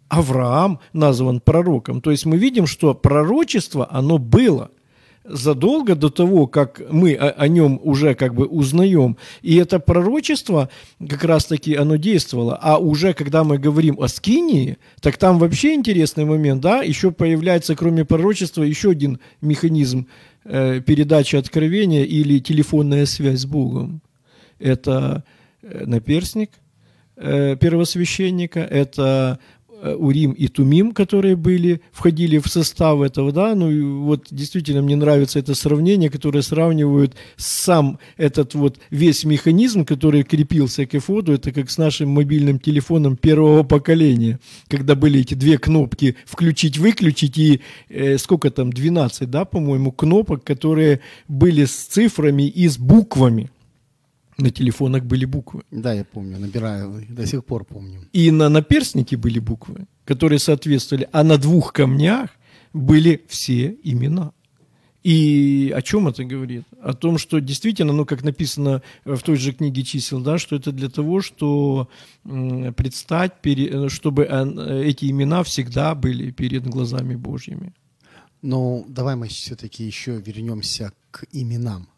Авраам 0.09 0.79
назван 0.93 1.41
пророком. 1.41 2.01
То 2.01 2.13
есть 2.13 2.27
мы 2.27 2.37
видим, 2.37 2.67
что 2.67 2.95
пророчество, 2.95 3.89
оно 3.91 4.19
было. 4.19 4.71
Задолго 5.29 5.95
до 5.95 6.09
того, 6.09 6.47
как 6.47 6.83
мы 6.91 7.15
о, 7.15 7.31
о 7.31 7.49
нем 7.49 7.81
уже 7.83 8.15
как 8.15 8.35
бы 8.35 8.47
узнаем. 8.47 9.17
И 9.43 9.57
это 9.57 9.79
пророчество 9.79 10.69
как 11.09 11.25
раз-таки 11.25 11.75
оно 11.75 11.97
действовало. 11.97 12.59
А 12.61 12.79
уже 12.79 13.15
когда 13.15 13.45
мы 13.45 13.59
говорим 13.59 14.01
о 14.01 14.09
Скинии, 14.09 14.79
так 15.01 15.17
там 15.17 15.39
вообще 15.39 15.75
интересный 15.75 16.25
момент, 16.25 16.61
да, 16.61 16.83
еще 16.83 17.11
появляется, 17.11 17.75
кроме 17.77 18.05
пророчества, 18.05 18.63
еще 18.63 18.91
один 18.91 19.19
механизм 19.41 20.07
э, 20.45 20.81
передачи 20.81 21.37
откровения 21.37 22.05
или 22.05 22.39
телефонная 22.39 23.07
связь 23.07 23.41
с 23.41 23.47
Богом. 23.47 24.01
Это 24.59 25.25
э, 25.63 25.85
наперстник 25.87 26.51
э, 27.17 27.57
первосвященника, 27.57 28.61
это 28.61 29.39
Урим 29.83 30.33
и 30.33 30.49
Тумим, 30.49 30.93
которые 30.93 31.37
были, 31.37 31.81
входили 31.93 32.39
в 32.39 32.49
состав 32.49 33.01
этого, 33.01 33.33
да, 33.33 33.55
ну 33.55 33.71
и 33.71 33.81
вот 33.81 34.27
действительно 34.31 34.83
мне 34.83 34.97
нравится 34.97 35.39
это 35.39 35.55
сравнение, 35.55 36.11
которое 36.11 36.43
сравнивают 36.43 37.15
сам 37.37 37.99
этот 38.17 38.55
вот 38.55 38.79
весь 38.91 39.25
механизм, 39.25 39.85
который 39.85 40.23
крепился 40.23 40.87
к 40.87 40.95
эфоду, 40.95 41.33
это 41.33 41.53
как 41.53 41.71
с 41.71 41.79
нашим 41.79 42.11
мобильным 42.11 42.59
телефоном 42.59 43.17
первого 43.17 43.63
поколения, 43.63 44.39
когда 44.69 44.95
были 44.95 45.21
эти 45.21 45.35
две 45.35 45.59
кнопки 45.59 46.17
включить-выключить 46.25 47.39
и 47.39 47.61
э, 47.89 48.19
сколько 48.19 48.51
там, 48.51 48.73
12, 48.73 49.31
да, 49.31 49.45
по-моему, 49.45 49.93
кнопок, 49.93 50.45
которые 50.45 51.01
были 51.29 51.65
с 51.65 51.75
цифрами 51.75 52.45
и 52.45 52.69
с 52.69 52.79
буквами. 52.79 53.51
На 54.39 54.51
телефонах 54.51 55.05
были 55.05 55.25
буквы. 55.25 55.63
Да, 55.71 55.95
я 55.95 56.05
помню, 56.05 56.39
набираю, 56.39 57.03
до 57.09 57.27
сих 57.27 57.45
пор 57.45 57.65
помню. 57.65 58.01
И 58.13 58.31
на 58.31 58.49
наперстнике 58.49 59.17
были 59.17 59.39
буквы, 59.39 59.87
которые 60.05 60.39
соответствовали, 60.39 61.09
а 61.13 61.25
на 61.25 61.39
двух 61.39 61.73
камнях 61.73 62.31
были 62.75 63.25
все 63.29 63.77
имена. 63.83 64.33
И 65.03 65.73
о 65.75 65.83
чем 65.83 66.09
это 66.09 66.25
говорит? 66.25 66.65
О 66.83 66.93
том, 66.93 67.17
что 67.19 67.41
действительно, 67.41 67.93
ну, 67.93 68.05
как 68.05 68.25
написано 68.25 68.83
в 69.05 69.19
той 69.23 69.37
же 69.37 69.53
книге 69.53 69.85
чисел, 69.85 70.21
да, 70.21 70.37
что 70.37 70.57
это 70.57 70.73
для 70.73 70.89
того, 70.89 71.23
что 71.23 71.89
предстать, 72.25 73.35
чтобы 73.89 74.25
эти 74.25 75.11
имена 75.11 75.43
всегда 75.45 75.95
были 75.95 76.31
перед 76.33 76.67
глазами 76.67 77.15
Божьими. 77.15 77.73
Ну, 78.43 78.85
давай 78.89 79.15
мы 79.17 79.29
все-таки 79.29 79.85
еще 79.85 80.21
вернемся 80.21 80.93
к 81.11 81.25
именам 81.33 81.89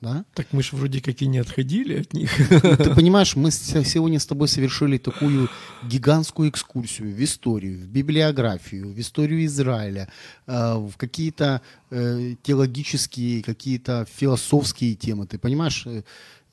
да? 0.00 0.24
Так 0.34 0.52
мы 0.52 0.62
же 0.62 0.76
вроде 0.76 1.00
как 1.00 1.20
и 1.22 1.26
не 1.26 1.38
отходили 1.38 2.00
от 2.00 2.12
них. 2.12 2.30
Ты 2.48 2.94
понимаешь, 2.94 3.34
мы 3.34 3.50
сегодня 3.50 4.18
с 4.18 4.26
тобой 4.26 4.48
совершили 4.48 4.98
такую 4.98 5.48
гигантскую 5.82 6.50
экскурсию 6.50 7.14
в 7.14 7.24
историю, 7.24 7.78
в 7.80 7.86
библиографию, 7.88 8.92
в 8.92 8.98
историю 8.98 9.44
Израиля, 9.46 10.08
э, 10.46 10.74
в 10.74 10.92
какие-то 10.96 11.62
э, 11.90 12.36
теологические, 12.42 13.42
какие-то 13.42 14.06
философские 14.10 14.94
темы, 14.94 15.26
ты 15.26 15.38
понимаешь? 15.38 15.84
Э, 15.86 16.02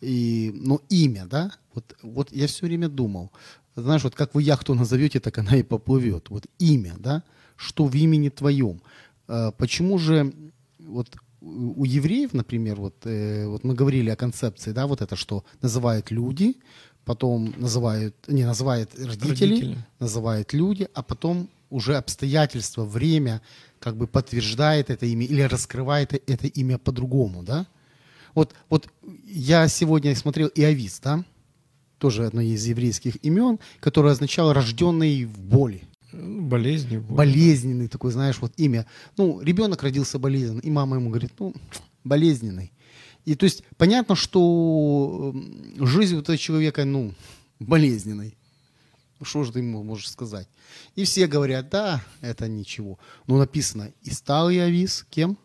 и, 0.02 0.52
ну, 0.56 0.82
имя, 0.90 1.26
да? 1.26 1.52
Вот, 1.74 1.96
вот 2.02 2.32
я 2.32 2.48
все 2.48 2.66
время 2.66 2.90
думал, 2.90 3.32
знаешь, 3.76 4.04
вот 4.04 4.16
как 4.16 4.34
вы 4.34 4.42
яхту 4.42 4.74
назовете, 4.74 5.20
так 5.20 5.38
она 5.38 5.56
и 5.56 5.64
поплывет. 5.64 6.30
Вот 6.30 6.46
имя, 6.60 6.96
да? 6.98 7.24
Что 7.58 7.86
в 7.86 7.96
имени 7.96 8.30
твоем? 8.30 8.82
Почему 9.58 9.98
же 9.98 10.34
вот 10.80 11.10
у 11.46 11.86
евреев, 11.86 12.34
например, 12.34 12.76
вот, 12.76 12.96
э, 13.06 13.46
вот 13.48 13.64
мы 13.64 13.76
говорили 13.76 14.10
о 14.10 14.16
концепции, 14.16 14.72
да, 14.72 14.88
вот 14.88 15.02
это, 15.02 15.16
что 15.16 15.46
называют 15.62 16.12
люди, 16.12 16.56
потом 17.06 17.54
называют, 17.58 18.16
не, 18.28 18.46
называют 18.46 18.90
родители, 18.96 19.52
родители, 19.52 19.78
называют 20.00 20.54
люди, 20.54 20.88
а 20.94 21.04
потом 21.04 21.50
уже 21.70 21.98
обстоятельства, 21.98 22.84
время 22.84 23.42
как 23.80 23.96
бы 23.96 24.08
подтверждает 24.08 24.90
это 24.90 25.06
имя 25.06 25.26
или 25.26 25.42
раскрывает 25.42 26.14
это 26.14 26.48
имя 26.48 26.78
по-другому, 26.78 27.44
да. 27.44 27.68
Вот, 28.34 28.54
вот 28.70 28.90
я 29.26 29.68
сегодня 29.68 30.16
смотрел 30.16 30.50
Иовис, 30.56 31.00
да, 31.04 31.24
тоже 32.00 32.26
одно 32.26 32.42
из 32.42 32.66
еврейских 32.66 33.24
имен, 33.24 33.60
которое 33.80 34.12
означало 34.12 34.54
«рожденный 34.54 35.26
в 35.26 35.40
боли». 35.40 35.84
Болезни. 36.16 36.98
Болезненный 36.98 37.88
такой, 37.88 38.12
знаешь, 38.12 38.38
вот 38.40 38.54
имя. 38.58 38.86
Ну, 39.18 39.42
ребенок 39.42 39.84
родился 39.84 40.20
болезненный, 40.20 40.62
и 40.62 40.70
мама 40.70 40.98
ему 40.98 41.10
говорит, 41.10 41.34
ну, 41.40 41.54
болезненный. 42.04 42.72
И 43.26 43.36
то 43.36 43.46
есть 43.46 43.64
понятно, 43.78 44.16
что 44.16 45.36
жизнь 45.80 46.16
вот 46.16 46.26
этого 46.26 46.38
человека, 46.38 46.86
ну, 46.86 47.14
болезненной. 47.60 48.38
Что 49.22 49.44
же 49.44 49.52
ты 49.52 49.60
ему 49.60 49.82
можешь 49.84 50.10
сказать? 50.10 50.48
И 50.96 51.06
все 51.06 51.26
говорят, 51.28 51.70
да, 51.70 52.04
это 52.22 52.48
ничего. 52.48 53.00
Но 53.28 53.38
написано, 53.38 53.92
и 54.02 54.12
стал 54.12 54.50
я 54.50 54.70
вис 54.70 55.06
кем? 55.10 55.38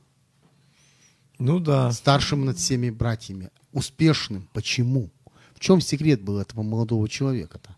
Ну 1.39 1.59
да. 1.59 1.91
Старшим 1.93 2.45
над 2.45 2.59
всеми 2.59 2.91
братьями. 2.91 3.51
Успешным. 3.73 4.49
Почему? 4.53 5.11
В 5.55 5.61
чем 5.61 5.81
секрет 5.81 6.21
был 6.23 6.39
этого 6.39 6.62
молодого 6.62 7.09
человека-то? 7.09 7.77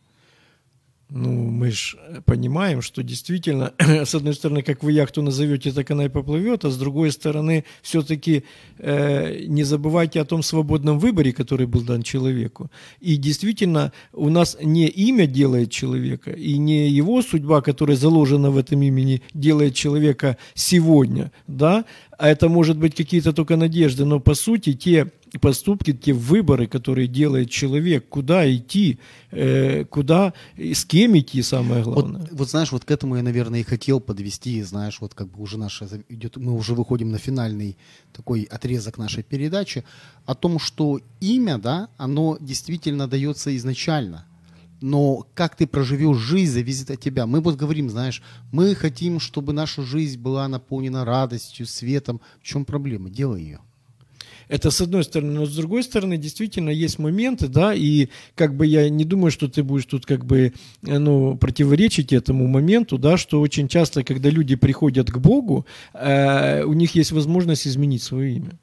Ну, 1.14 1.30
мы 1.30 1.70
же 1.70 1.98
понимаем, 2.24 2.80
что 2.80 3.02
действительно, 3.02 3.72
с 3.78 4.14
одной 4.14 4.34
стороны, 4.34 4.62
как 4.62 4.82
вы 4.82 4.92
яхту 4.92 5.22
назовете, 5.22 5.70
так 5.72 5.90
она 5.90 6.06
и 6.06 6.08
поплывет, 6.08 6.64
а 6.64 6.70
с 6.70 6.78
другой 6.78 7.12
стороны, 7.12 7.64
все-таки 7.82 8.44
э, 8.78 9.44
не 9.46 9.64
забывайте 9.64 10.20
о 10.20 10.24
том 10.24 10.42
свободном 10.42 10.98
выборе, 10.98 11.32
который 11.32 11.66
был 11.66 11.82
дан 11.82 12.02
человеку. 12.02 12.70
И 13.00 13.16
действительно, 13.16 13.92
у 14.12 14.30
нас 14.30 14.56
не 14.62 14.86
имя 14.86 15.26
делает 15.26 15.70
человека, 15.70 16.30
и 16.30 16.56
не 16.56 16.88
его 16.88 17.20
судьба, 17.20 17.60
которая 17.60 17.96
заложена 17.96 18.50
в 18.50 18.56
этом 18.56 18.82
имени, 18.82 19.22
делает 19.34 19.74
человека 19.74 20.38
сегодня, 20.54 21.30
да, 21.46 21.84
а 22.22 22.28
это 22.28 22.48
может 22.48 22.78
быть 22.78 22.94
какие-то 22.94 23.32
только 23.32 23.56
надежды, 23.56 24.04
но 24.04 24.20
по 24.20 24.34
сути 24.34 24.74
те 24.74 25.10
поступки, 25.40 25.92
те 25.92 26.12
выборы, 26.12 26.68
которые 26.68 27.08
делает 27.08 27.50
человек, 27.50 28.08
куда 28.08 28.48
идти, 28.48 29.00
э, 29.32 29.84
куда, 29.84 30.32
с 30.56 30.84
кем 30.84 31.18
идти, 31.18 31.42
самое 31.42 31.82
главное. 31.82 32.20
Вот, 32.20 32.30
вот 32.30 32.50
знаешь, 32.50 32.70
вот 32.70 32.84
к 32.84 32.90
этому 32.92 33.16
я, 33.16 33.22
наверное, 33.24 33.58
и 33.58 33.64
хотел 33.64 33.98
подвести, 33.98 34.62
знаешь, 34.62 35.00
вот 35.00 35.14
как 35.14 35.32
бы 35.32 35.42
уже 35.42 35.58
наша 35.58 35.88
идет, 36.08 36.36
мы 36.36 36.52
уже 36.52 36.74
выходим 36.74 37.10
на 37.10 37.18
финальный 37.18 37.76
такой 38.12 38.42
отрезок 38.42 38.98
нашей 38.98 39.24
передачи, 39.24 39.82
о 40.24 40.36
том, 40.36 40.60
что 40.60 41.00
имя, 41.20 41.58
да, 41.58 41.88
оно 41.96 42.38
действительно 42.40 43.08
дается 43.08 43.50
изначально 43.56 44.26
но 44.82 45.26
как 45.34 45.56
ты 45.56 45.66
проживешь 45.66 46.18
жизнь, 46.18 46.52
зависит 46.52 46.90
от 46.90 47.00
тебя. 47.00 47.26
Мы 47.26 47.40
вот 47.40 47.56
говорим, 47.56 47.90
знаешь, 47.90 48.22
мы 48.52 48.74
хотим, 48.74 49.20
чтобы 49.20 49.52
наша 49.52 49.82
жизнь 49.82 50.20
была 50.20 50.48
наполнена 50.48 51.04
радостью, 51.04 51.66
светом. 51.66 52.20
В 52.40 52.44
чем 52.44 52.64
проблема? 52.64 53.10
Делай 53.10 53.42
ее. 53.42 53.60
Это 54.48 54.70
с 54.70 54.80
одной 54.80 55.04
стороны, 55.04 55.32
но 55.32 55.46
с 55.46 55.56
другой 55.56 55.82
стороны, 55.82 56.18
действительно 56.18 56.68
есть 56.68 56.98
моменты, 56.98 57.48
да, 57.48 57.72
и 57.72 58.08
как 58.34 58.54
бы 58.54 58.66
я 58.66 58.90
не 58.90 59.04
думаю, 59.04 59.30
что 59.30 59.48
ты 59.48 59.62
будешь 59.62 59.86
тут 59.86 60.04
как 60.04 60.26
бы, 60.26 60.52
ну, 60.82 61.36
противоречить 61.36 62.12
этому 62.12 62.46
моменту, 62.46 62.98
да, 62.98 63.16
что 63.16 63.40
очень 63.40 63.68
часто, 63.68 64.04
когда 64.04 64.28
люди 64.28 64.56
приходят 64.56 65.10
к 65.10 65.16
Богу, 65.16 65.64
э, 65.94 66.64
у 66.64 66.74
них 66.74 66.94
есть 66.94 67.12
возможность 67.12 67.66
изменить 67.66 68.02
свое 68.02 68.36
имя. 68.36 68.58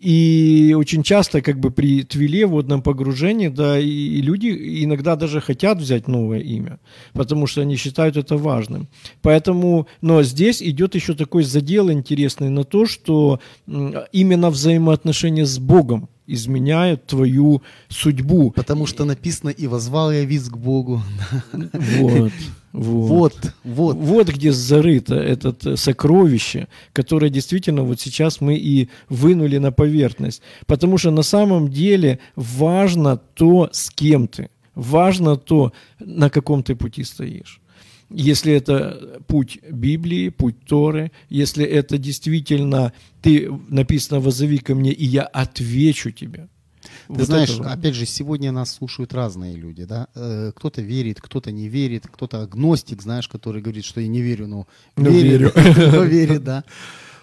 И 0.00 0.74
очень 0.78 1.02
часто 1.02 1.42
как 1.42 1.58
бы 1.58 1.70
при 1.70 2.04
твиле, 2.04 2.46
водном 2.46 2.82
погружении, 2.82 3.48
да, 3.48 3.78
и, 3.78 3.88
и 3.88 4.22
люди 4.22 4.84
иногда 4.84 5.16
даже 5.16 5.40
хотят 5.40 5.78
взять 5.78 6.06
новое 6.06 6.38
имя, 6.38 6.78
потому 7.14 7.48
что 7.48 7.62
они 7.62 7.76
считают 7.76 8.16
это 8.16 8.36
важным. 8.36 8.88
Поэтому, 9.22 9.88
но 10.00 10.22
здесь 10.22 10.62
идет 10.62 10.94
еще 10.94 11.14
такой 11.14 11.42
задел 11.42 11.90
интересный 11.90 12.48
на 12.48 12.64
то, 12.64 12.86
что 12.86 13.40
именно 13.66 14.50
взаимоотношения 14.50 15.46
с 15.46 15.58
Богом 15.58 16.08
изменяют 16.28 17.06
твою 17.06 17.62
судьбу. 17.88 18.52
Потому 18.52 18.86
что 18.86 19.04
написано 19.04 19.50
«И 19.50 19.66
возвал 19.66 20.12
я 20.12 20.24
виз 20.24 20.48
к 20.48 20.56
Богу». 20.56 21.02
Вот. 21.52 22.32
Вот. 22.78 23.34
вот, 23.34 23.54
вот. 23.64 23.96
Вот 23.96 24.28
где 24.28 24.52
зарыто 24.52 25.16
это 25.16 25.54
э, 25.64 25.76
сокровище, 25.76 26.68
которое 26.92 27.28
действительно 27.28 27.82
вот 27.82 28.00
сейчас 28.00 28.40
мы 28.40 28.54
и 28.54 28.88
вынули 29.08 29.58
на 29.58 29.72
поверхность. 29.72 30.42
Потому 30.66 30.96
что 30.96 31.10
на 31.10 31.22
самом 31.22 31.68
деле 31.68 32.20
важно 32.36 33.16
то, 33.16 33.68
с 33.72 33.90
кем 33.90 34.28
ты. 34.28 34.50
Важно 34.76 35.36
то, 35.36 35.72
на 35.98 36.30
каком 36.30 36.62
ты 36.62 36.76
пути 36.76 37.02
стоишь. 37.02 37.60
Если 38.10 38.52
это 38.52 39.20
путь 39.26 39.58
Библии, 39.68 40.28
путь 40.28 40.64
Торы, 40.64 41.10
если 41.28 41.64
это 41.64 41.98
действительно 41.98 42.92
ты 43.22 43.50
написано 43.68 44.20
«возови 44.20 44.58
ко 44.58 44.76
мне, 44.76 44.92
и 44.92 45.04
я 45.04 45.24
отвечу 45.24 46.12
тебе», 46.12 46.48
ты 47.06 47.14
вот 47.14 47.26
знаешь, 47.26 47.50
этого. 47.50 47.70
опять 47.70 47.94
же, 47.94 48.06
сегодня 48.06 48.52
нас 48.52 48.72
слушают 48.72 49.14
разные 49.14 49.56
люди, 49.56 49.84
да. 49.84 50.08
Э, 50.14 50.52
кто-то 50.54 50.82
верит, 50.82 51.20
кто-то 51.20 51.50
не 51.50 51.68
верит, 51.68 52.06
кто-то 52.06 52.42
агностик, 52.42 53.02
знаешь, 53.02 53.28
который 53.28 53.62
говорит, 53.62 53.84
что 53.84 54.00
я 54.00 54.08
не 54.08 54.20
верю, 54.20 54.46
но, 54.46 54.66
но 54.96 55.10
верю, 55.10 55.52
но 55.92 56.02
верит, 56.02 56.44
да. 56.44 56.64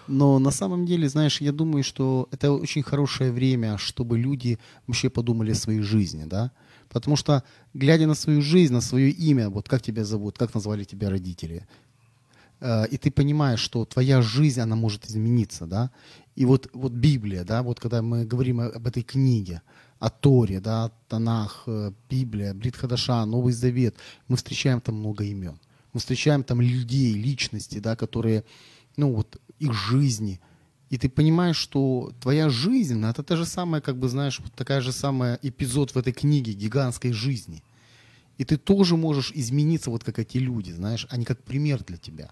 Но 0.08 0.38
на 0.38 0.50
самом 0.50 0.86
деле, 0.86 1.08
знаешь, 1.08 1.40
я 1.40 1.52
думаю, 1.52 1.82
что 1.82 2.28
это 2.30 2.52
очень 2.52 2.82
хорошее 2.82 3.32
время, 3.32 3.76
чтобы 3.78 4.18
люди 4.18 4.58
вообще 4.86 5.10
подумали 5.10 5.52
о 5.52 5.54
своей 5.54 5.80
жизни, 5.80 6.24
да. 6.26 6.52
Потому 6.88 7.16
что, 7.16 7.42
глядя 7.74 8.06
на 8.06 8.14
свою 8.14 8.40
жизнь, 8.42 8.72
на 8.72 8.80
свое 8.80 9.10
имя, 9.10 9.50
вот 9.50 9.68
как 9.68 9.82
тебя 9.82 10.04
зовут, 10.04 10.38
как 10.38 10.54
назвали 10.54 10.84
тебя 10.84 11.10
родители, 11.10 11.66
и 12.60 12.96
ты 12.96 13.10
понимаешь, 13.10 13.60
что 13.60 13.84
твоя 13.84 14.22
жизнь, 14.22 14.60
она 14.60 14.76
может 14.76 15.06
измениться, 15.06 15.66
да, 15.66 15.90
и 16.36 16.44
вот, 16.44 16.68
вот 16.72 16.92
Библия, 16.92 17.44
да, 17.44 17.62
вот 17.62 17.80
когда 17.80 18.02
мы 18.02 18.24
говорим 18.24 18.60
об 18.60 18.86
этой 18.86 19.02
книге, 19.02 19.62
о 19.98 20.10
Торе, 20.10 20.60
да, 20.60 20.90
Танах, 21.08 21.62
э, 21.66 21.92
Библия, 22.10 22.52
Брит 22.52 22.76
Хадаша, 22.76 23.24
Новый 23.24 23.52
Завет, 23.52 23.96
мы 24.28 24.36
встречаем 24.36 24.80
там 24.80 24.96
много 24.96 25.24
имен. 25.24 25.58
Мы 25.92 26.00
встречаем 26.00 26.44
там 26.44 26.60
людей, 26.60 27.14
личности, 27.14 27.78
да, 27.78 27.96
которые, 27.96 28.44
ну 28.96 29.14
вот, 29.14 29.40
их 29.58 29.72
жизни. 29.72 30.40
И 30.90 30.98
ты 30.98 31.08
понимаешь, 31.08 31.56
что 31.56 32.12
твоя 32.20 32.50
жизнь, 32.50 33.02
это 33.04 33.22
та 33.22 33.36
же 33.36 33.46
самая, 33.46 33.80
как 33.80 33.96
бы, 33.96 34.08
знаешь, 34.08 34.40
вот 34.40 34.52
такая 34.52 34.80
же 34.82 34.92
самая 34.92 35.38
эпизод 35.42 35.92
в 35.92 35.96
этой 35.96 36.12
книге 36.12 36.52
гигантской 36.52 37.12
жизни. 37.12 37.62
И 38.36 38.44
ты 38.44 38.58
тоже 38.58 38.96
можешь 38.96 39.32
измениться, 39.34 39.90
вот 39.90 40.04
как 40.04 40.18
эти 40.18 40.36
люди, 40.36 40.70
знаешь, 40.70 41.06
они 41.08 41.24
как 41.24 41.42
пример 41.42 41.82
для 41.82 41.96
тебя. 41.96 42.30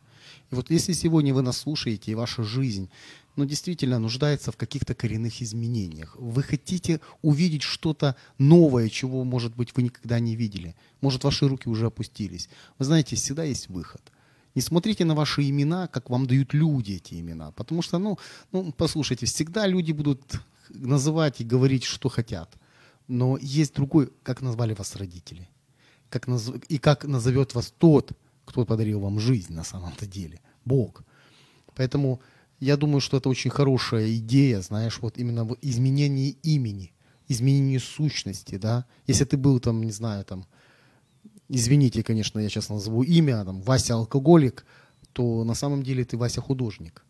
И 0.54 0.56
вот 0.56 0.70
если 0.70 0.92
сегодня 0.92 1.34
вы 1.34 1.42
нас 1.42 1.58
слушаете, 1.58 2.12
и 2.12 2.14
ваша 2.14 2.44
жизнь 2.44 2.88
но 3.36 3.44
действительно 3.44 3.98
нуждается 3.98 4.52
в 4.52 4.56
каких-то 4.56 4.94
коренных 4.94 5.42
изменениях. 5.42 6.14
Вы 6.16 6.44
хотите 6.44 7.00
увидеть 7.20 7.62
что-то 7.62 8.14
новое, 8.38 8.88
чего, 8.88 9.24
может 9.24 9.56
быть, 9.56 9.74
вы 9.74 9.82
никогда 9.82 10.20
не 10.20 10.36
видели. 10.36 10.76
Может, 11.00 11.24
ваши 11.24 11.48
руки 11.48 11.68
уже 11.68 11.86
опустились. 11.86 12.48
Вы 12.78 12.84
знаете, 12.84 13.16
всегда 13.16 13.42
есть 13.42 13.68
выход. 13.68 14.00
Не 14.54 14.62
смотрите 14.62 15.04
на 15.04 15.16
ваши 15.16 15.42
имена, 15.50 15.88
как 15.88 16.10
вам 16.10 16.28
дают 16.28 16.54
люди 16.54 16.92
эти 16.92 17.14
имена. 17.14 17.50
Потому 17.50 17.82
что, 17.82 17.98
ну, 17.98 18.20
ну 18.52 18.70
послушайте, 18.70 19.26
всегда 19.26 19.66
люди 19.66 19.90
будут 19.90 20.22
называть 20.68 21.40
и 21.40 21.44
говорить, 21.44 21.82
что 21.82 22.08
хотят. 22.08 22.54
Но 23.08 23.36
есть 23.36 23.74
другой, 23.74 24.12
как 24.22 24.42
назвали 24.42 24.74
вас 24.74 24.94
родители. 24.94 25.48
Как 26.08 26.28
наз... 26.28 26.52
И 26.68 26.78
как 26.78 27.04
назовет 27.04 27.52
вас 27.56 27.74
тот, 27.76 28.12
кто 28.44 28.64
подарил 28.64 29.00
вам 29.00 29.18
жизнь 29.18 29.52
на 29.52 29.64
самом-то 29.64 30.06
деле. 30.06 30.40
Бог. 30.64 31.04
Поэтому 31.74 32.20
я 32.60 32.76
думаю, 32.76 33.00
что 33.00 33.16
это 33.16 33.28
очень 33.28 33.50
хорошая 33.50 34.14
идея, 34.16 34.60
знаешь, 34.60 34.98
вот 35.00 35.18
именно 35.18 35.44
в 35.44 35.56
изменении 35.60 36.36
имени, 36.42 36.92
изменении 37.28 37.78
сущности, 37.78 38.56
да. 38.56 38.86
Если 39.06 39.24
ты 39.24 39.36
был 39.36 39.60
там, 39.60 39.82
не 39.82 39.92
знаю, 39.92 40.24
там, 40.24 40.46
извините, 41.48 42.02
конечно, 42.02 42.38
я 42.38 42.48
сейчас 42.48 42.68
назову 42.68 43.02
имя, 43.02 43.44
там, 43.44 43.60
Вася 43.62 43.94
алкоголик, 43.94 44.64
то 45.12 45.44
на 45.44 45.54
самом 45.54 45.82
деле 45.82 46.04
ты 46.04 46.16
Вася 46.16 46.40
художник 46.40 47.04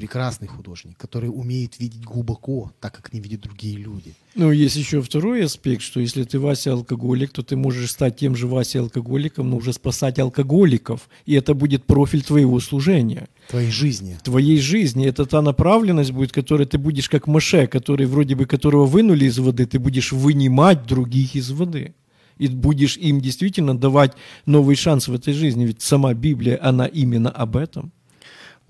прекрасный 0.00 0.48
художник, 0.48 0.96
который 0.96 1.28
умеет 1.28 1.78
видеть 1.78 2.04
глубоко, 2.04 2.72
так 2.80 2.96
как 2.96 3.12
не 3.12 3.20
видят 3.20 3.40
другие 3.40 3.76
люди. 3.76 4.14
Ну, 4.34 4.50
есть 4.50 4.76
еще 4.76 5.02
второй 5.02 5.44
аспект, 5.44 5.82
что 5.82 6.00
если 6.00 6.24
ты 6.24 6.38
Вася 6.38 6.72
алкоголик, 6.72 7.30
то 7.32 7.42
ты 7.42 7.56
можешь 7.56 7.90
стать 7.90 8.16
тем 8.16 8.34
же 8.36 8.46
Вася 8.46 8.80
алкоголиком, 8.80 9.50
но 9.50 9.56
уже 9.56 9.72
спасать 9.72 10.18
алкоголиков, 10.18 11.08
и 11.26 11.34
это 11.34 11.54
будет 11.54 11.84
профиль 11.84 12.22
твоего 12.22 12.60
служения. 12.60 13.28
Твоей 13.48 13.70
жизни. 13.70 14.16
Твоей 14.22 14.58
жизни. 14.58 15.06
Это 15.06 15.26
та 15.26 15.42
направленность 15.42 16.12
будет, 16.12 16.32
которой 16.32 16.66
ты 16.66 16.78
будешь 16.78 17.08
как 17.08 17.26
Маше, 17.26 17.66
который 17.66 18.06
вроде 18.06 18.34
бы 18.34 18.46
которого 18.46 18.86
вынули 18.86 19.26
из 19.26 19.38
воды, 19.38 19.66
ты 19.66 19.78
будешь 19.78 20.12
вынимать 20.12 20.86
других 20.86 21.36
из 21.36 21.50
воды 21.50 21.94
и 22.38 22.48
будешь 22.48 22.96
им 22.96 23.20
действительно 23.20 23.78
давать 23.78 24.12
новый 24.46 24.76
шанс 24.76 25.08
в 25.08 25.14
этой 25.14 25.34
жизни. 25.34 25.66
Ведь 25.66 25.82
сама 25.82 26.14
Библия, 26.14 26.58
она 26.62 26.86
именно 26.86 27.30
об 27.30 27.56
этом. 27.56 27.92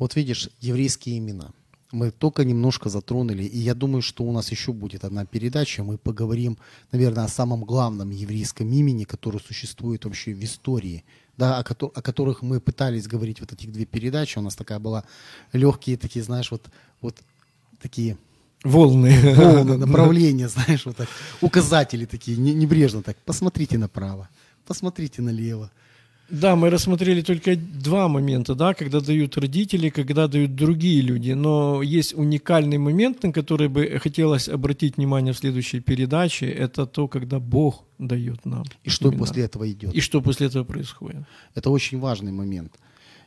Вот 0.00 0.16
видишь, 0.16 0.48
еврейские 0.60 1.18
имена. 1.18 1.50
Мы 1.92 2.10
только 2.10 2.44
немножко 2.44 2.88
затронули, 2.88 3.42
и 3.42 3.58
я 3.58 3.74
думаю, 3.74 4.00
что 4.00 4.24
у 4.24 4.32
нас 4.32 4.50
еще 4.50 4.72
будет 4.72 5.04
одна 5.04 5.26
передача. 5.26 5.84
Мы 5.84 5.98
поговорим, 5.98 6.56
наверное, 6.90 7.24
о 7.24 7.28
самом 7.28 7.64
главном 7.64 8.08
еврейском 8.10 8.72
имени, 8.72 9.04
которое 9.04 9.40
существует 9.40 10.04
вообще 10.06 10.32
в 10.32 10.42
истории, 10.42 11.04
да, 11.36 11.58
о, 11.58 11.64
ко- 11.64 11.90
о 11.94 12.00
которых 12.00 12.40
мы 12.40 12.60
пытались 12.60 13.06
говорить 13.08 13.40
вот 13.40 13.52
этих 13.52 13.72
две 13.72 13.84
передачи. 13.84 14.38
У 14.38 14.42
нас 14.42 14.56
такая 14.56 14.78
была 14.78 15.04
легкие 15.52 15.98
такие, 15.98 16.24
знаешь, 16.24 16.50
вот, 16.50 16.62
вот 17.02 17.16
такие 17.82 18.16
волны, 18.64 19.34
волны 19.34 19.76
направления, 19.86 20.48
знаешь, 20.48 20.86
вот 20.86 20.96
так, 20.96 21.08
указатели 21.42 22.06
такие, 22.06 22.38
небрежно 22.38 23.02
так. 23.02 23.18
Посмотрите 23.26 23.76
направо, 23.76 24.30
посмотрите 24.66 25.20
налево. 25.20 25.70
Да, 26.30 26.54
мы 26.54 26.70
рассмотрели 26.70 27.22
только 27.22 27.56
два 27.56 28.08
момента, 28.08 28.54
да, 28.54 28.72
когда 28.74 29.00
дают 29.00 29.36
родители, 29.36 29.90
когда 29.90 30.28
дают 30.28 30.54
другие 30.54 31.02
люди. 31.02 31.32
Но 31.32 31.82
есть 31.82 32.14
уникальный 32.14 32.78
момент, 32.78 33.22
на 33.22 33.32
который 33.32 33.68
бы 33.68 33.98
хотелось 34.02 34.48
обратить 34.48 34.96
внимание 34.96 35.32
в 35.32 35.38
следующей 35.38 35.80
передаче. 35.80 36.46
Это 36.46 36.86
то, 36.86 37.08
когда 37.08 37.40
Бог 37.40 37.84
дает 37.98 38.46
нам. 38.46 38.64
И 38.84 38.90
что 38.90 39.08
имена. 39.08 39.18
после 39.18 39.44
этого 39.44 39.70
идет. 39.70 39.94
И 39.94 40.00
что 40.00 40.22
после 40.22 40.46
этого 40.46 40.64
происходит. 40.64 41.22
Это 41.56 41.70
очень 41.70 41.98
важный 41.98 42.32
момент. 42.32 42.72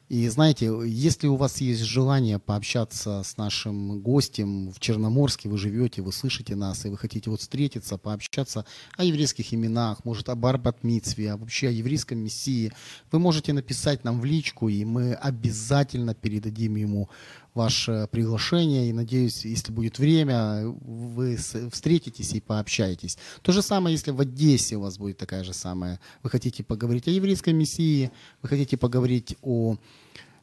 И 0.10 0.28
знаете, 0.28 0.72
если 0.86 1.28
у 1.28 1.36
вас 1.38 1.62
есть 1.62 1.82
желание 1.82 2.38
пообщаться 2.38 3.24
с 3.24 3.38
нашим 3.38 4.01
гостем 4.01 4.72
в 4.72 4.80
Черноморске, 4.80 5.49
вы 5.49 5.58
живете, 5.58 6.01
вы 6.01 6.12
слышите 6.12 6.56
нас, 6.56 6.86
и 6.86 6.89
вы 6.89 6.97
хотите 6.97 7.30
вот 7.30 7.39
встретиться, 7.39 7.97
пообщаться 7.97 8.66
о 8.97 9.06
еврейских 9.06 9.54
именах, 9.54 10.04
может, 10.04 10.30
об 10.30 10.45
Арбатмитсве, 10.45 11.32
а 11.32 11.38
вообще 11.38 11.70
о 11.70 11.72
еврейском 11.72 12.20
мессии, 12.20 12.74
вы 13.12 13.20
можете 13.20 13.54
написать 13.54 14.04
нам 14.04 14.20
в 14.20 14.26
личку, 14.26 14.68
и 14.68 14.84
мы 14.84 15.14
обязательно 15.14 16.14
передадим 16.14 16.76
ему 16.76 17.10
ваше 17.54 18.08
приглашение. 18.12 18.89
И 18.89 18.93
надеюсь, 18.93 19.45
если 19.45 19.72
будет 19.72 19.99
время, 19.99 20.64
вы 20.66 21.38
встретитесь 21.72 22.34
и 22.34 22.41
пообщаетесь. 22.41 23.18
То 23.41 23.51
же 23.51 23.62
самое, 23.62 23.93
если 23.93 24.12
в 24.12 24.20
Одессе 24.20 24.78
у 24.78 24.82
вас 24.82 24.97
будет 24.97 25.18
такая 25.18 25.43
же 25.43 25.54
самая. 25.54 25.99
Вы 26.24 26.30
хотите 26.30 26.64
поговорить 26.64 27.08
о 27.08 27.12
еврейской 27.12 27.54
мессии, 27.54 28.12
вы 28.41 28.49
хотите 28.49 28.78
поговорить 28.78 29.38
о 29.41 29.78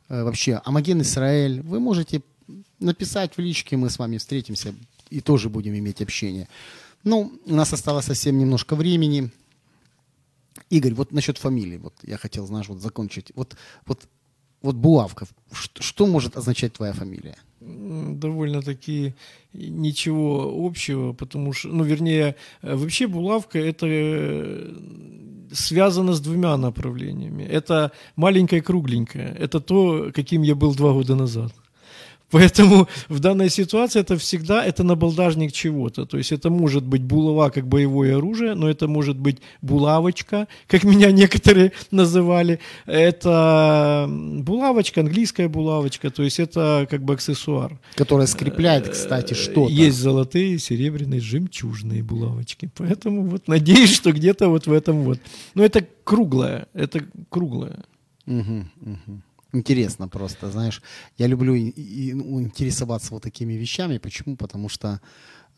э, 0.09 0.23
вообще 0.23 0.61
о 0.65 0.71
Маген 0.71 1.03
Исраэль, 1.03 1.61
вы 1.63 1.81
можете 1.81 2.23
написать 2.79 3.37
в 3.37 3.41
личке, 3.41 3.77
мы 3.77 3.91
с 3.91 3.99
вами 3.99 4.19
встретимся 4.19 4.75
и 5.11 5.21
тоже 5.21 5.49
будем 5.49 5.75
иметь 5.77 6.03
общение. 6.03 6.49
Ну, 7.05 7.33
у 7.47 7.55
нас 7.55 7.73
осталось 7.73 8.07
совсем 8.07 8.39
немножко 8.39 8.77
времени. 8.77 9.31
Игорь, 10.69 10.95
вот 10.95 11.13
насчет 11.13 11.39
фамилии, 11.39 11.79
вот 11.79 11.95
я 12.03 12.17
хотел, 12.17 12.47
знаешь, 12.47 12.69
вот 12.69 12.81
закончить. 12.81 13.33
Вот, 13.35 13.57
вот 13.87 14.07
вот 14.63 14.77
Булавка, 14.77 15.27
что, 15.53 15.83
что 15.83 16.07
может 16.07 16.37
означать 16.37 16.73
твоя 16.73 16.93
фамилия? 16.93 17.37
Довольно-таки 17.61 19.15
ничего 19.53 20.67
общего, 20.67 21.13
потому 21.13 21.53
что, 21.53 21.69
ну, 21.69 21.85
вернее, 21.85 22.37
э, 22.63 22.75
вообще 22.75 23.07
булавка 23.07 23.59
это 23.59 23.87
э, 23.89 24.75
связано 25.53 26.13
с 26.13 26.21
двумя 26.21 26.57
направлениями. 26.57 27.43
Это 27.43 27.93
маленькое 28.17 28.63
кругленькое. 28.63 29.37
Это 29.39 29.61
то, 29.61 30.11
каким 30.15 30.43
я 30.43 30.55
был 30.55 30.75
два 30.75 30.93
года 30.93 31.15
назад. 31.15 31.53
Поэтому 32.31 32.89
в 33.09 33.19
данной 33.19 33.51
ситуации 33.51 34.01
это 34.01 34.17
всегда 34.17 34.65
это 34.65 34.85
набалдажник 34.85 35.53
чего-то. 35.53 36.07
То 36.07 36.19
есть 36.19 36.33
это 36.33 36.51
может 36.51 36.85
быть 36.85 37.03
булава 37.03 37.51
как 37.51 37.67
боевое 37.67 38.17
оружие, 38.17 38.55
но 38.55 38.71
это 38.71 38.87
может 38.89 39.19
быть 39.19 39.39
булавочка, 39.63 40.47
как 40.67 40.85
меня 40.85 41.11
некоторые 41.11 41.73
называли. 41.91 42.61
Это 42.87 44.07
булавочка, 44.09 45.01
английская 45.01 45.49
булавочка, 45.49 46.11
то 46.11 46.23
есть 46.23 46.39
это 46.39 46.87
как 46.91 47.03
бы 47.03 47.15
аксессуар. 47.15 47.79
Которая 47.97 48.27
скрепляет, 48.27 48.89
кстати, 48.89 49.35
что-то. 49.35 49.71
Есть 49.71 49.99
золотые, 49.99 50.59
серебряные, 50.59 51.21
жемчужные 51.21 52.03
булавочки. 52.03 52.71
Поэтому 52.77 53.25
вот 53.25 53.49
надеюсь, 53.49 53.95
что 53.95 54.13
где-то 54.13 54.49
вот 54.49 54.67
в 54.67 54.73
этом 54.73 55.03
вот. 55.03 55.19
Но 55.55 55.65
это 55.65 55.87
круглое, 56.05 56.69
это 56.75 57.05
круглое. 57.29 57.85
Угу, 58.27 58.65
угу 58.81 59.23
интересно 59.53 60.09
просто, 60.09 60.51
знаешь. 60.51 60.83
Я 61.19 61.27
люблю 61.27 61.55
и, 61.55 61.69
и, 61.69 62.15
ну, 62.15 62.41
интересоваться 62.41 63.15
вот 63.15 63.23
такими 63.23 63.55
вещами. 63.55 63.99
Почему? 63.99 64.37
Потому 64.37 64.69
что 64.69 65.01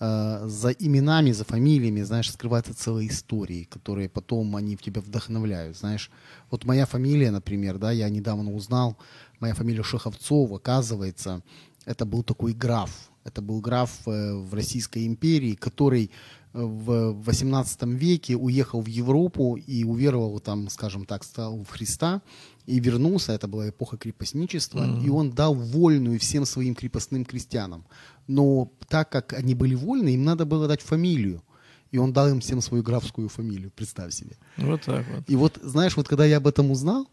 э, 0.01 0.43
за 0.47 0.70
именами, 0.70 1.32
за 1.32 1.45
фамилиями, 1.45 2.03
знаешь, 2.03 2.30
скрываются 2.30 2.74
целые 2.74 3.09
истории, 3.09 3.64
которые 3.64 4.09
потом 4.09 4.57
они 4.57 4.76
в 4.76 4.82
тебя 4.82 5.01
вдохновляют, 5.01 5.76
знаешь. 5.76 6.11
Вот 6.51 6.64
моя 6.64 6.86
фамилия, 6.86 7.30
например, 7.30 7.78
да, 7.78 7.93
я 7.93 8.09
недавно 8.09 8.53
узнал, 8.53 8.97
моя 9.40 9.55
фамилия 9.55 9.82
Шеховцов, 9.82 10.53
оказывается, 10.53 11.43
это 11.84 12.05
был 12.05 12.22
такой 12.22 12.53
граф. 12.53 13.11
Это 13.24 13.40
был 13.40 13.61
граф 13.61 13.90
э, 14.07 14.34
в 14.34 14.55
Российской 14.55 15.07
империи, 15.07 15.55
который 15.55 16.11
в 16.53 17.12
18 17.24 17.82
веке 17.84 18.36
уехал 18.36 18.82
в 18.82 18.86
Европу 18.86 19.57
и 19.57 19.84
уверовал 19.84 20.38
там, 20.40 20.68
скажем 20.68 21.07
так, 21.07 21.24
стал 21.24 21.59
в 21.59 21.68
Христа 21.68 22.20
и 22.66 22.80
вернулся, 22.80 23.32
это 23.32 23.48
была 23.48 23.68
эпоха 23.68 23.96
крепостничества, 23.96 24.80
mm-hmm. 24.80 25.04
и 25.04 25.10
он 25.10 25.30
дал 25.30 25.54
вольную 25.54 26.18
всем 26.18 26.44
своим 26.44 26.74
крепостным 26.74 27.24
крестьянам. 27.24 27.84
Но 28.26 28.72
так 28.88 29.10
как 29.10 29.32
они 29.32 29.54
были 29.54 29.74
вольны, 29.74 30.14
им 30.14 30.24
надо 30.24 30.44
было 30.44 30.68
дать 30.68 30.80
фамилию. 30.80 31.42
И 31.90 31.98
он 31.98 32.12
дал 32.12 32.28
им 32.28 32.40
всем 32.40 32.60
свою 32.62 32.82
графскую 32.82 33.28
фамилию, 33.28 33.70
представь 33.70 34.14
себе. 34.14 34.36
Вот 34.56 34.82
так 34.82 35.04
вот. 35.08 35.24
И 35.28 35.36
вот, 35.36 35.58
знаешь, 35.62 35.96
вот 35.96 36.08
когда 36.08 36.24
я 36.24 36.38
об 36.38 36.46
этом 36.46 36.70
узнал, 36.70 37.06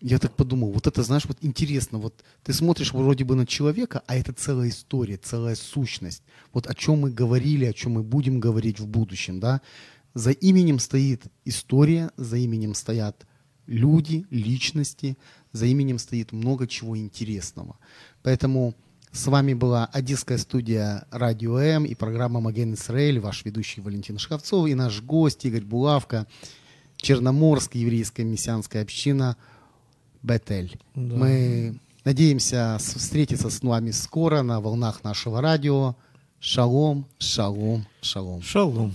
я 0.00 0.18
так 0.18 0.36
подумал, 0.36 0.72
вот 0.72 0.86
это, 0.86 1.02
знаешь, 1.02 1.26
вот 1.26 1.38
интересно, 1.42 1.98
вот 1.98 2.24
ты 2.42 2.52
смотришь 2.52 2.92
вроде 2.92 3.24
бы 3.24 3.34
на 3.34 3.46
человека, 3.46 4.02
а 4.06 4.16
это 4.16 4.32
целая 4.32 4.68
история, 4.68 5.16
целая 5.16 5.56
сущность. 5.56 6.22
Вот 6.52 6.66
о 6.66 6.74
чем 6.74 7.00
мы 7.00 7.10
говорили, 7.10 7.64
о 7.64 7.72
чем 7.72 7.92
мы 7.92 8.02
будем 8.02 8.40
говорить 8.40 8.80
в 8.80 8.86
будущем, 8.86 9.40
да. 9.40 9.60
За 10.14 10.30
именем 10.30 10.78
стоит 10.78 11.24
история, 11.44 12.10
за 12.16 12.36
именем 12.36 12.74
стоят 12.74 13.26
люди, 13.70 14.26
личности, 14.30 15.16
за 15.52 15.66
именем 15.66 15.98
стоит 15.98 16.32
много 16.32 16.66
чего 16.66 16.98
интересного. 16.98 17.76
Поэтому 18.22 18.74
с 19.12 19.26
вами 19.26 19.54
была 19.54 19.86
Одесская 19.86 20.38
студия 20.38 21.06
Радио 21.10 21.58
М 21.58 21.84
и 21.84 21.94
программа 21.94 22.40
Маген 22.40 22.74
Исраэль, 22.74 23.20
ваш 23.20 23.44
ведущий 23.44 23.80
Валентин 23.80 24.18
Шкавцов 24.18 24.68
и 24.68 24.74
наш 24.74 25.00
гость 25.00 25.44
Игорь 25.44 25.64
Булавка, 25.64 26.26
Черноморская 26.96 27.80
еврейская 27.82 28.24
мессианская 28.24 28.82
община 28.82 29.36
Бетель. 30.22 30.78
Да. 30.94 31.16
Мы 31.16 31.78
надеемся 32.04 32.76
встретиться 32.78 33.50
с 33.50 33.62
вами 33.62 33.90
скоро 33.90 34.42
на 34.42 34.60
волнах 34.60 35.02
нашего 35.04 35.40
радио. 35.40 35.96
Шалом, 36.40 37.06
шалом, 37.18 37.86
шалом. 38.00 38.42
Шалом. 38.42 38.94